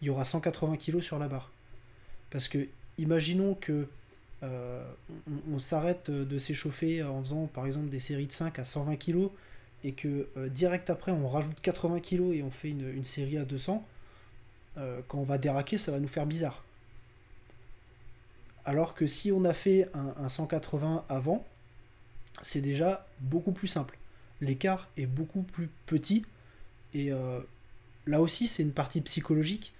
il 0.01 0.07
y 0.07 0.09
aura 0.09 0.25
180 0.25 0.77
kg 0.77 1.01
sur 1.01 1.19
la 1.19 1.27
barre. 1.27 1.51
Parce 2.29 2.47
que 2.47 2.67
imaginons 2.97 3.55
que 3.55 3.87
euh, 4.43 4.83
on, 5.51 5.59
s'arrête 5.59 6.09
de 6.09 6.37
s'échauffer 6.39 7.03
en 7.03 7.23
faisant 7.23 7.45
par 7.45 7.67
exemple 7.67 7.89
des 7.89 7.99
séries 7.99 8.25
de 8.25 8.31
5 8.31 8.57
à 8.57 8.63
120 8.63 8.95
kg 8.95 9.29
et 9.83 9.91
que 9.91 10.29
euh, 10.35 10.49
direct 10.49 10.89
après 10.89 11.11
on 11.11 11.27
rajoute 11.27 11.59
80 11.61 11.99
kg 11.99 12.33
et 12.33 12.41
on 12.41 12.49
fait 12.49 12.69
une, 12.69 13.03
série 13.03 13.37
à 13.37 13.45
200, 13.45 13.85
euh, 14.77 15.01
quand 15.07 15.19
on 15.19 15.23
va 15.23 15.37
déraquer 15.37 15.77
ça 15.77 15.91
va 15.91 15.99
nous 15.99 16.07
faire 16.07 16.25
bizarre. 16.25 16.63
Alors 18.65 18.95
que 18.95 19.05
si 19.05 19.31
on 19.31 19.45
a 19.45 19.53
fait 19.53 19.89
un 19.95 20.27
180 20.27 21.05
avant, 21.09 21.43
c'est 22.43 22.61
déjà 22.61 23.07
beaucoup 23.19 23.51
plus 23.51 23.67
simple. 23.67 23.97
L'écart 24.39 24.87
est 24.97 25.07
beaucoup 25.07 25.41
plus 25.41 25.67
petit 25.87 26.25
et 26.93 27.09
là 28.05 28.21
aussi 28.21 28.47
c'est 28.47 28.61
une 28.61 28.71
partie 28.71 29.01
psychologique. 29.01 29.73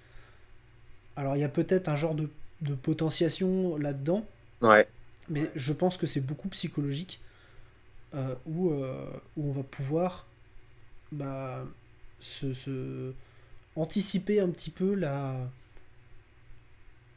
Alors 1.16 1.36
il 1.36 1.42
y 1.42 1.44
a 1.44 1.50
peut-être 1.50 1.90
un 1.90 1.96
genre 1.96 2.16
de 2.16 2.28
de 2.62 2.76
potentiation 2.76 3.78
là-dedans. 3.78 4.26
Ouais. 4.62 4.88
Mais 5.30 5.50
je 5.56 5.74
pense 5.74 5.98
que 5.98 6.08
c'est 6.08 6.22
beaucoup 6.22 6.50
psychologique 6.50 7.22
euh, 8.14 8.36
où, 8.46 8.72
euh, 8.72 9.10
où, 9.38 9.50
on 9.50 9.52
va 9.54 9.64
pouvoir 9.64 10.26
bah, 11.12 11.66
se, 12.20 13.14
anticiper 13.76 14.42
un 14.42 14.50
petit 14.50 14.70
peu 14.70 14.94
la, 14.94 15.50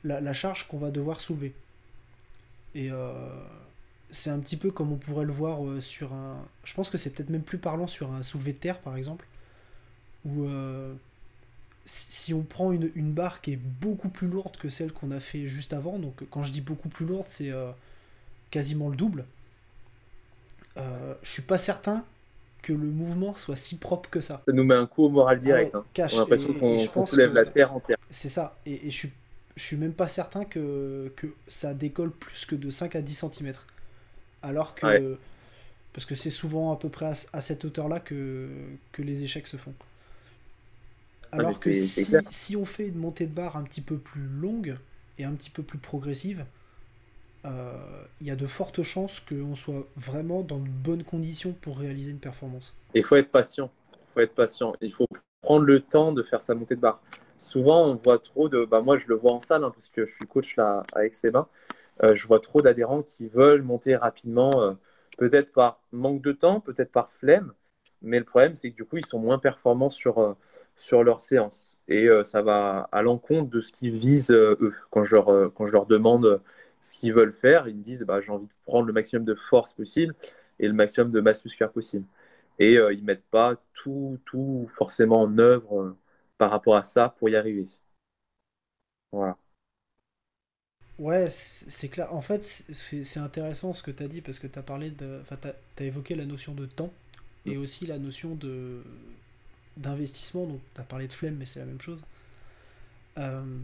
la, 0.04 0.32
charge 0.32 0.68
qu'on 0.68 0.78
va 0.78 0.90
devoir 0.90 1.20
soulever. 1.20 1.52
Et 2.74 2.90
euh, 2.90 3.12
c'est 4.10 4.30
un 4.30 4.38
petit 4.38 4.56
peu 4.56 4.70
comme 4.70 4.92
on 4.92 4.96
pourrait 4.96 5.24
le 5.24 5.32
voir 5.32 5.82
sur 5.82 6.12
un. 6.12 6.36
Je 6.62 6.74
pense 6.74 6.90
que 6.90 6.98
c'est 6.98 7.10
peut-être 7.10 7.30
même 7.30 7.42
plus 7.42 7.58
parlant 7.58 7.86
sur 7.86 8.12
un 8.12 8.22
soulevé 8.22 8.52
de 8.52 8.58
terre 8.58 8.78
par 8.78 8.96
exemple, 8.96 9.26
où 10.24 10.46
si 11.86 12.32
on 12.32 12.42
prend 12.42 12.72
une, 12.72 13.12
barre 13.12 13.40
qui 13.40 13.52
est 13.52 13.56
beaucoup 13.56 14.08
plus 14.08 14.26
lourde 14.26 14.56
que 14.56 14.68
celle 14.68 14.92
qu'on 14.92 15.10
a 15.10 15.20
fait 15.20 15.46
juste 15.46 15.72
avant, 15.72 15.98
donc 15.98 16.22
quand 16.30 16.42
je 16.42 16.52
dis 16.52 16.60
beaucoup 16.60 16.88
plus 16.88 17.04
lourde, 17.04 17.26
c'est 17.28 17.50
euh, 17.50 17.70
quasiment 18.50 18.88
le 18.88 18.96
double, 18.96 19.26
euh, 20.76 21.14
je 21.22 21.30
suis 21.30 21.42
pas 21.42 21.58
certain 21.58 22.04
que 22.62 22.72
le 22.72 22.86
mouvement 22.86 23.34
soit 23.36 23.56
si 23.56 23.76
propre 23.76 24.08
que 24.08 24.22
ça. 24.22 24.42
Ça 24.46 24.52
nous 24.52 24.64
met 24.64 24.74
un 24.74 24.86
coup 24.86 25.04
au 25.04 25.08
moral 25.10 25.38
direct. 25.38 25.74
Ah 25.74 25.78
hein. 25.78 26.06
On 26.12 26.16
a 26.16 26.20
l'impression 26.20 26.54
qu'on 26.54 27.06
soulève 27.06 27.34
la 27.34 27.44
terre 27.44 27.74
entière. 27.74 27.98
C'est 28.08 28.30
ça. 28.30 28.56
Et, 28.64 28.90
je, 28.90 28.96
suis, 28.96 29.12
je 29.54 29.62
suis 29.62 29.76
même 29.76 29.92
pas 29.92 30.08
certain 30.08 30.46
que, 30.46 31.12
que 31.16 31.26
ça 31.46 31.74
décolle 31.74 32.10
plus 32.10 32.46
que 32.46 32.54
de 32.54 32.70
5 32.70 32.96
à 32.96 33.02
10 33.02 33.26
cm. 33.30 33.52
Alors 34.42 34.74
que. 34.74 35.18
Parce 35.92 36.06
que 36.06 36.16
c'est 36.16 36.30
souvent 36.30 36.72
à 36.72 36.76
peu 36.76 36.88
près 36.88 37.06
à, 37.06 37.14
à 37.34 37.40
cette 37.40 37.64
hauteur-là 37.64 38.00
que, 38.00 38.48
que 38.90 39.02
les 39.02 39.22
échecs 39.22 39.46
se 39.46 39.56
font. 39.56 39.74
Ah, 41.34 41.40
Alors 41.40 41.58
que 41.58 41.72
si, 41.72 42.56
on 42.56 42.64
fait 42.64 42.88
une 42.88 42.98
montée 42.98 43.26
de 43.26 43.32
barre 43.32 43.56
un 43.56 43.64
petit 43.64 43.80
peu 43.80 43.96
plus 43.96 44.22
longue 44.22 44.76
et 45.18 45.24
un 45.24 45.32
petit 45.32 45.50
peu 45.50 45.62
plus 45.62 45.78
progressive, 45.78 46.44
euh, 47.44 48.04
il 48.20 48.26
y 48.26 48.30
a 48.30 48.36
de 48.36 48.46
fortes 48.46 48.82
chances 48.82 49.20
qu'on 49.20 49.54
soit 49.56 49.86
vraiment 49.96 50.42
dans 50.42 50.58
de 50.58 50.68
bonnes 50.68 51.02
conditions 51.02 51.52
pour 51.52 51.78
réaliser 51.78 52.12
une 52.12 52.18
performance. 52.18 52.74
Il 52.94 53.02
faut 53.02 53.16
être 53.16 53.30
patient. 53.30 53.70
Il 53.92 54.12
faut 54.14 54.20
être 54.20 54.34
patient. 54.34 54.74
Il 54.80 54.92
faut 54.92 55.08
prendre 55.42 55.64
le 55.64 55.80
temps 55.80 56.12
de 56.12 56.22
faire 56.22 56.40
sa 56.40 56.54
montée 56.54 56.76
de 56.76 56.80
barre. 56.80 57.02
Souvent, 57.36 57.84
on 57.84 57.96
voit 57.96 58.18
trop 58.18 58.48
de. 58.48 58.64
Bah, 58.64 58.80
moi, 58.80 58.96
je 58.96 59.08
le 59.08 59.16
vois 59.16 59.32
en 59.32 59.40
salle 59.40 59.64
hein, 59.64 59.70
parce 59.70 59.88
que 59.88 60.06
je 60.06 60.14
suis 60.14 60.26
coach 60.26 60.54
là 60.56 60.84
avec. 60.94 61.14
Euh, 61.24 62.14
je 62.14 62.26
vois 62.26 62.40
trop 62.40 62.62
d'adhérents 62.62 63.02
qui 63.02 63.28
veulent 63.28 63.62
monter 63.62 63.96
rapidement, 63.96 64.50
euh, 64.56 64.72
peut-être 65.18 65.52
par 65.52 65.80
manque 65.92 66.22
de 66.22 66.32
temps, 66.32 66.60
peut-être 66.60 66.92
par 66.92 67.10
flemme. 67.10 67.52
Mais 68.02 68.18
le 68.18 68.24
problème, 68.24 68.54
c'est 68.54 68.70
que 68.70 68.76
du 68.76 68.84
coup, 68.84 68.98
ils 68.98 69.06
sont 69.06 69.18
moins 69.18 69.38
performants 69.38 69.90
sur, 69.90 70.36
sur 70.76 71.04
leur 71.04 71.20
séance. 71.20 71.78
Et 71.88 72.08
euh, 72.08 72.24
ça 72.24 72.42
va 72.42 72.88
à 72.92 73.02
l'encontre 73.02 73.50
de 73.50 73.60
ce 73.60 73.72
qu'ils 73.72 73.96
visent 73.98 74.30
euh, 74.30 74.56
eux. 74.60 74.74
Quand 74.90 75.04
je, 75.04 75.14
leur, 75.16 75.52
quand 75.54 75.66
je 75.66 75.72
leur 75.72 75.86
demande 75.86 76.40
ce 76.80 76.98
qu'ils 76.98 77.14
veulent 77.14 77.32
faire, 77.32 77.68
ils 77.68 77.76
me 77.76 77.82
disent 77.82 78.02
bah, 78.02 78.20
j'ai 78.20 78.32
envie 78.32 78.46
de 78.46 78.52
prendre 78.66 78.86
le 78.86 78.92
maximum 78.92 79.24
de 79.24 79.34
force 79.34 79.72
possible 79.72 80.14
et 80.58 80.68
le 80.68 80.74
maximum 80.74 81.10
de 81.10 81.20
masse 81.20 81.44
musculaire 81.44 81.72
possible. 81.72 82.06
Et 82.58 82.74
ils 82.74 83.00
ne 83.00 83.04
mettent 83.04 83.24
pas 83.30 83.56
tout, 83.74 84.18
tout 84.24 84.66
forcément 84.68 85.22
en 85.22 85.38
œuvre 85.38 85.96
par 86.38 86.50
rapport 86.50 86.76
à 86.76 86.82
ça 86.84 87.14
pour 87.18 87.28
y 87.28 87.36
arriver. 87.36 87.66
Voilà. 89.12 89.36
Ouais, 90.98 91.28
c'est 91.30 91.88
clair. 91.88 92.14
En 92.14 92.20
fait, 92.20 92.44
c'est 92.44 93.18
intéressant 93.18 93.72
ce 93.72 93.82
que 93.82 93.90
tu 93.90 94.02
as 94.02 94.08
dit 94.08 94.20
parce 94.20 94.38
que 94.38 94.46
tu 94.46 94.58
as 94.58 94.62
parlé 94.62 94.90
de. 94.90 95.18
Enfin, 95.22 95.36
tu 95.40 95.48
as, 95.82 95.86
évoqué 95.86 96.14
la 96.14 96.24
notion 96.24 96.54
de 96.54 96.66
temps 96.66 96.92
et 97.46 97.56
aussi 97.56 97.86
la 97.86 97.98
notion 97.98 98.36
de 98.36 98.82
d'investissement. 99.76 100.46
Donc, 100.46 100.60
tu 100.74 100.80
as 100.80 100.84
parlé 100.84 101.08
de 101.08 101.12
flemme, 101.12 101.36
mais 101.36 101.46
c'est 101.46 101.60
la 101.60 101.66
même 101.66 101.80
chose. 101.80 102.02
Euh, 103.18 103.58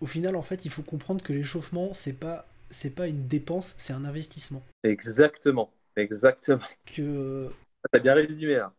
au 0.00 0.06
final, 0.06 0.36
en 0.36 0.42
fait, 0.42 0.64
il 0.64 0.70
faut 0.70 0.82
comprendre 0.82 1.22
que 1.22 1.32
l'échauffement, 1.32 1.92
c'est 1.94 2.12
pas 2.12 2.46
c'est 2.70 2.94
pas 2.94 3.06
une 3.06 3.26
dépense, 3.26 3.74
c'est 3.78 3.92
un 3.94 4.04
investissement. 4.04 4.62
Exactement, 4.84 5.70
exactement. 5.96 6.60
Que 6.84 7.50
t'as 7.90 7.98
bien 7.98 8.14
résumé 8.14 8.56
là. 8.56 8.72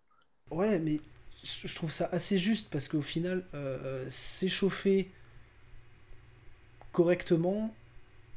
Ouais, 0.51 0.79
mais 0.79 0.99
je 1.43 1.73
trouve 1.73 1.91
ça 1.91 2.07
assez 2.11 2.37
juste 2.37 2.69
parce 2.69 2.87
qu'au 2.87 3.01
final, 3.01 3.43
euh, 3.53 4.05
s'échauffer 4.09 5.09
correctement, 6.91 7.73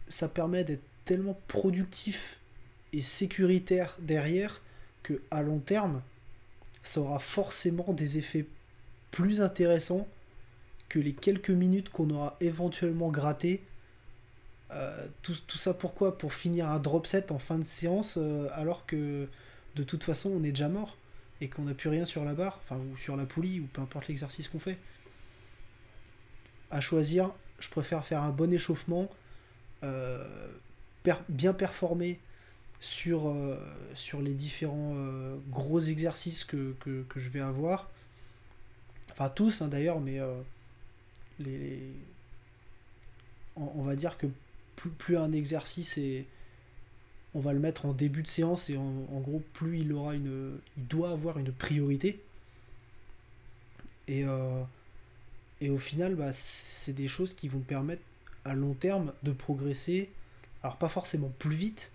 ça 0.08 0.28
permet 0.28 0.64
d'être 0.64 0.82
tellement 1.04 1.38
productif 1.48 2.38
et 2.92 3.02
sécuritaire 3.02 3.96
derrière 4.00 4.60
que 5.02 5.20
à 5.30 5.42
long 5.42 5.58
terme, 5.58 6.02
ça 6.82 7.00
aura 7.00 7.18
forcément 7.18 7.92
des 7.92 8.18
effets 8.18 8.46
plus 9.10 9.40
intéressants 9.40 10.08
que 10.88 10.98
les 10.98 11.12
quelques 11.12 11.50
minutes 11.50 11.88
qu'on 11.90 12.10
aura 12.10 12.36
éventuellement 12.40 13.10
gratté. 13.10 13.62
Euh, 14.72 15.06
tout, 15.22 15.34
ça 15.56 15.74
pourquoi? 15.74 16.18
Pour 16.18 16.32
finir 16.32 16.68
un 16.68 16.78
drop 16.78 17.06
set 17.06 17.30
en 17.30 17.38
fin 17.38 17.58
de 17.58 17.64
séance 17.64 18.16
euh, 18.16 18.48
alors 18.52 18.86
que 18.86 19.28
de 19.74 19.82
toute 19.82 20.02
façon 20.02 20.30
on 20.30 20.42
est 20.44 20.50
déjà 20.50 20.68
mort 20.68 20.96
et 21.40 21.48
qu'on 21.48 21.62
n'a 21.62 21.74
plus 21.74 21.88
rien 21.88 22.06
sur 22.06 22.24
la 22.24 22.34
barre, 22.34 22.60
enfin 22.62 22.76
ou 22.76 22.96
sur 22.96 23.16
la 23.16 23.26
poulie 23.26 23.60
ou 23.60 23.66
peu 23.66 23.82
importe 23.82 24.08
l'exercice 24.08 24.48
qu'on 24.48 24.58
fait. 24.58 24.78
À 26.70 26.80
choisir, 26.80 27.32
je 27.58 27.68
préfère 27.68 28.04
faire 28.04 28.22
un 28.22 28.30
bon 28.30 28.52
échauffement, 28.52 29.10
euh, 29.82 30.48
bien 31.28 31.52
performer 31.52 32.18
sur, 32.82 33.28
euh, 33.28 33.56
sur 33.94 34.20
les 34.20 34.34
différents 34.34 34.94
euh, 34.96 35.36
gros 35.50 35.78
exercices 35.78 36.42
que, 36.42 36.74
je 37.14 37.28
vais 37.28 37.40
avoir. 37.40 37.88
Enfin 39.12 39.28
tous 39.28 39.62
hein, 39.62 39.68
d'ailleurs, 39.68 40.00
mais 40.00 40.18
euh, 40.18 40.34
les, 41.38 41.80
On, 43.54 43.82
va 43.82 43.94
dire 43.94 44.18
que 44.18 44.26
plus, 44.98 45.16
un 45.16 45.32
exercice 45.32 45.96
est... 45.96 46.26
On 47.34 47.40
va 47.40 47.52
le 47.52 47.60
mettre 47.60 47.86
en 47.86 47.92
début 47.92 48.22
de 48.22 48.28
séance 48.28 48.68
et 48.68 48.76
en, 48.76 49.20
gros 49.20 49.42
plus 49.52 49.78
il 49.78 49.92
aura 49.92 50.14
une. 50.14 50.58
il 50.76 50.86
doit 50.86 51.10
avoir 51.10 51.38
une 51.38 51.52
priorité. 51.52 52.20
Et, 54.08 54.24
et 55.62 55.70
au 55.70 55.78
final, 55.78 56.14
bah, 56.14 56.32
c'est 56.34 56.92
des 56.92 57.08
choses 57.08 57.32
qui 57.32 57.48
vont 57.48 57.60
permettre 57.60 58.02
à 58.44 58.54
long 58.54 58.74
terme 58.74 59.14
de 59.22 59.32
progresser. 59.32 60.10
Alors 60.62 60.76
pas 60.76 60.88
forcément 60.88 61.32
plus 61.38 61.56
vite, 61.56 61.90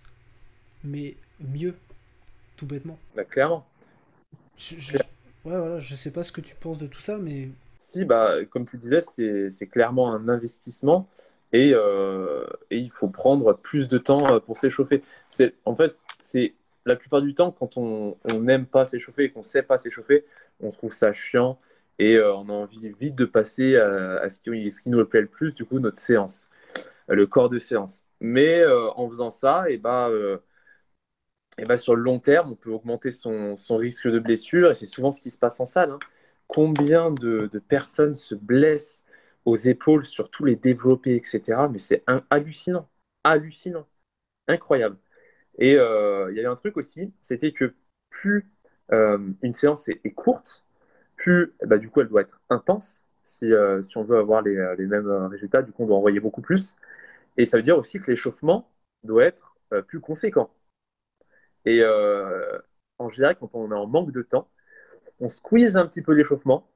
mais 0.88 1.16
mieux, 1.40 1.76
tout 2.56 2.66
bêtement. 2.66 2.98
Bah, 3.16 3.24
clairement. 3.24 3.66
Je, 4.58 4.98
ouais, 4.98 5.04
voilà, 5.44 5.80
je 5.80 5.96
sais 5.96 6.12
pas 6.12 6.24
ce 6.24 6.32
que 6.32 6.42
tu 6.42 6.56
penses 6.56 6.78
de 6.78 6.88
tout 6.88 7.02
ça, 7.02 7.18
mais. 7.18 7.50
Si, 7.80 8.06
bah, 8.06 8.44
comme 8.50 8.68
tu 8.68 8.78
disais, 8.78 9.02
c'est 9.02 9.68
clairement 9.68 10.12
un 10.12 10.28
investissement 10.30 11.08
et, 11.54 11.72
euh, 11.74 12.46
et, 12.72 12.80
il 12.80 12.92
faut 12.92 13.08
prendre 13.08 13.54
plus 13.54 13.88
de 13.88 13.98
temps 13.98 14.34
euh, 14.34 14.40
pour 14.40 14.58
s'échauffer. 14.58 15.04
En 15.66 15.76
fait, 15.76 15.92
c'est 16.20 16.56
la 16.86 16.96
plupart 16.96 17.22
du 17.22 17.34
temps, 17.34 17.52
quand 17.52 17.78
on 17.78 18.18
n'aime 18.40 18.66
pas 18.66 18.86
s'échauffer 18.86 19.26
et 19.26 19.32
qu'on 19.32 19.44
sait 19.44 19.64
pas 19.64 19.78
s'échauffer, 19.78 20.26
on 20.60 20.72
trouve 20.72 20.94
ça 20.94 21.14
chiant 21.14 21.60
et 22.00 22.16
euh, 22.16 22.34
on 22.36 22.50
a 22.50 22.54
envie 22.54 22.94
vite 23.00 23.16
de 23.16 23.26
passer 23.26 23.76
à, 23.78 24.30
ce, 24.30 24.40
qui, 24.40 24.70
ce, 24.72 24.82
qui, 24.82 24.90
nous 24.90 25.04
plaît 25.06 25.22
le 25.22 25.28
plus, 25.28 25.54
du 25.56 25.66
coup, 25.66 25.80
notre 25.80 25.98
séance, 25.98 26.50
le 27.08 27.28
corps 27.28 27.50
de 27.50 27.60
séance. 27.60 28.04
Mais 28.20 28.66
en 28.66 29.08
faisant 29.08 29.30
ça, 29.30 29.70
et 29.70 29.78
bah, 29.78 30.10
et 31.58 31.66
bah, 31.66 31.78
sur 31.78 31.96
le 31.96 32.04
long 32.04 32.20
terme, 32.20 32.52
on 32.52 32.56
peut 32.56 32.72
augmenter 32.72 33.12
son, 33.12 33.56
risque 33.72 34.08
de 34.08 34.20
blessure, 34.20 34.72
et 34.72 34.76
c'est 34.76 34.86
souvent 34.86 35.12
ce 35.12 35.22
qui 35.22 35.30
se 35.30 35.40
passe 35.40 35.60
en 35.60 35.66
salle. 35.66 35.92
Hein. 35.92 36.00
Combien 36.48 37.12
de, 37.12 37.50
personnes 37.68 38.16
se 38.16 38.36
blessent 38.36 39.04
aux 39.46 39.56
épaules 39.56 40.06
sur 40.06 40.30
tous 40.30 40.46
les 40.46 40.56
développés, 40.56 41.16
etc. 41.16 41.42
Mais 41.72 41.80
c'est 41.80 42.04
hallucinant, 42.30 42.90
hallucinant, 43.24 43.88
incroyable. 44.48 44.98
Et 45.60 45.76
euh, 45.78 46.32
il 46.32 46.38
y 46.38 46.40
avait 46.40 46.50
un 46.50 46.56
truc 46.56 46.78
aussi, 46.78 47.14
c'était 47.22 47.54
que 47.54 47.76
plus 48.10 48.50
une 48.92 49.54
séance 49.54 49.90
est, 49.90 50.14
courte, 50.14 50.66
plus 51.18 51.54
bah, 51.66 51.78
du 51.78 51.90
coup 51.90 52.02
elle 52.02 52.08
doit 52.10 52.22
être 52.22 52.40
intense. 52.50 53.06
Si, 53.24 53.52
si 53.84 53.98
on 53.98 54.04
veut 54.04 54.18
avoir 54.18 54.42
les, 54.42 54.56
les, 54.78 54.86
mêmes 54.88 55.10
résultats, 55.28 55.62
du 55.62 55.72
coup 55.74 55.84
on 55.84 55.88
doit 55.88 55.98
envoyer 55.98 56.20
beaucoup 56.20 56.42
plus. 56.42 56.78
Et 57.38 57.46
ça 57.46 57.58
veut 57.58 57.64
dire 57.64 57.78
aussi 57.78 58.00
que 58.00 58.12
l'échauffement 58.12 58.70
doit 59.04 59.26
être 59.26 59.58
plus 59.88 60.00
conséquent. 60.02 60.52
Et 61.68 61.84
en 63.00 63.10
général, 63.10 63.38
quand 63.38 63.56
on 63.56 63.72
est 63.72 63.76
en 63.76 63.88
manque 63.88 64.12
de 64.12 64.22
temps, 64.22 64.50
on 65.20 65.30
squeeze 65.30 65.78
un 65.78 65.86
petit 65.88 66.02
peu 66.02 66.14
l'échauffement 66.14 66.68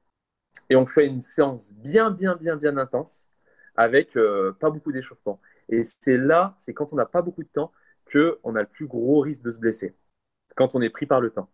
et 0.70 0.76
on 0.76 0.86
fait 0.86 1.06
une 1.06 1.20
séance 1.20 1.72
bien, 1.72 2.10
bien, 2.10 2.36
bien, 2.36 2.56
bien 2.56 2.76
intense 2.76 3.30
avec 3.76 4.16
euh, 4.16 4.52
pas 4.52 4.70
beaucoup 4.70 4.92
d'échauffement. 4.92 5.40
Et 5.68 5.82
c'est 5.82 6.16
là, 6.18 6.54
c'est 6.58 6.74
quand 6.74 6.92
on 6.92 6.96
n'a 6.96 7.06
pas 7.06 7.22
beaucoup 7.22 7.42
de 7.42 7.48
temps 7.48 7.72
qu'on 8.10 8.56
a 8.56 8.60
le 8.60 8.66
plus 8.66 8.86
gros 8.86 9.20
risque 9.20 9.42
de 9.42 9.50
se 9.50 9.58
blesser, 9.58 9.94
quand 10.56 10.74
on 10.74 10.82
est 10.82 10.90
pris 10.90 11.06
par 11.06 11.20
le 11.20 11.30
temps. 11.30 11.48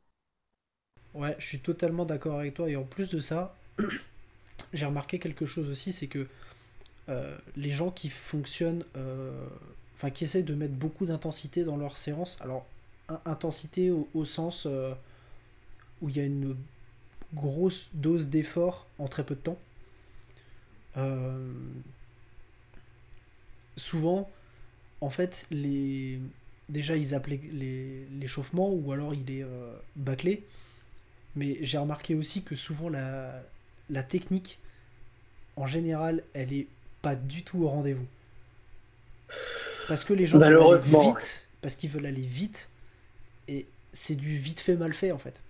Ouais, 1.15 1.37
je 1.39 1.47
suis 1.47 1.61
totalement 1.61 2.05
d'accord 2.05 2.39
avec 2.41 2.55
toi. 2.55 2.69
Et 2.69 2.77
en 2.77 2.85
plus 2.85 3.09
de 3.09 3.21
ça, 3.21 3.57
j'ai 4.73 4.87
remarqué 4.87 5.19
quelque 5.19 5.47
chose 5.47 5.71
aussi, 5.71 5.93
c'est 5.93 6.09
que 6.09 6.27
euh, 7.09 7.37
les 7.57 7.71
gens 7.71 7.91
qui 7.91 8.09
fonctionnent, 8.11 8.85
euh, 8.97 9.47
enfin 9.95 10.11
qui 10.11 10.25
essayent 10.25 10.45
de 10.45 10.55
mettre 10.55 10.75
beaucoup 10.75 11.07
d'intensité 11.07 11.65
dans 11.65 11.77
leur 11.77 11.99
séance, 11.99 12.39
alors 12.43 12.67
intensité 13.25 13.91
au, 13.91 14.25
sens 14.25 14.67
où 16.01 16.09
il 16.09 16.17
y 16.17 16.21
a 16.21 16.25
une 16.25 16.57
grosse 17.35 17.89
dose 17.93 18.29
d'effort 18.29 18.87
en 18.99 19.09
très 19.09 19.25
peu 19.25 19.35
de 19.35 19.41
temps. 19.41 19.59
Euh, 20.97 21.53
souvent, 23.77 24.29
en 25.01 25.11
fait, 25.11 25.47
les... 25.51 26.19
déjà 26.69 26.97
ils 26.97 27.15
appelaient 27.15 27.41
l'échauffement 28.19 28.71
ou 28.71 28.93
alors 28.93 29.15
il 29.15 29.31
est 29.31 29.45
euh, 29.45 29.77
bâclé. 29.97 30.45
Mais 31.37 31.59
j'ai 31.61 31.79
remarqué 31.79 32.15
aussi 32.15 32.43
que 32.43 32.57
souvent 32.57 32.89
la, 32.89 33.43
la 33.91 34.03
technique, 34.03 34.59
en 35.57 35.67
général, 35.67 36.25
elle 36.35 36.53
est 36.53 36.67
pas 37.03 37.15
du 37.15 37.45
tout 37.45 37.63
au 37.63 37.69
rendez-vous. 37.69 38.07
Parce 39.87 40.05
que 40.05 40.15
les 40.15 40.27
gens 40.27 40.39
veulent 40.39 40.57
aller 40.57 40.83
vite, 40.83 41.47
parce 41.61 41.77
qu'ils 41.77 41.91
veulent 41.91 42.07
aller 42.07 42.27
vite, 42.27 42.71
c'est 43.93 44.15
du 44.17 44.37
vite 44.37 44.61
fait 44.61 44.77
mal 44.77 44.93
fait 44.93 45.13
en 45.13 45.19
fait 45.19 45.41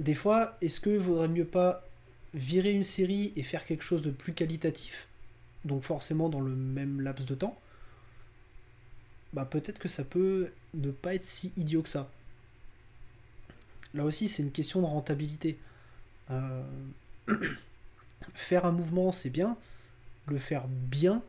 des 0.00 0.14
fois, 0.14 0.56
est-ce 0.60 0.80
qu'il 0.80 0.98
vaudrait 0.98 1.28
mieux 1.28 1.44
pas 1.44 1.84
virer 2.34 2.72
une 2.72 2.82
série 2.82 3.32
et 3.36 3.42
faire 3.42 3.64
quelque 3.64 3.82
chose 3.82 4.02
de 4.02 4.10
plus 4.10 4.34
qualitatif, 4.34 5.08
donc 5.64 5.82
forcément 5.82 6.28
dans 6.28 6.40
le 6.40 6.54
même 6.54 7.00
laps 7.00 7.26
de 7.26 7.34
temps? 7.34 7.58
Bah 9.32 9.44
peut-être 9.44 9.78
que 9.78 9.88
ça 9.88 10.04
peut 10.04 10.50
ne 10.74 10.90
pas 10.90 11.14
être 11.14 11.24
si 11.24 11.52
idiot 11.56 11.82
que 11.82 11.88
ça. 11.88 12.10
Là 13.94 14.04
aussi, 14.04 14.28
c'est 14.28 14.42
une 14.42 14.52
question 14.52 14.80
de 14.80 14.86
rentabilité. 14.86 15.58
Euh, 16.30 16.62
faire 18.34 18.64
un 18.64 18.72
mouvement, 18.72 19.12
c'est 19.12 19.30
bien. 19.30 19.56
Le 20.28 20.38
faire 20.38 20.66
bien, 20.68 21.22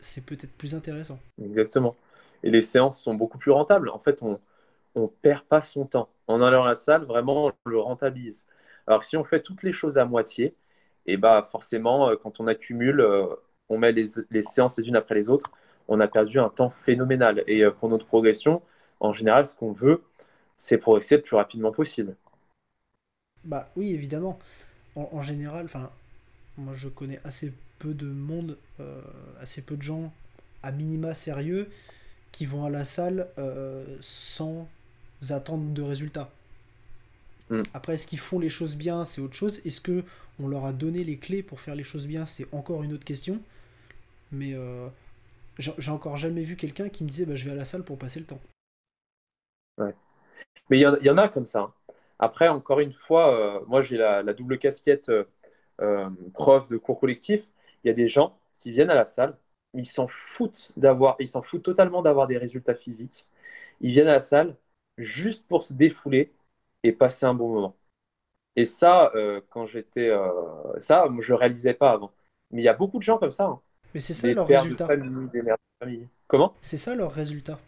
c'est 0.00 0.24
peut-être 0.24 0.52
plus 0.52 0.74
intéressant. 0.74 1.18
Exactement. 1.42 1.96
Et 2.42 2.50
les 2.50 2.62
séances 2.62 3.00
sont 3.00 3.14
beaucoup 3.14 3.38
plus 3.38 3.52
rentables. 3.52 3.88
En 3.88 3.98
fait, 3.98 4.22
on 4.22 4.40
ne 4.96 5.06
perd 5.06 5.44
pas 5.44 5.62
son 5.62 5.86
temps 5.86 6.08
en 6.28 6.42
allant 6.42 6.64
à 6.64 6.68
la 6.68 6.74
salle, 6.74 7.04
vraiment, 7.04 7.46
on 7.46 7.52
le 7.70 7.78
rentabilise. 7.78 8.46
Alors 8.86 9.04
si 9.04 9.16
on 9.16 9.24
fait 9.24 9.40
toutes 9.42 9.62
les 9.62 9.72
choses 9.72 9.98
à 9.98 10.04
moitié, 10.04 10.56
et 11.06 11.14
eh 11.14 11.16
bah 11.16 11.42
forcément, 11.42 12.10
euh, 12.10 12.16
quand 12.16 12.40
on 12.40 12.46
accumule, 12.46 13.00
euh, 13.00 13.26
on 13.68 13.78
met 13.78 13.92
les, 13.92 14.06
séances 14.42 14.78
les 14.78 14.88
unes 14.88 14.96
après 14.96 15.14
les 15.16 15.28
autres, 15.28 15.50
on 15.88 15.98
a 16.00 16.06
perdu 16.08 16.38
un 16.38 16.48
temps 16.48 16.70
phénoménal. 16.70 17.42
Et 17.48 17.64
euh, 17.64 17.72
pour 17.72 17.88
notre 17.88 18.06
progression, 18.06 18.62
en 19.00 19.12
général, 19.12 19.46
ce 19.46 19.56
qu'on 19.56 19.72
veut, 19.72 20.02
c'est 20.56 20.78
progresser 20.78 21.16
le 21.16 21.22
plus 21.22 21.36
rapidement 21.36 21.72
possible. 21.72 22.16
Bah 23.44 23.68
oui, 23.76 23.92
évidemment. 23.92 24.38
En, 24.94 25.22
général, 25.22 25.68
moi 26.58 26.74
je 26.74 26.88
connais 26.88 27.18
assez 27.24 27.52
peu 27.78 27.94
de 27.94 28.06
monde, 28.06 28.58
assez 29.40 29.62
peu 29.62 29.74
de 29.74 29.82
gens 29.82 30.12
à 30.62 30.70
minima 30.70 31.14
sérieux 31.14 31.70
qui 32.30 32.44
vont 32.44 32.64
à 32.66 32.70
la 32.70 32.84
salle 32.84 33.26
sans 34.02 34.68
attentes 35.30 35.72
de 35.72 35.82
résultats. 35.82 36.30
Mm. 37.50 37.62
Après, 37.74 37.94
est-ce 37.94 38.06
qu'ils 38.06 38.18
font 38.18 38.38
les 38.38 38.48
choses 38.48 38.76
bien, 38.76 39.04
c'est 39.04 39.20
autre 39.20 39.34
chose. 39.34 39.64
Est-ce 39.66 39.80
que 39.80 40.04
on 40.40 40.48
leur 40.48 40.64
a 40.64 40.72
donné 40.72 41.04
les 41.04 41.18
clés 41.18 41.42
pour 41.42 41.60
faire 41.60 41.74
les 41.74 41.84
choses 41.84 42.06
bien, 42.06 42.26
c'est 42.26 42.52
encore 42.52 42.82
une 42.82 42.92
autre 42.92 43.04
question. 43.04 43.40
Mais 44.32 44.54
euh, 44.54 44.88
j'ai 45.58 45.90
encore 45.90 46.16
jamais 46.16 46.42
vu 46.42 46.56
quelqu'un 46.56 46.88
qui 46.88 47.04
me 47.04 47.08
disait 47.08 47.26
bah, 47.26 47.36
je 47.36 47.44
vais 47.44 47.52
à 47.52 47.54
la 47.54 47.64
salle 47.64 47.84
pour 47.84 47.98
passer 47.98 48.18
le 48.18 48.26
temps. 48.26 48.40
Ouais. 49.78 49.94
Mais 50.70 50.78
il 50.78 50.80
y, 50.80 51.10
en 51.10 51.18
a 51.18 51.28
comme 51.28 51.44
ça. 51.44 51.60
Hein. 51.60 51.72
Après, 52.18 52.48
encore 52.48 52.80
une 52.80 52.92
fois, 52.92 53.34
euh, 53.34 53.60
moi 53.66 53.82
j'ai 53.82 53.96
la, 53.98 54.22
double 54.32 54.58
casquette 54.58 55.10
euh, 55.80 56.10
prof 56.32 56.68
de 56.68 56.78
cours 56.78 56.98
collectif. 56.98 57.46
Il 57.84 57.88
y 57.88 57.90
a 57.90 57.94
des 57.94 58.08
gens 58.08 58.38
qui 58.54 58.72
viennent 58.72 58.90
à 58.90 58.94
la 58.94 59.06
salle, 59.06 59.36
ils 59.74 59.84
s'en 59.84 60.06
foutent 60.08 60.72
d'avoir, 60.76 61.16
ils 61.18 61.26
s'en 61.26 61.42
foutent 61.42 61.62
totalement 61.62 62.02
d'avoir 62.02 62.26
des 62.26 62.38
résultats 62.38 62.74
physiques. 62.74 63.26
Ils 63.80 63.92
viennent 63.92 64.08
à 64.08 64.14
la 64.14 64.20
salle, 64.20 64.56
juste 64.98 65.46
pour 65.48 65.62
se 65.62 65.72
défouler 65.72 66.32
et 66.82 66.92
passer 66.92 67.26
un 67.26 67.34
bon 67.34 67.48
moment. 67.52 67.76
Et 68.56 68.64
ça, 68.64 69.10
euh, 69.14 69.40
quand 69.50 69.66
j'étais. 69.66 70.10
Euh, 70.10 70.28
ça, 70.78 71.08
je 71.20 71.32
ne 71.32 71.38
réalisais 71.38 71.74
pas 71.74 71.90
avant. 71.90 72.12
Mais 72.50 72.60
il 72.62 72.64
y 72.64 72.68
a 72.68 72.74
beaucoup 72.74 72.98
de 72.98 73.02
gens 73.02 73.18
comme 73.18 73.32
ça. 73.32 73.46
Hein. 73.46 73.60
Mais 73.94 74.00
c'est 74.00 74.14
ça 74.14 74.32
leur 74.32 74.46
résultat. 74.46 74.88
Comment? 76.26 76.54
C'est 76.60 76.76
ça 76.76 76.94
leur 76.94 77.12
résultat. 77.12 77.58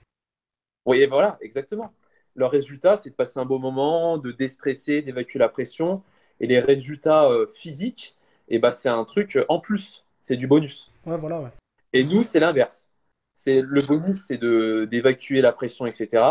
Oui, 0.87 1.05
voilà, 1.07 1.39
exactement. 1.41 1.93
Leur 2.35 2.51
résultat, 2.51 2.97
c'est 2.97 3.11
de 3.11 3.15
passer 3.15 3.39
un 3.39 3.45
bon 3.45 3.59
moment, 3.59 4.19
de 4.19 4.33
déstresser, 4.33 5.03
d'évacuer 5.03 5.39
la 5.39 5.49
pression. 5.49 6.03
Et 6.41 6.47
les 6.47 6.59
résultats 6.59 7.31
euh, 7.31 7.47
physiques, 7.55 8.17
et 8.49 8.57
eh 8.57 8.59
ben, 8.59 8.73
c'est 8.73 8.89
un 8.89 9.05
truc 9.05 9.39
en 9.49 9.61
plus. 9.61 10.05
C'est 10.21 10.37
du 10.37 10.47
bonus. 10.47 10.93
Ouais, 11.07 11.17
voilà, 11.17 11.41
ouais. 11.41 11.51
Et 11.93 12.05
nous, 12.05 12.23
c'est 12.23 12.41
l'inverse. 12.41 12.91
C'est 13.35 13.63
le 13.63 13.83
bonus, 13.83 14.27
c'est 14.27 14.39
d'évacuer 14.39 15.41
la 15.41 15.53
pression, 15.53 15.87
etc. 15.87 16.23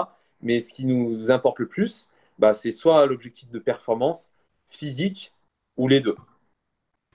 Mais 0.43 0.59
ce 0.59 0.73
qui 0.73 0.85
nous 0.85 1.31
importe 1.31 1.59
le 1.59 1.67
plus, 1.67 2.07
bah, 2.37 2.53
c'est 2.53 2.71
soit 2.71 3.05
l'objectif 3.05 3.49
de 3.49 3.59
performance 3.59 4.29
physique 4.67 5.33
ou 5.77 5.87
les 5.87 6.01
deux. 6.01 6.15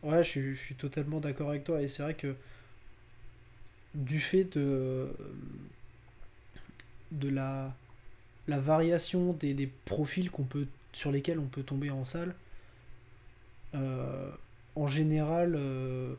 Ouais, 0.03 0.23
je 0.25 0.55
suis, 0.55 0.75
totalement 0.77 1.21
d'accord 1.21 1.51
avec 1.51 1.65
toi. 1.65 1.83
Et 1.83 1.89
c'est 1.89 2.03
vrai 2.03 2.15
que 2.15 2.35
du 3.95 4.21
fait 4.21 4.45
de, 4.45 5.09
de 7.13 7.29
la, 7.29 7.75
la 8.47 8.61
variation 8.61 9.33
des, 9.33 9.71
profils 9.85 10.31
qu'on 10.31 10.45
peut, 10.45 10.67
sur 10.93 11.11
lesquels 11.13 11.39
on 11.39 11.47
peut 11.47 11.63
tomber 11.63 11.91
en 11.91 12.05
salle, 12.05 12.35
euh, 13.75 14.31
en 14.77 14.87
général, 14.87 15.55
euh, 15.57 16.15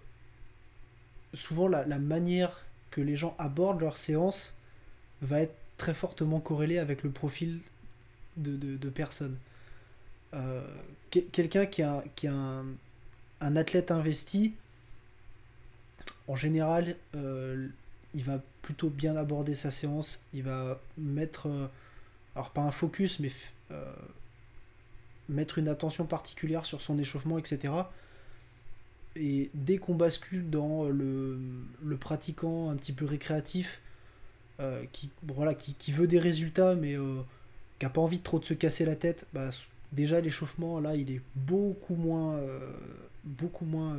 souvent 1.33 1.67
la, 1.67 1.85
la, 1.85 1.99
manière 1.99 2.65
que 2.91 3.01
les 3.01 3.15
gens 3.15 3.35
abordent 3.37 3.81
leur 3.81 3.97
séance 3.97 4.55
va 5.21 5.41
être 5.41 5.55
très 5.79 5.95
fortement 5.95 6.39
corrélé 6.39 6.77
avec 6.77 7.01
le 7.01 7.09
profil 7.09 7.59
de, 8.37 8.55
de, 8.55 8.89
personnes. 8.89 9.37
Euh, 10.35 10.61
quelqu'un 11.31 11.65
qui 11.65 11.81
a, 11.81 12.03
qui 12.15 12.27
a 12.27 12.33
un, 13.41 13.55
athlète 13.55 13.89
investi, 13.89 14.53
en 16.27 16.35
général, 16.35 16.95
euh, 17.15 17.67
il 18.13 18.23
va 18.23 18.39
plutôt 18.61 18.89
bien 18.89 19.15
aborder 19.15 19.55
sa 19.55 19.71
séance, 19.71 20.21
il 20.33 20.43
va 20.43 20.79
mettre, 20.97 21.47
euh, 21.47 21.67
alors 22.35 22.51
pas 22.51 22.61
un 22.61 22.71
focus, 22.71 23.19
mais 23.19 23.31
mettre 25.29 25.59
une 25.59 25.67
attention 25.67 26.05
particulière 26.05 26.65
sur 26.65 26.81
son 26.81 26.97
échauffement, 26.97 27.37
etc. 27.37 27.73
Et 29.15 29.49
dès 29.53 29.77
qu'on 29.77 29.95
bascule 29.95 30.49
dans 30.49 30.85
le, 30.85 31.39
pratiquant 31.99 32.69
un 32.69 32.75
petit 32.75 32.93
peu 32.93 33.05
récréatif, 33.05 33.79
euh, 34.59 34.83
qui, 34.91 35.09
voilà, 35.23 35.53
qui, 35.53 35.73
qui, 35.73 35.93
veut 35.93 36.07
des 36.07 36.19
résultats, 36.19 36.75
mais 36.75 36.95
euh, 36.97 37.21
qui 37.79 37.85
n'a 37.85 37.89
pas 37.89 38.01
envie 38.01 38.17
de 38.17 38.23
trop 38.23 38.39
de 38.39 38.45
se 38.45 38.53
casser 38.53 38.83
la 38.83 38.97
tête, 38.97 39.25
bah, 39.33 39.49
déjà 39.93 40.19
l'échauffement, 40.19 40.81
là, 40.81 40.95
il 40.95 41.11
est 41.11 41.21
beaucoup 41.35 41.95
moins, 41.95 42.35
euh, 42.35 42.59
beaucoup 43.23 43.63
moins 43.63 43.95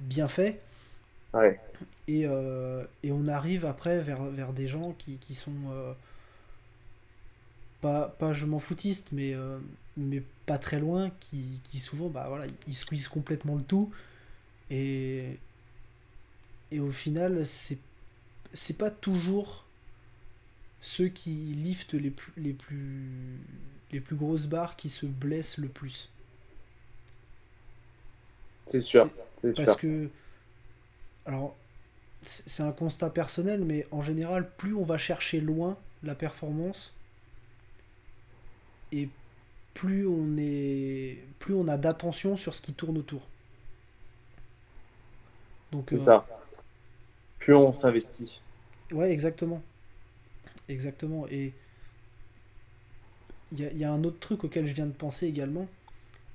bien 0.00 0.28
fait. 0.28 0.60
Et, 2.06 2.22
et, 2.22 3.12
on 3.12 3.28
arrive 3.28 3.64
après 3.64 4.00
vers, 4.00 4.24
vers 4.24 4.52
des 4.52 4.68
gens 4.68 4.92
qui, 4.98 5.16
qui 5.18 5.34
sont 5.34 5.52
pas, 7.80 8.08
pas 8.18 8.32
je 8.32 8.44
m'en 8.44 8.58
foutiste, 8.58 9.08
mais, 9.12 9.34
mais 9.96 10.22
pas 10.44 10.58
très 10.58 10.80
loin, 10.80 11.10
qui, 11.20 11.60
qui 11.64 11.78
souvent, 11.78 12.08
bah 12.08 12.26
voilà, 12.28 12.46
ils 12.66 12.74
squeezent 12.74 13.08
complètement 13.08 13.54
le 13.54 13.62
tout. 13.62 13.90
Et, 14.70 15.38
et 16.72 16.80
au 16.80 16.90
final, 16.90 17.46
c'est 17.46 17.78
c'est 18.52 18.78
pas 18.78 18.90
toujours 18.90 19.64
ceux 20.80 21.08
qui 21.08 21.30
liftent 21.30 21.94
les 21.94 22.10
plus, 22.10 22.32
les 22.36 22.52
plus, 22.52 23.38
les 23.92 24.00
plus 24.00 24.16
grosses 24.16 24.46
barres 24.46 24.76
qui 24.76 24.88
se 24.88 25.06
blessent 25.06 25.58
le 25.58 25.68
plus. 25.68 26.10
C'est 28.66 28.80
sûr. 28.80 29.10
Parce 29.56 29.76
que. 29.76 30.08
Alors, 31.26 31.56
c'est 32.22 32.62
un 32.62 32.72
constat 32.72 33.10
personnel, 33.10 33.64
mais 33.64 33.86
en 33.90 34.02
général, 34.02 34.50
plus 34.56 34.74
on 34.74 34.84
va 34.84 34.98
chercher 34.98 35.40
loin 35.40 35.76
la 36.02 36.14
performance, 36.14 36.92
et 38.92 39.08
plus 39.74 40.06
on 40.06 40.36
est, 40.38 41.18
plus 41.38 41.54
on 41.54 41.68
a 41.68 41.76
d'attention 41.76 42.36
sur 42.36 42.54
ce 42.54 42.62
qui 42.62 42.72
tourne 42.72 42.98
autour. 42.98 43.22
Donc 45.72 45.86
c'est 45.88 45.98
ça. 45.98 46.26
Plus 47.40 47.54
on 47.54 47.72
s'investit. 47.72 48.40
Ouais, 48.92 49.10
exactement. 49.10 49.62
Exactement. 50.68 51.26
Et 51.28 51.52
il 53.52 53.76
y, 53.76 53.84
a 53.84 53.92
un 53.92 54.04
autre 54.04 54.20
truc 54.20 54.44
auquel 54.44 54.68
je 54.68 54.74
viens 54.74 54.86
de 54.86 54.92
penser 54.92 55.26
également. 55.26 55.66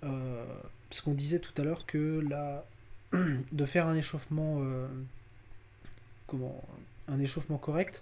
Euh, 0.03 0.45
parce 0.89 0.99
qu'on 0.99 1.13
disait 1.13 1.39
tout 1.39 1.53
à 1.61 1.63
l'heure 1.63 1.85
que 1.85 2.21
la... 2.29 2.65
de 3.51 3.65
faire 3.65 3.87
un 3.87 3.95
échauffement. 3.95 4.57
Euh, 4.59 4.87
comment 6.27 6.61
Un 7.07 7.19
échauffement 7.19 7.57
correct. 7.57 8.01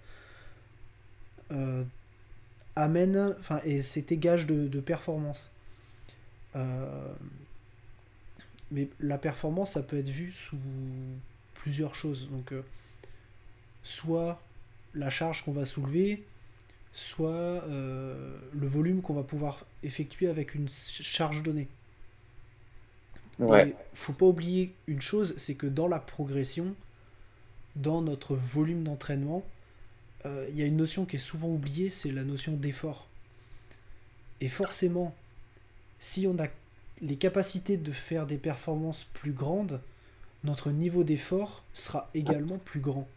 Euh, 1.51 1.83
amène. 2.75 3.35
Enfin, 3.37 3.59
et 3.63 3.83
c'était 3.83 4.17
gage 4.17 4.47
de, 4.47 4.79
performance. 4.79 5.51
mais 8.71 8.89
la 8.99 9.19
performance, 9.19 9.73
ça 9.73 9.83
peut 9.83 9.99
être 9.99 10.09
vu 10.09 10.31
sous 10.31 10.57
plusieurs 11.53 11.93
choses. 11.93 12.29
Donc, 12.31 12.53
soit 13.83 14.41
la 14.93 15.09
charge 15.09 15.43
qu'on 15.43 15.51
va 15.51 15.65
soulever, 15.65 16.23
soit 16.91 17.31
euh, 17.31 18.37
le 18.53 18.67
volume 18.67 19.01
qu'on 19.01 19.13
va 19.13 19.23
pouvoir 19.23 19.65
effectuer 19.83 20.27
avec 20.27 20.55
une 20.55 20.69
charge 20.69 21.43
donnée. 21.43 21.67
Il 23.39 23.73
faut 23.93 24.13
pas 24.13 24.27
oublier 24.27 24.73
une 24.87 25.01
chose, 25.01 25.33
c'est 25.37 25.55
que 25.55 25.65
dans 25.65 25.87
la 25.87 25.99
progression, 25.99 26.75
dans 27.75 28.01
notre 28.01 28.35
volume 28.35 28.83
d'entraînement, 28.83 29.43
euh, 30.25 30.47
il 30.51 30.59
y 30.59 30.61
a 30.61 30.65
une 30.65 30.77
notion 30.77 31.05
qui 31.05 31.15
est 31.15 31.19
souvent 31.19 31.49
oubliée, 31.49 31.89
c'est 31.89 32.11
la 32.11 32.23
notion 32.23 32.53
d'effort. 32.53 33.07
Et 34.39 34.47
forcément, 34.47 35.15
si 35.99 36.27
on 36.27 36.37
a 36.37 36.47
les 37.01 37.15
capacités 37.15 37.77
de 37.77 37.91
faire 37.91 38.27
des 38.27 38.37
performances 38.37 39.05
plus 39.13 39.31
grandes, 39.31 39.81
notre 40.43 40.71
niveau 40.71 41.03
d'effort 41.03 41.63
sera 41.73 42.09
également 42.13 42.57
plus 42.59 42.79
grand. 42.79 43.07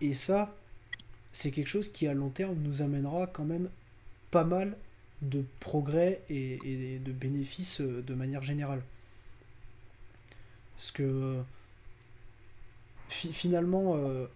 Et 0.00 0.14
ça, 0.14 0.54
c'est 1.32 1.50
quelque 1.50 1.68
chose 1.68 1.90
qui 1.90 2.06
à 2.06 2.14
long 2.14 2.30
terme 2.30 2.56
nous 2.58 2.82
amènera 2.82 3.26
quand 3.26 3.44
même 3.44 3.70
pas 4.30 4.44
mal 4.44 4.76
de 5.22 5.44
progrès 5.60 6.22
et, 6.28 6.98
de 7.04 7.12
bénéfices 7.12 7.80
euh, 7.80 8.02
de 8.02 8.14
manière 8.14 8.42
générale. 8.42 8.82
Parce 10.76 10.90
que 10.90 11.42
finalement, 13.08 13.96
euh, 13.96 14.26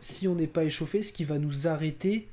si 0.00 0.28
on 0.28 0.34
n'est 0.34 0.46
pas 0.46 0.64
échauffé, 0.64 1.02
ce 1.02 1.12
qui 1.12 1.24
va 1.24 1.38
nous 1.38 1.66
arrêter, 1.66 2.28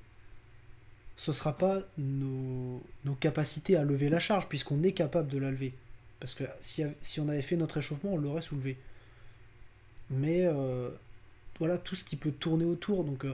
ce 1.18 1.32
ne 1.32 1.36
sera 1.36 1.58
pas 1.58 1.82
nos, 1.98 2.82
capacités 3.20 3.76
à 3.76 3.84
lever 3.84 4.10
la 4.10 4.20
charge, 4.20 4.48
puisqu'on 4.48 4.84
est 4.84 4.92
capable 4.92 5.30
de 5.30 5.38
la 5.38 5.52
lever. 5.52 5.74
Parce 6.20 6.36
que 6.36 6.44
si, 6.62 6.84
on 7.20 7.30
avait 7.30 7.42
fait 7.42 7.56
notre 7.56 7.78
échauffement, 7.78 8.14
on 8.14 8.18
l'aurait 8.18 8.42
soulevé. 8.42 8.78
Mais 10.10 10.46
euh, 10.46 10.90
voilà 11.60 11.78
tout 11.78 11.96
ce 11.96 12.04
qui 12.04 12.16
peut 12.16 12.32
tourner 12.32 12.66
autour. 12.66 13.04
Donc, 13.04 13.26
euh, 13.26 13.34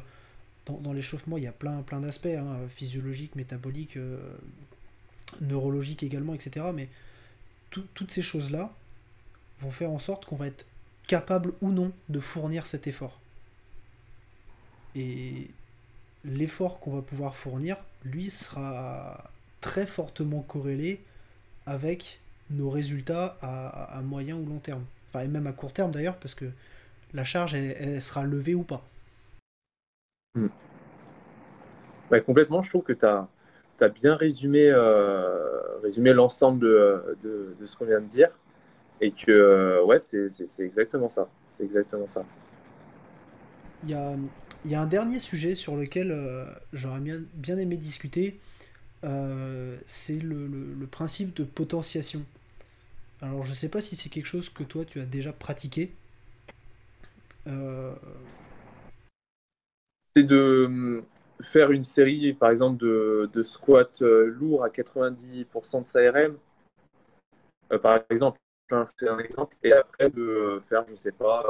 dans, 0.67 0.93
l'échauffement, 0.93 1.37
il 1.37 1.43
y 1.43 1.47
a 1.47 1.51
plein, 1.51 1.81
plein 1.81 1.99
d'aspects, 1.99 2.27
hein, 2.27 2.57
physiologiques, 2.69 3.35
métaboliques, 3.35 3.97
euh, 3.97 4.17
neurologiques 5.41 6.03
également, 6.03 6.33
etc. 6.33 6.67
Mais 6.73 6.89
toutes 7.69 8.11
ces 8.11 8.21
choses-là 8.21 8.73
vont 9.61 9.71
faire 9.71 9.91
en 9.91 9.99
sorte 9.99 10.25
qu'on 10.25 10.35
va 10.35 10.47
être 10.47 10.65
capable 11.07 11.53
ou 11.61 11.71
non 11.71 11.91
de 12.09 12.19
fournir 12.19 12.67
cet 12.67 12.87
effort. 12.87 13.19
Et 14.93 15.49
l'effort 16.25 16.79
qu'on 16.79 16.93
va 16.93 17.01
pouvoir 17.01 17.35
fournir, 17.35 17.77
lui, 18.03 18.29
sera 18.29 19.31
très 19.61 19.87
fortement 19.87 20.41
corrélé 20.41 21.01
avec 21.65 22.19
nos 22.49 22.69
résultats 22.69 23.37
à, 23.41 23.97
à 23.97 24.01
moyen 24.01 24.35
ou 24.35 24.45
long 24.45 24.59
terme. 24.59 24.83
Enfin, 25.09 25.23
et 25.23 25.27
même 25.27 25.47
à 25.47 25.53
court 25.53 25.73
terme 25.73 25.91
d'ailleurs, 25.91 26.17
parce 26.17 26.35
que 26.35 26.51
la 27.13 27.25
charge 27.25 27.53
elle, 27.53 28.01
sera 28.01 28.23
levée 28.23 28.55
ou 28.55 28.63
pas. 28.63 28.83
Hmm. 30.35 30.47
complètement, 32.25 32.61
je 32.61 32.69
trouve 32.69 32.83
que 32.83 32.93
tu 32.93 33.05
as, 33.05 33.27
as, 33.81 33.89
bien 33.89 34.15
résumé, 34.15 34.69
euh, 34.69 35.79
résumé 35.83 36.13
l'ensemble 36.13 36.59
de, 36.59 37.17
de, 37.59 37.65
ce 37.65 37.75
qu'on 37.75 37.85
vient 37.85 38.01
de 38.01 38.07
dire. 38.07 38.29
Et 39.01 39.11
que, 39.11 39.31
euh, 39.31 39.83
ouais, 39.83 39.97
c'est 39.99 40.59
exactement 40.59 41.09
ça. 41.09 41.27
C'est 41.49 41.63
exactement 41.63 42.07
ça. 42.07 42.23
Il 43.83 43.89
y 43.89 43.93
a, 43.95 44.15
y 44.65 44.75
a, 44.75 44.81
un 44.81 44.85
dernier 44.85 45.19
sujet 45.19 45.55
sur 45.55 45.75
lequel 45.75 46.11
euh, 46.11 46.45
j'aurais 46.71 46.99
bien, 46.99 47.19
bien, 47.33 47.57
aimé 47.57 47.77
discuter. 47.77 48.39
c'est 49.87 50.19
le, 50.21 50.47
le, 50.47 50.87
principe 50.87 51.35
de 51.35 51.43
potentiation. 51.43 52.23
Alors, 53.21 53.43
je 53.43 53.49
ne 53.49 53.55
sais 53.55 53.69
pas 53.69 53.81
si 53.81 53.95
c'est 53.95 54.09
quelque 54.09 54.27
chose 54.27 54.49
que 54.49 54.63
toi, 54.63 54.85
tu 54.85 54.99
as 54.99 55.05
déjà 55.05 55.33
pratiqué. 55.33 55.91
Euh, 57.47 57.95
c'est 60.15 60.23
de 60.23 60.65
hum, 60.65 61.05
faire 61.41 61.71
une 61.71 61.83
série, 61.83 62.33
par 62.33 62.49
exemple, 62.49 62.77
de, 62.77 63.29
de 63.31 63.43
squats 63.43 64.01
euh, 64.01 64.25
lourds 64.25 64.63
à 64.63 64.69
90% 64.69 65.81
de 65.81 65.85
sa 65.85 65.99
RM. 66.11 66.37
Euh, 67.71 67.79
par 67.79 67.99
exemple, 68.09 68.39
c'est 68.97 69.09
un 69.09 69.19
exemple. 69.19 69.55
Et 69.63 69.73
après, 69.73 70.09
de 70.09 70.61
faire, 70.69 70.85
je 70.89 70.95
sais 70.95 71.11
pas, 71.11 71.45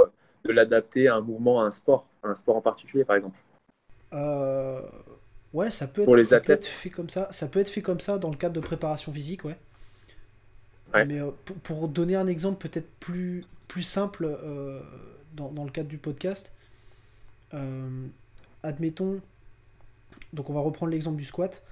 de 0.45 0.51
l'adapter 0.51 1.07
à 1.07 1.15
un 1.15 1.21
mouvement, 1.21 1.61
à 1.61 1.65
un 1.65 1.71
sport, 1.71 2.07
à 2.23 2.29
un 2.29 2.35
sport 2.35 2.55
en 2.55 2.61
particulier, 2.61 3.05
par 3.05 3.15
exemple. 3.15 3.37
Ouais, 5.53 5.69
ça 5.69 5.87
peut, 5.87 6.01
être, 6.01 6.05
Pour 6.05 6.15
les 6.15 6.33
athlètes. 6.33 6.65
fait 6.65 6.89
comme 6.89 7.09
ça. 7.09 7.27
Ça 7.31 7.47
peut 7.47 7.59
être 7.59 7.69
fait 7.69 7.81
comme 7.81 7.99
ça 7.99 8.17
dans 8.17 8.29
le 8.29 8.37
cadre 8.37 8.55
de 8.55 8.61
préparation 8.61 9.11
physique, 9.11 9.43
ouais. 9.43 9.57
Mais 10.93 11.19
pour, 11.45 11.55
pour, 11.57 11.87
donner 11.87 12.15
un 12.15 12.27
exemple 12.27 12.67
peut-être 12.67 12.89
plus, 12.99 13.43
plus 13.67 13.81
simple, 13.81 14.37
dans, 15.33 15.63
le 15.63 15.71
cadre 15.71 15.89
du 15.89 15.97
podcast, 15.97 16.53
euh, 17.53 18.07
admettons, 18.63 19.21
donc 20.33 20.49
on 20.49 20.53
va 20.53 20.61
reprendre 20.61 20.91
l'exemple 20.91 21.17
du 21.17 21.25
squat, 21.25 21.63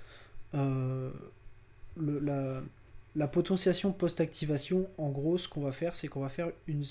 euh, 0.53 1.12
la, 1.97 2.62
la, 3.16 3.28
potentiation 3.28 3.91
post-activation, 3.91 4.88
en 4.97 5.10
gros, 5.10 5.38
ce 5.38 5.47
qu'on 5.47 5.62
va 5.62 5.72
faire, 5.72 5.95
c'est 5.95 6.07
qu'on 6.07 6.22
va 6.22 6.30
faire 6.30 6.51
une, 6.68 6.84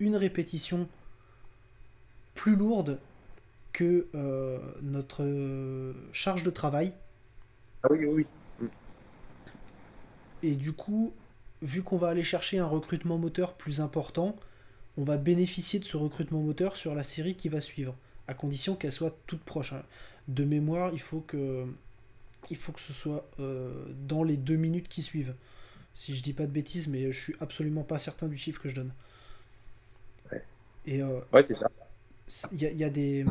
une 0.00 0.16
répétition 0.16 0.88
plus 2.34 2.56
lourde 2.56 2.98
que 3.72 4.06
euh, 4.14 4.58
notre 4.82 5.94
charge 6.12 6.42
de 6.42 6.50
travail. 6.50 6.92
Ah 7.82 7.88
oui, 7.90 8.06
oui. 8.06 8.26
Et 10.42 10.54
du 10.54 10.72
coup, 10.72 11.12
vu 11.62 11.82
qu'on 11.82 11.96
va 11.96 12.08
aller 12.08 12.22
chercher 12.22 12.58
un 12.58 12.66
recrutement 12.66 13.18
moteur 13.18 13.54
plus 13.54 13.80
important, 13.80 14.36
on 14.96 15.04
va 15.04 15.16
bénéficier 15.16 15.78
de 15.78 15.84
ce 15.84 15.96
recrutement 15.96 16.40
moteur 16.40 16.76
sur 16.76 16.94
la 16.94 17.02
série 17.02 17.34
qui 17.34 17.48
va 17.48 17.60
suivre, 17.60 17.94
à 18.26 18.34
condition 18.34 18.74
qu'elle 18.76 18.92
soit 18.92 19.16
toute 19.26 19.42
proche. 19.42 19.72
Hein. 19.72 19.82
De 20.28 20.44
mémoire, 20.44 20.90
il 20.92 21.00
faut 21.00 21.20
que, 21.20 21.66
il 22.50 22.56
faut 22.56 22.72
que 22.72 22.80
ce 22.80 22.92
soit 22.92 23.28
euh, 23.38 23.86
dans 24.06 24.24
les 24.24 24.36
deux 24.36 24.56
minutes 24.56 24.88
qui 24.88 25.02
suivent. 25.02 25.34
Si 25.94 26.14
je 26.14 26.22
dis 26.22 26.32
pas 26.32 26.46
de 26.46 26.52
bêtises, 26.52 26.88
mais 26.88 27.10
je 27.12 27.20
suis 27.20 27.34
absolument 27.40 27.82
pas 27.82 27.98
certain 27.98 28.28
du 28.28 28.36
chiffre 28.36 28.60
que 28.60 28.68
je 28.68 28.74
donne. 28.74 28.92
Ouais, 30.30 30.42
Et, 30.86 31.02
euh, 31.02 31.20
ouais 31.32 31.42
c'est 31.42 31.54
ça. 31.54 31.70
Il 32.52 32.60
y 32.60 32.84
a, 32.84 32.90
des, 32.90 33.24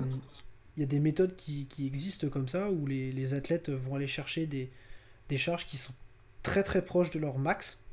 y 0.78 0.84
a 0.84 0.86
des 0.86 0.99
méthodes 0.99 1.36
qui, 1.36 1.68
existent 1.86 2.30
comme 2.30 2.47
ça, 2.47 2.72
où 2.72 2.86
les, 2.88 3.34
athlètes 3.34 3.70
vont 3.70 3.95
aller 3.95 4.07
chercher 4.07 4.45
des, 4.45 4.72
des 5.28 5.38
charges 5.38 5.66
qui 5.66 5.76
sont 5.76 5.93
très 6.43 6.63
très 6.63 6.86
proches 6.86 7.09
de 7.09 7.20
leur 7.20 7.38
max 7.38 7.85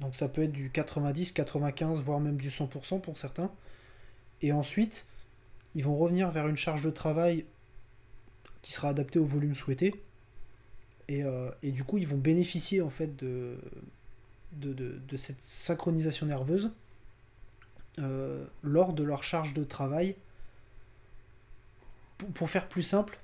donc 0.00 0.14
ça 0.14 0.28
peut 0.28 0.42
être 0.42 0.52
du 0.52 0.70
90, 0.70 1.32
95, 1.32 2.00
voire 2.02 2.20
même 2.20 2.36
du 2.36 2.48
100% 2.48 3.00
pour 3.00 3.18
certains. 3.18 3.50
Et 4.40 4.52
ensuite, 4.52 5.06
ils 5.74 5.84
vont 5.84 5.96
revenir 5.96 6.30
vers 6.30 6.48
une 6.48 6.56
charge 6.56 6.82
de 6.82 6.90
travail 6.90 7.44
qui 8.62 8.72
sera 8.72 8.88
adaptée 8.88 9.18
au 9.18 9.24
volume 9.24 9.54
souhaité. 9.54 9.94
Et, 11.08 11.24
euh, 11.24 11.50
du 11.62 11.84
coup, 11.84 11.98
ils 11.98 12.06
vont 12.06 12.18
bénéficier 12.18 12.80
en 12.80 12.90
fait 12.90 13.16
de, 13.16 13.58
de, 14.52 15.16
cette 15.16 15.42
synchronisation 15.42 16.26
nerveuse 16.26 16.72
euh, 17.98 18.44
lors 18.62 18.92
de 18.92 19.02
leur 19.02 19.22
charge 19.22 19.54
de 19.54 19.64
travail. 19.64 20.16
pour 22.34 22.48
faire 22.48 22.68
plus 22.68 22.82
simple, 22.82 23.18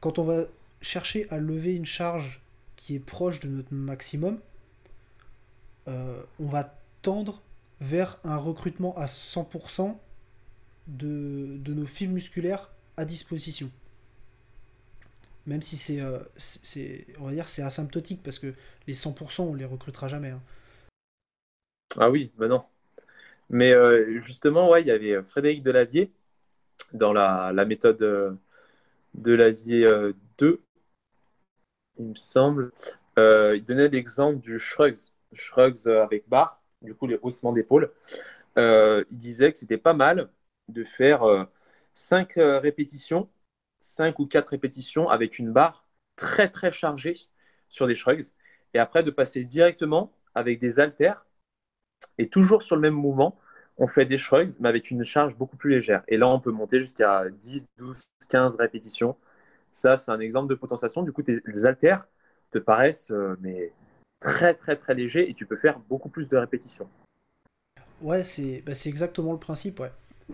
quand 0.00 0.18
on 0.18 0.24
va 0.24 0.44
chercher 0.80 1.28
à 1.30 1.38
lever 1.38 1.74
une 1.74 1.84
charge 1.84 2.40
qui 2.76 2.94
est 2.94 3.00
proche 3.00 3.40
de 3.40 3.48
notre 3.48 3.74
maximum, 3.74 4.38
euh, 5.88 6.22
on 6.38 6.46
va 6.46 6.78
tendre 7.02 7.42
vers 7.80 8.18
un 8.24 8.36
recrutement 8.36 8.96
à 8.96 9.06
100% 9.06 9.96
de, 10.86 11.58
nos 11.66 11.86
fils 11.86 12.08
musculaires 12.08 12.70
à 12.96 13.04
disposition. 13.04 13.70
Même 15.46 15.62
si 15.62 15.76
c'est, 15.76 16.00
euh, 16.00 16.20
on 17.18 17.26
va 17.26 17.32
dire, 17.32 17.48
c'est 17.48 17.62
asymptotique 17.62 18.22
parce 18.22 18.38
que 18.38 18.54
les 18.86 18.94
100%, 18.94 19.42
on 19.42 19.54
les 19.54 19.64
recrutera 19.64 20.06
jamais. 20.06 20.30
Hein. 20.30 20.42
Ah 21.98 22.10
oui, 22.10 22.30
ben 22.38 22.48
non. 22.48 22.64
Mais 23.50 23.72
euh, 23.72 24.20
justement, 24.20 24.70
ouais, 24.70 24.82
il 24.82 24.86
y 24.86 24.92
avait 24.92 25.22
Frédéric 25.24 25.62
Delavier 25.62 26.12
dans 26.92 27.12
la, 27.12 27.52
méthode 27.64 27.98
de 27.98 28.36
Delavier 29.14 30.12
2. 30.38 30.62
il 31.98 32.06
me 32.06 32.14
semble. 32.14 32.72
Il 33.16 33.64
donnait 33.66 33.88
l'exemple 33.88 34.38
du 34.38 34.60
shrugs, 34.60 35.12
shrugs 35.32 35.86
avec 35.86 36.28
barre, 36.28 36.62
du 36.82 36.94
coup 36.94 37.06
les 37.06 37.18
haussements 37.22 37.52
d'épaule. 37.52 37.92
il 38.56 39.04
disait 39.10 39.52
que 39.52 39.58
c'était 39.58 39.78
pas 39.78 39.94
mal 39.94 40.30
de 40.68 40.84
faire 40.84 41.22
5 41.94 42.34
répétitions, 42.36 43.28
5 43.80 44.18
ou 44.18 44.26
4 44.26 44.48
répétitions 44.48 45.08
avec 45.08 45.38
une 45.38 45.52
barre 45.52 45.86
très 46.16 46.50
très 46.50 46.72
chargée 46.72 47.16
sur 47.68 47.86
les 47.86 47.94
shrugs, 47.94 48.24
et 48.74 48.78
après 48.78 49.02
de 49.02 49.10
passer 49.10 49.44
directement 49.44 50.12
avec 50.34 50.60
des 50.60 50.80
haltères, 50.80 51.26
et 52.18 52.28
toujours 52.28 52.62
sur 52.62 52.76
le 52.76 52.82
même 52.82 52.94
mouvement, 52.94 53.38
on 53.78 53.86
fait 53.86 54.06
des 54.06 54.18
shrugs, 54.18 54.50
mais 54.60 54.68
avec 54.68 54.90
une 54.90 55.04
charge 55.04 55.36
beaucoup 55.36 55.56
plus 55.56 55.70
légère. 55.70 56.02
Et 56.08 56.16
là, 56.16 56.28
on 56.28 56.40
peut 56.40 56.50
monter 56.52 56.80
jusqu'à 56.80 57.28
10, 57.30 57.66
12, 57.78 58.04
15 58.28 58.56
répétitions. 58.56 59.16
Ça, 59.70 59.96
c'est 59.96 60.10
un 60.10 60.20
exemple 60.20 60.48
de 60.50 60.54
potentiation. 60.54 61.02
Du 61.02 61.12
coup, 61.12 61.22
tes, 61.22 61.40
haltères 61.64 62.08
te 62.50 62.58
paraissent 62.58 63.10
euh, 63.10 63.36
mais 63.40 63.72
très, 64.22 64.54
très, 64.54 64.76
très 64.76 64.94
légers 64.94 65.28
et 65.28 65.34
tu 65.34 65.46
peux 65.46 65.56
faire 65.56 65.78
beaucoup 65.80 66.08
plus 66.08 66.28
de 66.28 66.36
répétitions. 66.36 66.88
Ouais, 68.00 68.24
c'est 68.24 68.62
bah, 68.64 68.72
exactement 68.86 69.32
le 69.32 69.38
principe. 69.38 69.82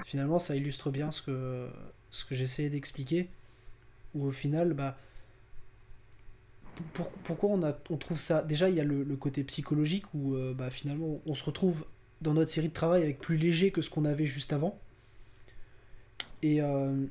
Finalement, 0.05 0.39
ça 0.39 0.55
illustre 0.55 0.91
bien 0.91 1.11
ce 1.11 1.23
que, 1.23 1.69
ce 2.11 2.25
j'essayais 2.31 2.71
d'expliquer. 2.71 3.29
Où 4.15 4.27
au 4.27 4.31
final, 4.31 4.73
bah, 4.73 4.97
pourquoi 7.25 7.51
on, 7.51 7.63
a, 7.63 7.77
on 7.91 7.97
trouve 7.97 8.19
ça 8.19 8.43
Déjà, 8.43 8.69
il 8.69 8.77
y 8.77 8.81
a 8.81 8.85
le, 8.85 9.05
côté 9.17 9.43
psychologique 9.45 10.05
où 10.15 10.35
euh, 10.35 10.55
bah, 10.55 10.71
finalement 10.71 11.21
on 11.27 11.35
se 11.35 11.45
retrouve 11.45 11.85
dans 12.21 12.35
notre 12.35 12.51
série 12.51 12.69
de 12.69 12.73
travail 12.73 13.03
avec 13.03 13.19
plus 13.19 13.37
léger 13.37 13.71
que 13.71 13.83
ce 13.83 13.91
qu'on 13.91 14.05
avait 14.05 14.27
juste 14.27 14.53
avant. 14.53 14.79
Et, 16.43 16.63
euh, 16.63 17.07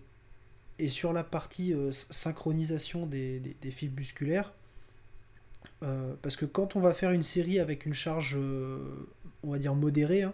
sur 0.90 1.12
la 1.12 1.24
partie 1.24 1.74
euh, 1.74 1.92
synchronisation 1.92 3.06
des, 3.06 3.56
fibres 3.72 3.98
musculaires, 3.98 4.54
parce 6.22 6.36
que 6.36 6.46
quand 6.46 6.76
on 6.76 6.80
va 6.80 6.94
faire 6.94 7.12
une 7.12 7.24
série 7.24 7.60
avec 7.60 7.86
une 7.86 7.94
charge, 7.94 8.38
on 9.44 9.52
va 9.52 9.60
dire 9.60 9.76
modérée, 9.76 10.24
hein, 10.24 10.34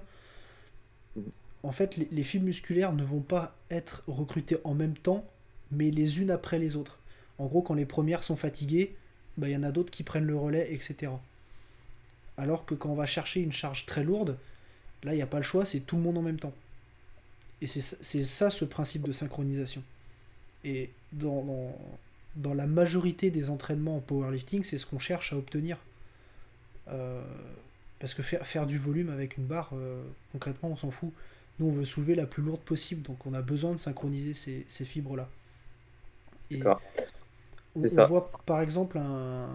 en 1.63 1.71
fait 1.71 1.97
les, 1.97 2.07
les 2.11 2.23
fibres 2.23 2.45
musculaires 2.45 2.93
ne 2.93 3.03
vont 3.03 3.21
pas 3.21 3.55
être 3.69 4.03
recrutées 4.07 4.57
en 4.63 4.73
même 4.73 4.97
temps, 4.97 5.25
mais 5.71 5.91
les 5.91 6.21
unes 6.21 6.31
après 6.31 6.59
les 6.59 6.75
autres. 6.75 6.99
En 7.37 7.47
gros, 7.47 7.61
quand 7.61 7.73
les 7.73 7.85
premières 7.85 8.23
sont 8.23 8.35
fatiguées, 8.35 8.95
bah, 9.37 9.49
il 9.49 9.53
y 9.53 9.57
en 9.57 9.63
a 9.63 9.71
d'autres 9.71 9.91
qui 9.91 10.03
prennent 10.03 10.25
le 10.25 10.37
relais, 10.37 10.73
etc. 10.73 11.11
Alors 12.37 12.65
que 12.65 12.75
quand 12.75 12.89
on 12.89 12.95
va 12.95 13.05
chercher 13.05 13.41
une 13.41 13.51
charge 13.51 13.85
très 13.85 14.03
lourde, 14.03 14.37
là, 15.03 15.13
il 15.13 15.17
n'y 15.17 15.21
a 15.21 15.27
pas 15.27 15.37
le 15.37 15.43
choix, 15.43 15.65
c'est 15.65 15.81
tout 15.81 15.95
le 15.95 16.01
monde 16.01 16.17
en 16.17 16.21
même 16.21 16.39
temps. 16.39 16.53
Et 17.61 17.67
c'est 17.67 17.81
ça 18.23 18.51
ce 18.51 18.65
principe 18.65 19.03
de 19.03 19.11
synchronisation. 19.11 19.83
Et 20.65 20.89
dans, 21.13 21.73
la 22.53 22.67
majorité 22.67 23.31
des 23.31 23.49
entraînements 23.49 23.97
en 23.97 23.99
powerlifting, 23.99 24.63
c'est 24.63 24.77
ce 24.77 24.85
qu'on 24.85 24.99
cherche 24.99 25.33
à 25.33 25.37
obtenir. 25.37 25.77
Euh, 26.89 27.21
parce 27.99 28.13
que 28.13 28.23
faire, 28.23 28.45
faire 28.45 28.65
du 28.65 28.77
volume 28.77 29.09
avec 29.09 29.37
une 29.37 29.45
barre, 29.45 29.69
euh, 29.73 30.03
concrètement, 30.31 30.69
on 30.69 30.75
s'en 30.75 30.91
fout. 30.91 31.11
Nous, 31.59 31.67
on 31.67 31.71
veut 31.71 31.85
soulever 31.85 32.15
la 32.15 32.25
plus 32.25 32.43
lourde 32.43 32.61
possible, 32.61 33.01
donc 33.03 33.25
on 33.25 33.33
a 33.33 33.41
besoin 33.41 33.71
de 33.71 33.77
synchroniser 33.77 34.33
ces, 34.33 34.65
ces 34.67 34.85
fibres-là. 34.85 35.29
Et, 36.51 36.61
on, 37.75 38.05
voit 38.05 38.23
par 38.45 38.61
exemple 38.61 38.97
un, 38.97 39.49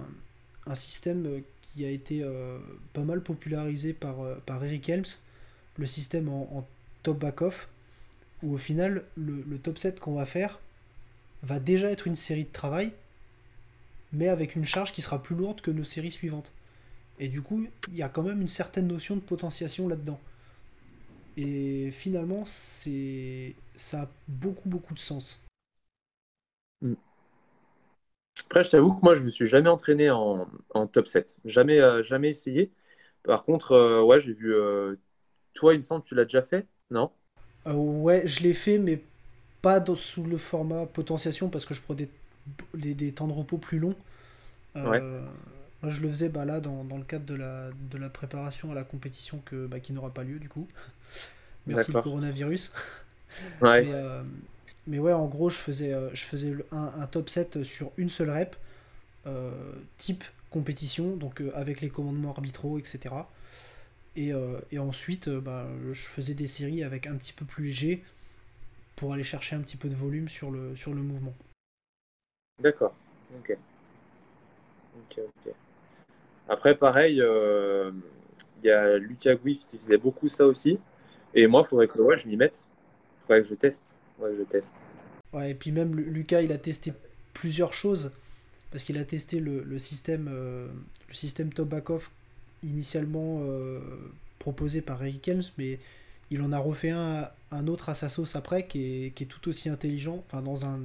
système 0.74 1.43
qui 1.61 1.85
a 1.85 1.91
été 1.91 2.22
euh, 2.22 2.59
pas 2.93 3.03
mal 3.03 3.22
popularisé 3.22 3.93
par, 3.93 4.16
par 4.47 4.64
Eric 4.64 4.89
Helms, 4.89 5.05
le 5.76 5.87
système 5.87 6.29
en, 6.29 6.66
top 7.03 7.18
back-off, 7.18 7.68
où 8.43 8.55
au 8.55 8.59
final, 8.59 9.05
le, 9.16 9.59
top 9.59 9.79
set 9.79 10.01
qu'on 10.01 10.14
va 10.14 10.26
faire 10.26 10.59
va 11.43 11.61
déjà 11.61 11.91
être 11.91 12.07
une 12.07 12.16
série 12.16 12.45
de 12.45 12.53
travail, 12.53 12.93
mais 14.12 14.28
avec 14.28 14.57
une 14.57 14.64
charge 14.64 14.93
qui 14.93 15.03
sera 15.03 15.22
plus 15.22 15.36
lourde 15.36 15.61
que 15.61 15.70
nos 15.70 15.84
séries 15.84 16.11
suivantes. 16.11 16.53
Et 17.18 17.28
du 17.28 17.43
coup, 17.43 17.66
il 17.89 17.97
y 17.97 18.03
a 18.03 18.09
quand 18.09 18.22
même 18.22 18.41
une 18.41 18.49
certaine 18.49 18.86
notion 18.86 19.16
de 19.16 19.20
potentiation 19.20 19.89
là-dedans. 19.89 20.20
Et 21.36 21.91
finalement, 21.91 22.45
c'est 22.47 23.55
ça 23.76 24.03
a 24.03 24.09
beaucoup 24.26 24.68
beaucoup 24.68 24.95
de 24.95 24.99
sens. 24.99 25.47
Mm. 26.82 26.95
Après, 28.47 28.64
je 28.64 28.70
t'avoue 28.70 28.95
que 28.95 29.01
moi, 29.03 29.14
je 29.14 29.22
me 29.22 29.28
suis 29.28 29.47
jamais 29.47 29.68
entraîné 29.68 30.11
en, 30.11 30.47
top 30.91 31.07
7. 31.07 31.39
Jamais, 31.45 31.80
euh, 31.80 32.03
jamais 32.03 32.30
essayé. 32.30 32.72
Par 33.22 33.45
contre, 33.45 33.72
euh, 33.72 34.03
ouais, 34.03 34.20
j'ai 34.20 34.32
vu. 34.32 34.55
Euh, 34.55 34.97
toi, 35.55 35.74
il 35.74 35.78
me 35.78 35.82
semble 35.82 36.03
que 36.03 36.09
tu 36.09 36.14
l'as 36.14 36.24
déjà 36.24 36.43
fait, 36.43 36.66
non? 36.91 37.11
Ouais, 37.66 38.26
je 38.26 38.43
l'ai 38.43 38.55
fait, 38.55 38.78
mais 38.78 39.03
pas 39.63 39.85
sous 39.95 40.25
le 40.25 40.39
format 40.39 40.87
potentiation 40.87 41.49
parce 41.49 41.67
que 41.67 41.75
je 41.75 41.83
prends 41.83 41.95
des, 41.95 42.09
des, 42.75 43.13
temps 43.13 43.27
de 43.27 43.33
repos 43.33 43.59
plus 43.59 43.79
longs. 43.79 43.97
Ouais. 44.75 45.01
Moi, 45.81 45.93
je 45.93 46.01
le 46.01 46.09
faisais 46.09 46.29
bah, 46.29 46.45
là 46.45 46.61
dans, 46.61 46.85
le 46.97 47.05
cadre 47.05 47.25
de 47.25 47.35
la, 47.35 47.71
de 47.91 47.99
la 47.99 48.09
préparation 48.09 48.73
à 48.73 48.75
la 48.75 48.85
compétition 48.85 49.41
que, 49.45 49.67
bah, 49.67 49.81
qui 49.81 49.93
n'aura 49.93 50.11
pas 50.11 50.25
lieu 50.25 50.39
du 50.39 50.49
coup. 50.49 50.67
Merci 51.67 51.93
le 51.93 52.03
coronavirus. 52.03 52.73
Ouais. 53.61 53.87
Mais 54.89 54.99
ouais, 54.99 55.13
en 55.13 55.27
gros, 55.27 55.51
je 55.51 55.59
faisais, 55.59 55.93
euh, 55.93 56.09
je 56.15 56.25
faisais 56.25 56.57
un, 56.73 57.07
top 57.07 57.29
7 57.29 57.63
sur 57.63 57.93
une 57.99 58.09
seule 58.09 58.31
rep, 58.31 58.57
euh, 59.27 59.53
type 59.99 60.25
compétition, 60.49 61.15
donc 61.15 61.43
euh, 61.43 61.51
avec 61.55 61.83
les 61.83 61.91
commandements 61.91 62.31
arbitraux, 62.31 62.79
etc. 62.79 63.15
Et, 64.17 64.33
ensuite, 64.79 65.29
bah, 65.29 65.69
je 65.93 66.07
faisais 66.09 66.35
des 66.35 66.49
séries 66.49 66.83
avec 66.83 67.07
un 67.07 67.15
petit 67.15 67.35
peu 67.35 67.45
plus 67.45 67.67
léger 67.67 68.03
pour 68.99 69.13
aller 69.13 69.25
chercher 69.25 69.57
un 69.57 69.61
petit 69.61 69.77
peu 69.77 69.89
de 69.89 69.95
volume 69.95 70.29
sur 70.29 70.51
le, 70.51 70.75
sur 70.75 70.93
le 70.93 71.01
mouvement. 71.01 71.33
D'accord, 72.61 72.95
ok. 73.39 73.57
Ok, 74.99 75.21
ok. 75.25 75.53
Après, 76.49 76.77
pareil, 76.77 77.15
il 77.15 78.67
y 78.67 78.71
a 78.71 78.99
Lucas 78.99 79.37
Guif 79.37 79.61
qui 79.71 79.79
faisait 79.79 79.99
beaucoup 79.99 80.29
ça 80.29 80.47
aussi. 80.47 80.79
Et 81.35 81.47
moi, 81.47 81.63
il 81.65 81.69
faudrait 81.69 81.87
que 81.87 82.01
ouais, 82.01 82.17
je 82.17 82.27
m'y 82.27 82.37
mette. 82.37 82.67
Il 83.13 83.21
faudrait 83.23 83.41
que 83.43 83.47
je 83.47 83.55
teste. 83.55 83.95
Ouais, 84.19 84.35
je 84.37 84.43
teste. 84.43 84.85
Ouais, 85.33 85.53
et 85.53 85.55
puis 85.55 85.71
même 85.71 85.95
Lucas, 85.95 86.41
il 86.41 86.51
a 86.51 86.59
testé 86.59 86.93
plusieurs 87.35 87.73
choses 87.73 88.11
parce 88.71 88.83
qu'il 88.83 88.99
a 88.99 89.05
testé 89.05 89.39
le, 89.41 89.79
système, 89.79 90.29
euh, 90.31 90.69
le 91.09 91.15
système 91.15 91.53
top 91.53 91.69
back-off 91.69 92.11
initialement 92.63 93.41
euh, 93.43 93.81
proposé 94.39 94.83
par 94.83 95.03
Eric 95.05 95.29
Helms, 95.29 95.45
mais 95.57 95.79
il 96.31 96.43
en 96.43 96.53
a 96.53 96.59
refait 96.59 96.91
un, 96.91 97.31
un 97.51 97.66
autre 97.66 97.89
à 97.89 97.95
sa 97.95 98.09
sauce 98.09 98.37
après 98.37 98.66
qui 98.66 99.07
est, 99.07 99.11
qui 99.11 99.24
est 99.24 99.26
tout 99.26 99.49
aussi 99.49 99.68
intelligent, 99.68 100.22
enfin 100.26 100.43
dans 100.43 100.64
un, 100.64 100.81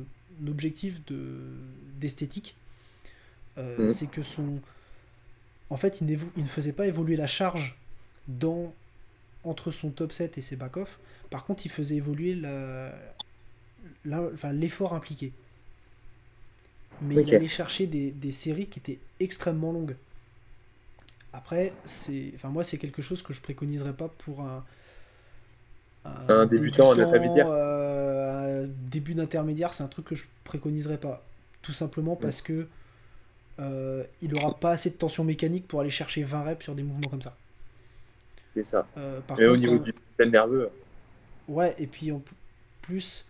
objectif 0.47 1.05
de 1.05 1.39
d'esthétique. 1.99 2.55
Euh, 3.57 3.85
mhm. 3.85 3.89
C'est 3.91 4.07
que 4.07 4.23
son, 4.23 4.59
en 5.69 5.77
fait, 5.77 6.01
il, 6.01 6.09
il, 6.09 6.43
ne 6.43 6.47
faisait 6.47 6.73
pas 6.73 6.87
évoluer 6.87 7.15
la 7.15 7.27
charge 7.27 7.77
dans 8.27 8.73
entre 9.43 9.71
son 9.71 9.89
top 9.91 10.11
7 10.11 10.37
et 10.37 10.41
ses 10.41 10.55
back-off. 10.55 10.99
Par 11.29 11.45
contre, 11.45 11.65
il 11.65 11.69
faisait 11.69 11.95
évoluer 11.95 12.35
la, 12.35 12.93
l'effort 14.51 14.93
impliqué. 14.93 15.31
Mais 17.01 17.21
il 17.21 17.35
allait 17.35 17.47
chercher 17.47 17.87
des, 17.87 18.31
séries 18.31 18.67
qui 18.67 18.79
étaient 18.79 18.99
extrêmement 19.19 19.71
longues. 19.71 19.95
Après, 21.33 21.73
c'est, 21.85 22.31
enfin 22.35 22.49
moi, 22.49 22.63
c'est 22.63 22.77
quelque 22.77 23.01
chose 23.01 23.21
que 23.21 23.33
je 23.33 23.41
préconiserais 23.41 23.93
pas 23.93 24.07
pour 24.07 24.41
un, 24.41 24.63
un, 26.05 26.45
débutant, 26.45 26.91
un 26.91 26.99
intermédiaire. 26.99 27.47
Euh, 27.49 28.67
début 28.69 29.13
d'intermédiaire, 29.13 29.73
c'est 29.73 29.83
un 29.83 29.87
truc 29.87 30.05
que 30.05 30.15
je 30.15 30.23
préconiserais 30.43 30.97
pas. 30.97 31.23
Tout 31.61 31.73
simplement 31.73 32.15
parce 32.15 32.41
que 32.41 32.67
euh, 33.59 34.03
il 34.21 34.35
aura 34.35 34.57
pas 34.59 34.71
assez 34.71 34.89
de 34.89 34.95
tension 34.95 35.23
mécanique 35.23 35.67
pour 35.67 35.79
aller 35.79 35.89
chercher 35.89 36.23
20 36.23 36.43
reps 36.43 36.63
sur 36.63 36.75
des 36.75 36.83
mouvements 36.83 37.09
comme 37.09 37.21
ça. 37.21 37.35
C'est 38.53 38.63
ça. 38.63 38.87
Euh, 38.97 39.19
Mais 39.37 39.47
au 39.47 39.57
niveau 39.57 39.77
du 39.77 39.91
système 39.91 40.31
nerveux. 40.31 40.69
Ouais, 41.47 41.75
et 41.77 41.87
puis 41.87 42.11
en 42.11 42.21
plus, 42.81 43.25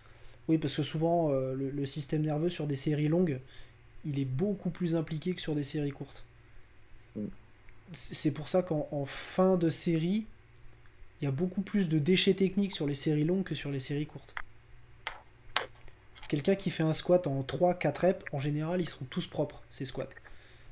oui, 0.47 0.57
parce 0.57 0.75
que 0.75 0.83
souvent, 0.83 1.31
euh, 1.31 1.53
le, 1.55 1.85
système 1.85 2.21
nerveux 2.21 2.49
sur 2.49 2.67
des 2.67 2.75
séries 2.75 3.07
longues, 3.07 3.39
il 4.05 4.19
est 4.19 4.25
beaucoup 4.25 4.69
plus 4.69 4.95
impliqué 4.95 5.33
que 5.33 5.41
sur 5.41 5.55
des 5.55 5.63
séries 5.63 5.91
courtes. 5.91 6.23
Mm. 7.15 7.25
C'est 7.91 8.31
pour 8.31 8.49
ça 8.49 8.63
qu'en 8.63 9.05
fin 9.05 9.55
de 9.55 9.69
série, 9.69 10.25
il 11.23 11.27
y 11.27 11.29
a 11.29 11.31
beaucoup 11.31 11.61
plus 11.61 11.87
de 11.87 11.99
déchets 11.99 12.33
techniques 12.33 12.73
sur 12.73 12.85
les 12.85 12.95
séries 12.95 13.23
longues 13.23 13.45
que 13.45 13.55
sur 13.55 13.71
les 13.71 13.79
séries 13.79 14.05
courtes. 14.05 14.35
Quelqu'un 16.27 16.55
qui 16.55 16.69
fait 16.69 16.83
un 16.83 16.91
squat 16.91 17.27
en 17.27 17.43
3-4 17.43 17.97
reps, 17.97 18.25
en 18.33 18.39
général, 18.39 18.81
ils 18.81 18.89
seront 18.89 19.05
tous 19.05 19.25
propres, 19.25 19.63
ces 19.69 19.85
squats. 19.85 20.09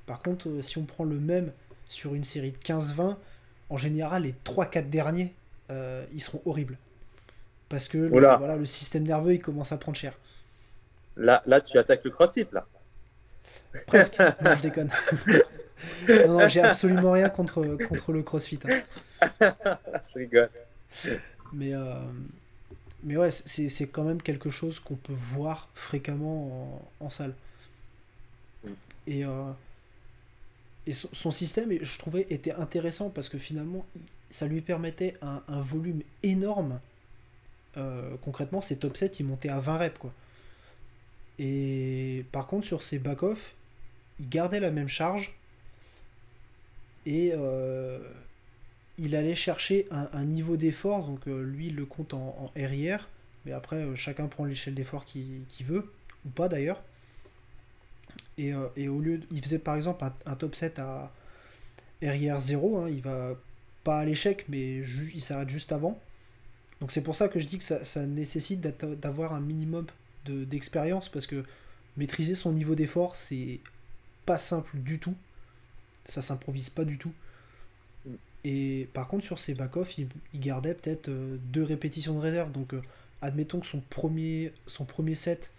Par 0.07 0.19
contre, 0.19 0.49
euh, 0.49 0.61
si 0.61 0.77
on 0.77 0.83
prend 0.83 1.05
le 1.05 1.17
même 1.17 1.53
sur 1.87 2.15
une 2.15 2.25
série 2.25 2.51
de 2.51 2.57
15-20, 2.57 3.15
en 3.69 3.77
général, 3.77 4.23
les 4.23 4.35
3-4 4.43 4.89
derniers, 4.89 5.33
euh, 5.69 6.03
ils 6.11 6.21
seront 6.21 6.41
horribles. 6.45 6.77
Parce 7.69 7.87
que 7.87 7.97
le, 7.97 8.09
voilà, 8.09 8.57
le 8.57 8.65
système 8.65 9.03
nerveux, 9.03 9.35
il 9.35 9.41
commence 9.41 9.71
à 9.71 9.77
prendre 9.77 9.97
cher. 9.97 10.19
Là, 11.15 11.43
là 11.45 11.61
tu 11.61 11.77
attaques 11.77 12.03
le 12.03 12.11
crossfit, 12.11 12.45
là. 12.51 12.67
Presque. 13.87 14.19
non, 14.41 14.55
je 14.57 14.61
déconne. 14.61 14.89
Non, 16.07 16.39
non, 16.39 16.47
j'ai 16.47 16.61
absolument 16.61 17.11
rien 17.11 17.29
contre, 17.29 17.77
contre 17.87 18.11
le 18.11 18.23
crossfit. 18.23 18.59
Hein. 18.65 19.53
je 20.13 20.19
rigole. 20.19 20.49
Mais, 21.53 21.73
euh, 21.73 21.95
mais 23.03 23.17
ouais, 23.17 23.31
c'est 23.31 23.87
quand 23.87 24.03
même 24.03 24.21
quelque 24.21 24.49
chose 24.49 24.79
qu'on 24.79 24.95
peut 24.95 25.13
voir 25.13 25.69
fréquemment 25.73 26.81
en, 26.99 27.09
salle. 27.09 27.33
Mm. 28.63 28.69
Et, 29.07 29.25
euh, 29.25 29.51
et 30.87 30.93
son, 30.93 31.31
système, 31.31 31.71
je 31.81 31.99
trouvais, 31.99 32.25
était 32.29 32.53
intéressant 32.53 33.09
parce 33.09 33.29
que 33.29 33.37
finalement, 33.37 33.85
ça 34.29 34.47
lui 34.47 34.61
permettait 34.61 35.15
un, 35.21 35.61
volume 35.61 36.01
énorme. 36.23 36.79
Euh, 37.77 38.15
concrètement, 38.21 38.61
ses 38.61 38.77
top 38.77 38.97
7, 38.97 39.19
il 39.19 39.27
montait 39.27 39.49
à 39.49 39.59
20 39.59 39.77
reps. 39.77 39.99
Quoi. 39.99 40.13
Et 41.37 42.25
par 42.31 42.47
contre, 42.47 42.65
sur 42.65 42.83
ses 42.83 42.99
back-off, 42.99 43.53
il 44.19 44.29
gardait 44.29 44.59
la 44.59 44.71
même 44.71 44.87
charge 44.87 45.33
et 47.05 47.31
euh, 47.33 47.99
il 48.97 49.15
allait 49.15 49.35
chercher 49.35 49.87
un, 49.91 50.25
niveau 50.25 50.57
d'effort. 50.57 51.07
Donc, 51.07 51.27
euh, 51.27 51.43
lui, 51.43 51.67
il 51.67 51.75
le 51.75 51.85
compte 51.85 52.13
en, 52.13 52.35
en 52.39 52.51
RIR, 52.55 53.09
mais 53.45 53.51
après, 53.51 53.95
chacun 53.95 54.27
prend 54.27 54.45
l'échelle 54.45 54.75
d'effort 54.75 55.05
qu'il 55.05 55.45
veut, 55.65 55.91
ou 56.25 56.29
pas 56.29 56.47
d'ailleurs. 56.47 56.81
Euh, 58.39 58.69
et, 58.75 58.87
au 58.87 58.99
lieu, 58.99 59.21
il 59.31 59.41
faisait 59.43 59.59
par 59.59 59.75
exemple 59.75 60.05
un, 60.25 60.35
top 60.35 60.55
7 60.55 60.79
à 60.79 61.11
RIR 62.01 62.39
0, 62.39 62.77
hein, 62.77 62.89
il 62.89 63.01
va 63.01 63.35
pas 63.83 63.99
à 63.99 64.05
l'échec, 64.05 64.45
mais 64.49 64.77
il 65.13 65.21
s'arrête 65.21 65.49
juste 65.49 65.71
avant. 65.71 65.99
Donc 66.79 66.91
c'est 66.91 67.01
pour 67.01 67.15
ça 67.15 67.27
que 67.27 67.39
je 67.39 67.45
dis 67.45 67.59
que 67.59 67.63
ça, 67.63 68.05
nécessite 68.05 68.61
d'avoir 68.61 69.33
un 69.33 69.39
minimum 69.39 69.85
d'expérience, 70.25 71.09
parce 71.09 71.27
que 71.27 71.43
maîtriser 71.97 72.35
son 72.35 72.53
niveau 72.53 72.75
d'effort, 72.75 73.15
c'est 73.15 73.59
pas 74.25 74.37
simple 74.37 74.77
du 74.77 74.99
tout. 74.99 75.15
Ça 76.05 76.21
s'improvise 76.21 76.69
pas 76.69 76.85
du 76.85 76.97
tout. 76.97 77.13
Et 78.43 78.89
par 78.93 79.07
contre, 79.07 79.23
sur 79.23 79.39
ses 79.39 79.53
back-off, 79.53 79.97
il, 79.97 80.07
gardait 80.35 80.73
peut-être 80.73 81.09
euh, 81.09 81.37
deux 81.51 81.63
répétitions 81.63 82.15
de 82.15 82.19
réserve. 82.19 82.51
Donc, 82.51 82.73
euh, 82.73 82.81
admettons 83.21 83.59
que 83.59 83.67
son 83.67 83.81
premier, 83.81 84.51
son 84.65 84.85
premier 84.85 85.15
set, 85.15 85.51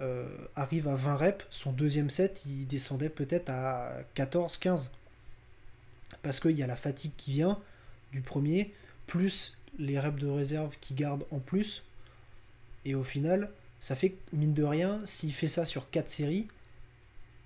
euh, 0.00 0.26
arrive 0.56 0.88
à 0.88 0.96
20 0.96 1.16
reps, 1.16 1.46
son 1.50 1.70
deuxième 1.70 2.10
set, 2.10 2.44
il 2.46 2.66
descendait 2.66 3.08
peut-être 3.08 3.50
à 3.50 3.98
14, 4.14 4.56
15. 4.56 4.90
Parce 6.22 6.40
qu'il 6.40 6.56
y 6.58 6.62
a 6.62 6.66
la 6.66 6.76
fatigue 6.76 7.12
qui 7.16 7.32
vient 7.32 7.60
du 8.12 8.20
premier, 8.20 8.72
plus 9.06 9.56
les 9.78 9.98
reps 10.00 10.20
de 10.20 10.26
réserve 10.26 10.76
qui 10.80 10.94
gardent 10.94 11.26
en 11.30 11.38
plus. 11.38 11.84
Et 12.84 12.96
au 12.96 13.04
final, 13.04 13.50
ça 13.80 13.94
fait, 13.94 14.16
mine 14.32 14.54
de 14.54 14.64
rien, 14.64 15.00
s'il 15.04 15.32
fait 15.32 15.48
ça 15.48 15.64
sur 15.64 15.88
4 15.90 16.08
séries, 16.08 16.48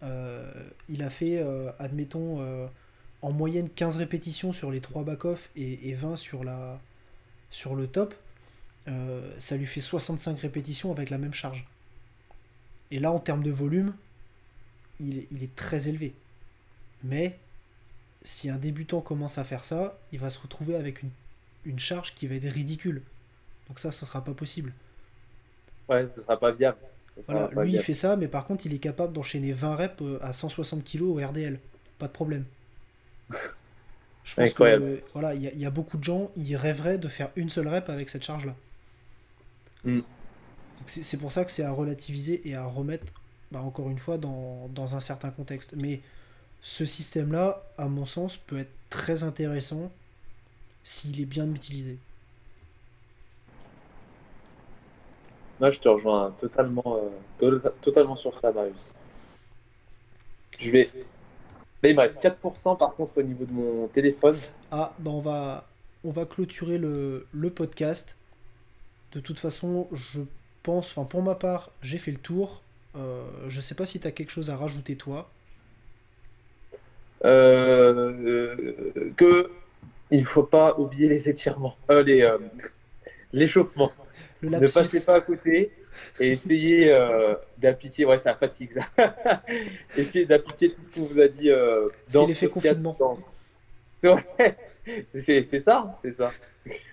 il 0.03 1.03
a 1.03 1.11
fait, 1.11 1.39
euh, 1.39 1.71
admettons, 1.79 2.69
en 3.23 3.33
moyenne 3.33 3.69
15 3.69 3.97
répétitions 3.97 4.53
sur 4.53 4.71
les 4.71 4.81
3 4.81 5.05
back-off 5.05 5.51
et, 5.57 5.95
20 5.95 6.17
sur, 6.17 6.45
la, 6.45 6.81
sur 7.51 7.75
le 7.75 7.87
top. 7.87 8.15
ça 9.39 9.57
lui 9.57 9.67
fait 9.67 9.81
65 9.81 10.41
répétitions 10.41 10.93
avec 10.93 11.11
la 11.11 11.19
même 11.19 11.35
charge. 11.35 11.67
Et 12.91 12.99
là, 12.99 13.13
en 13.13 13.19
termes 13.19 13.43
de 13.43 13.51
volume, 13.51 13.95
il 15.01 15.43
est, 15.43 15.55
très 15.55 15.89
élevé. 15.89 16.15
Mais 17.05 17.39
si 18.23 18.51
un 18.51 18.57
débutant 18.57 19.01
commence 19.01 19.39
à 19.39 19.45
faire 19.45 19.65
ça, 19.65 19.99
il 20.13 20.19
va 20.19 20.31
se 20.31 20.39
retrouver 20.39 20.75
avec 20.75 21.03
une, 21.65 21.79
charge 21.79 22.15
qui 22.15 22.27
va 22.27 22.37
être 22.37 22.49
ridicule. 22.49 23.03
Donc 23.69 23.79
ça, 23.79 23.93
ce 23.93 24.07
sera 24.07 24.25
pas 24.25 24.33
possible. 24.33 24.73
Ouais, 25.89 26.07
ce 26.07 26.21
sera 26.21 26.39
pas 26.39 26.51
viable. 26.53 26.79
Voilà, 27.27 27.51
lui, 27.63 27.73
il 27.73 27.83
fait 27.83 27.95
ça, 27.95 28.17
mais 28.17 28.29
par 28.29 28.47
contre, 28.47 28.67
il 28.67 28.75
est 28.75 28.79
capable 28.79 29.13
d'enchaîner 29.13 29.53
20 29.53 29.77
reps 29.77 30.03
euh, 30.03 30.19
à 30.23 30.33
160 30.33 30.85
kg 30.85 31.03
au 31.03 31.15
RDL. 31.17 31.59
Pas 31.99 32.07
de 32.07 32.13
problème. 32.13 32.45
Je 34.25 34.35
pense 34.35 34.53
que 34.53 35.03
voilà, 35.15 35.35
il 35.35 35.59
y, 35.59 35.65
a 35.65 35.71
beaucoup 35.71 35.97
de 35.97 36.05
gens, 36.05 36.31
ils 36.37 36.55
rêveraient 36.55 36.99
de 36.99 37.09
faire 37.09 37.31
une 37.35 37.49
seule 37.49 37.67
rep 37.67 37.89
avec 37.89 38.11
cette 38.11 38.23
charge-là. 38.23 38.55
Hmm. 39.85 40.01
C'est 40.85 41.17
pour 41.17 41.33
ça 41.33 41.47
que 41.47 41.51
c'est 41.51 41.63
à 41.63 41.71
relativiser 41.71 42.47
et 42.47 42.55
à 42.55 42.67
remettre, 42.67 43.07
bah, 43.51 43.63
encore 43.63 43.89
une 43.89 43.99
fois, 43.99 44.19
dans, 44.19 44.69
un 44.95 45.01
certain 45.01 45.31
contexte. 45.31 45.73
Mais 45.77 46.03
ce 46.61 46.85
système-là, 46.85 47.63
à 47.79 47.89
mon 47.89 48.05
sens, 48.05 48.37
peut 48.37 48.59
être 48.59 48.73
très 48.91 49.25
intéressant 49.25 49.91
s'il 50.85 51.23
est 51.23 51.27
bien 51.27 51.51
utilisé. 51.51 51.97
Moi, 55.61 55.71
je 55.71 55.81
te 55.81 55.89
rejoins 55.89 56.35
totalement, 56.39 57.01
euh, 57.41 57.59
totalement 57.81 58.17
sur 58.17 58.37
ça, 58.39 58.53
Marius. 58.53 58.95
Je 60.59 60.71
vais. 60.71 60.89
il 61.85 61.95
me 61.95 62.01
reste 62.01 62.23
4% 62.23 62.77
par 62.79 62.95
contre 62.95 63.19
au 63.19 63.23
niveau 63.23 63.45
de 63.45 63.53
mon 63.53 63.87
téléphone. 63.89 64.37
Ah, 64.71 64.93
bah 64.99 65.11
on 65.13 65.21
va, 65.21 65.67
on 66.05 66.11
va 66.11 66.27
clôturer 66.27 66.79
le, 66.79 67.27
le 67.33 67.51
podcast. 67.51 68.17
De 69.13 69.21
toute 69.21 69.39
façon, 69.39 69.89
je 69.93 70.21
enfin 70.77 71.05
pour 71.05 71.23
ma 71.23 71.35
part, 71.35 71.71
j'ai 71.83 71.99
fait 71.99 72.11
le 72.11 72.19
tour. 72.19 72.63
Euh, 72.97 73.25
je 73.49 73.61
sais 73.61 73.75
pas 73.75 73.87
si 73.87 74.01
tu 74.01 74.07
as 74.07 74.11
quelque 74.11 74.31
chose 74.31 74.51
à 74.51 74.57
rajouter 74.57 74.97
toi. 74.97 75.29
Euh, 77.25 78.55
que 79.17 79.51
il 80.11 80.25
faut 80.25 80.45
pas 80.45 80.79
oublier 80.79 81.09
les 81.09 81.29
étirements, 81.29 81.77
euh, 81.91 82.03
les 82.03 82.23
euh, 82.23 82.39
ne 84.43 84.67
passez 84.73 85.05
pas 85.05 85.17
à 85.17 85.21
côté 85.21 85.73
et 86.21 86.31
essayez 86.31 86.97
d'appliquer. 87.59 88.05
Ouais, 88.05 88.19
ça 88.19 88.35
fatigue 88.35 88.73
ça. 88.73 88.87
essayez 89.97 90.27
d'appliquer 90.27 90.73
tout 90.73 90.83
ce 90.83 90.93
qu'on 90.93 91.05
vous 91.05 91.21
a 91.21 91.29
dit 91.29 91.51
dans 92.13 92.27
l'effet 92.27 92.47
confinement. 92.47 92.97
c'est 95.15 95.43
ça, 95.59 95.97
c'est 96.03 96.11
ça. 96.11 96.33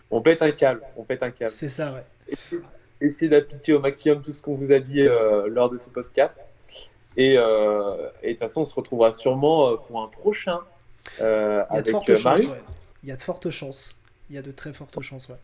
On 0.09 0.21
pète 0.21 0.41
un 0.41 0.51
câble, 0.51 0.81
on 0.95 1.03
pète 1.03 1.23
un 1.23 1.31
câble. 1.31 1.51
C'est 1.51 1.69
ça, 1.69 1.93
ouais 1.93 2.59
essayer 3.01 3.29
d'appliquer 3.29 3.73
au 3.73 3.79
maximum 3.79 4.21
tout 4.21 4.31
ce 4.31 4.41
qu'on 4.41 4.55
vous 4.55 4.71
a 4.71 4.79
dit 4.79 5.01
euh, 5.01 5.47
lors 5.47 5.69
de 5.69 5.77
ce 5.77 5.89
podcast. 5.89 6.41
Et, 7.17 7.35
euh, 7.37 8.09
et, 8.21 8.27
de 8.27 8.31
toute 8.33 8.39
façon, 8.39 8.61
on 8.61 8.65
se 8.65 8.73
retrouvera 8.73 9.11
sûrement 9.11 9.69
euh, 9.69 9.75
pour 9.77 10.01
un 10.01 10.07
prochain 10.07 10.59
avec 11.19 11.93
Marius. 12.23 12.49
Il 13.03 13.09
y 13.09 13.11
a 13.11 13.15
de 13.15 13.21
fortes 13.21 13.49
chances. 13.49 13.95
Il 14.29 14.35
y 14.35 14.39
a 14.39 14.41
de 14.41 14.51
très 14.51 14.73
fortes 14.73 14.99
chances, 15.01 15.29
ouais. 15.29 15.35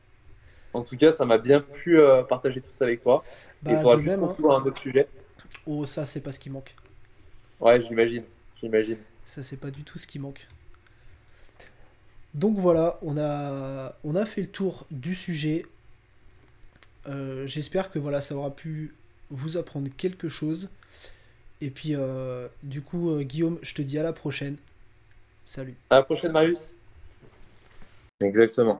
En 0.74 0.84
tout 0.84 0.98
cas, 0.98 1.12
ça 1.12 1.26
m'a 1.26 1.38
bien 1.38 1.60
pu 1.60 2.00
partager 2.30 2.62
tout 2.62 2.72
ça 2.72 2.86
avec 2.86 3.02
toi. 3.02 3.24
Bah, 3.62 3.72
il 3.72 3.78
faudra 3.78 3.98
juste 3.98 4.08
même, 4.08 4.24
hein. 4.24 4.36
un 4.40 4.66
autre 4.66 4.80
sujet. 4.80 5.08
Oh, 5.66 5.86
ça, 5.86 6.06
c'est 6.06 6.22
pas 6.22 6.32
ce 6.32 6.40
qui 6.40 6.50
manque. 6.50 6.74
Ouais, 7.60 7.80
j'imagine. 7.82 8.24
J'imagine. 8.60 8.98
Ça, 9.26 9.44
c'est 9.44 9.58
pas 9.58 9.72
du 9.72 9.84
tout 9.84 9.98
ce 9.98 10.08
qui 10.08 10.20
manque. 10.20 10.48
Donc 12.34 12.58
voilà, 12.58 12.98
on 13.02 13.18
a, 13.18 13.96
on 14.04 14.16
a 14.16 14.26
fait 14.26 14.42
le 14.42 14.48
tour 14.48 14.86
du 14.90 15.16
sujet. 15.16 15.66
Euh, 17.08 17.46
j'espère 17.48 17.92
que 17.92 18.00
voilà, 18.00 18.22
ça 18.22 18.36
aura 18.36 18.52
pu 18.52 18.96
vous 19.30 19.58
apprendre 19.58 19.90
quelque 19.96 20.30
chose. 20.30 20.70
Et 21.60 21.70
puis, 21.70 21.96
euh, 21.96 22.48
du 22.64 22.82
coup, 22.82 23.12
euh, 23.12 23.24
Guillaume, 23.24 23.60
je 23.62 23.74
te 23.74 23.82
dis 23.82 24.00
à 24.00 24.04
la 24.04 24.14
prochaine. 24.14 24.56
Salut. 25.46 25.76
À 25.90 25.96
la 25.96 26.04
prochaine, 26.04 26.32
Marius. 26.32 26.70
Exactement. 28.22 28.70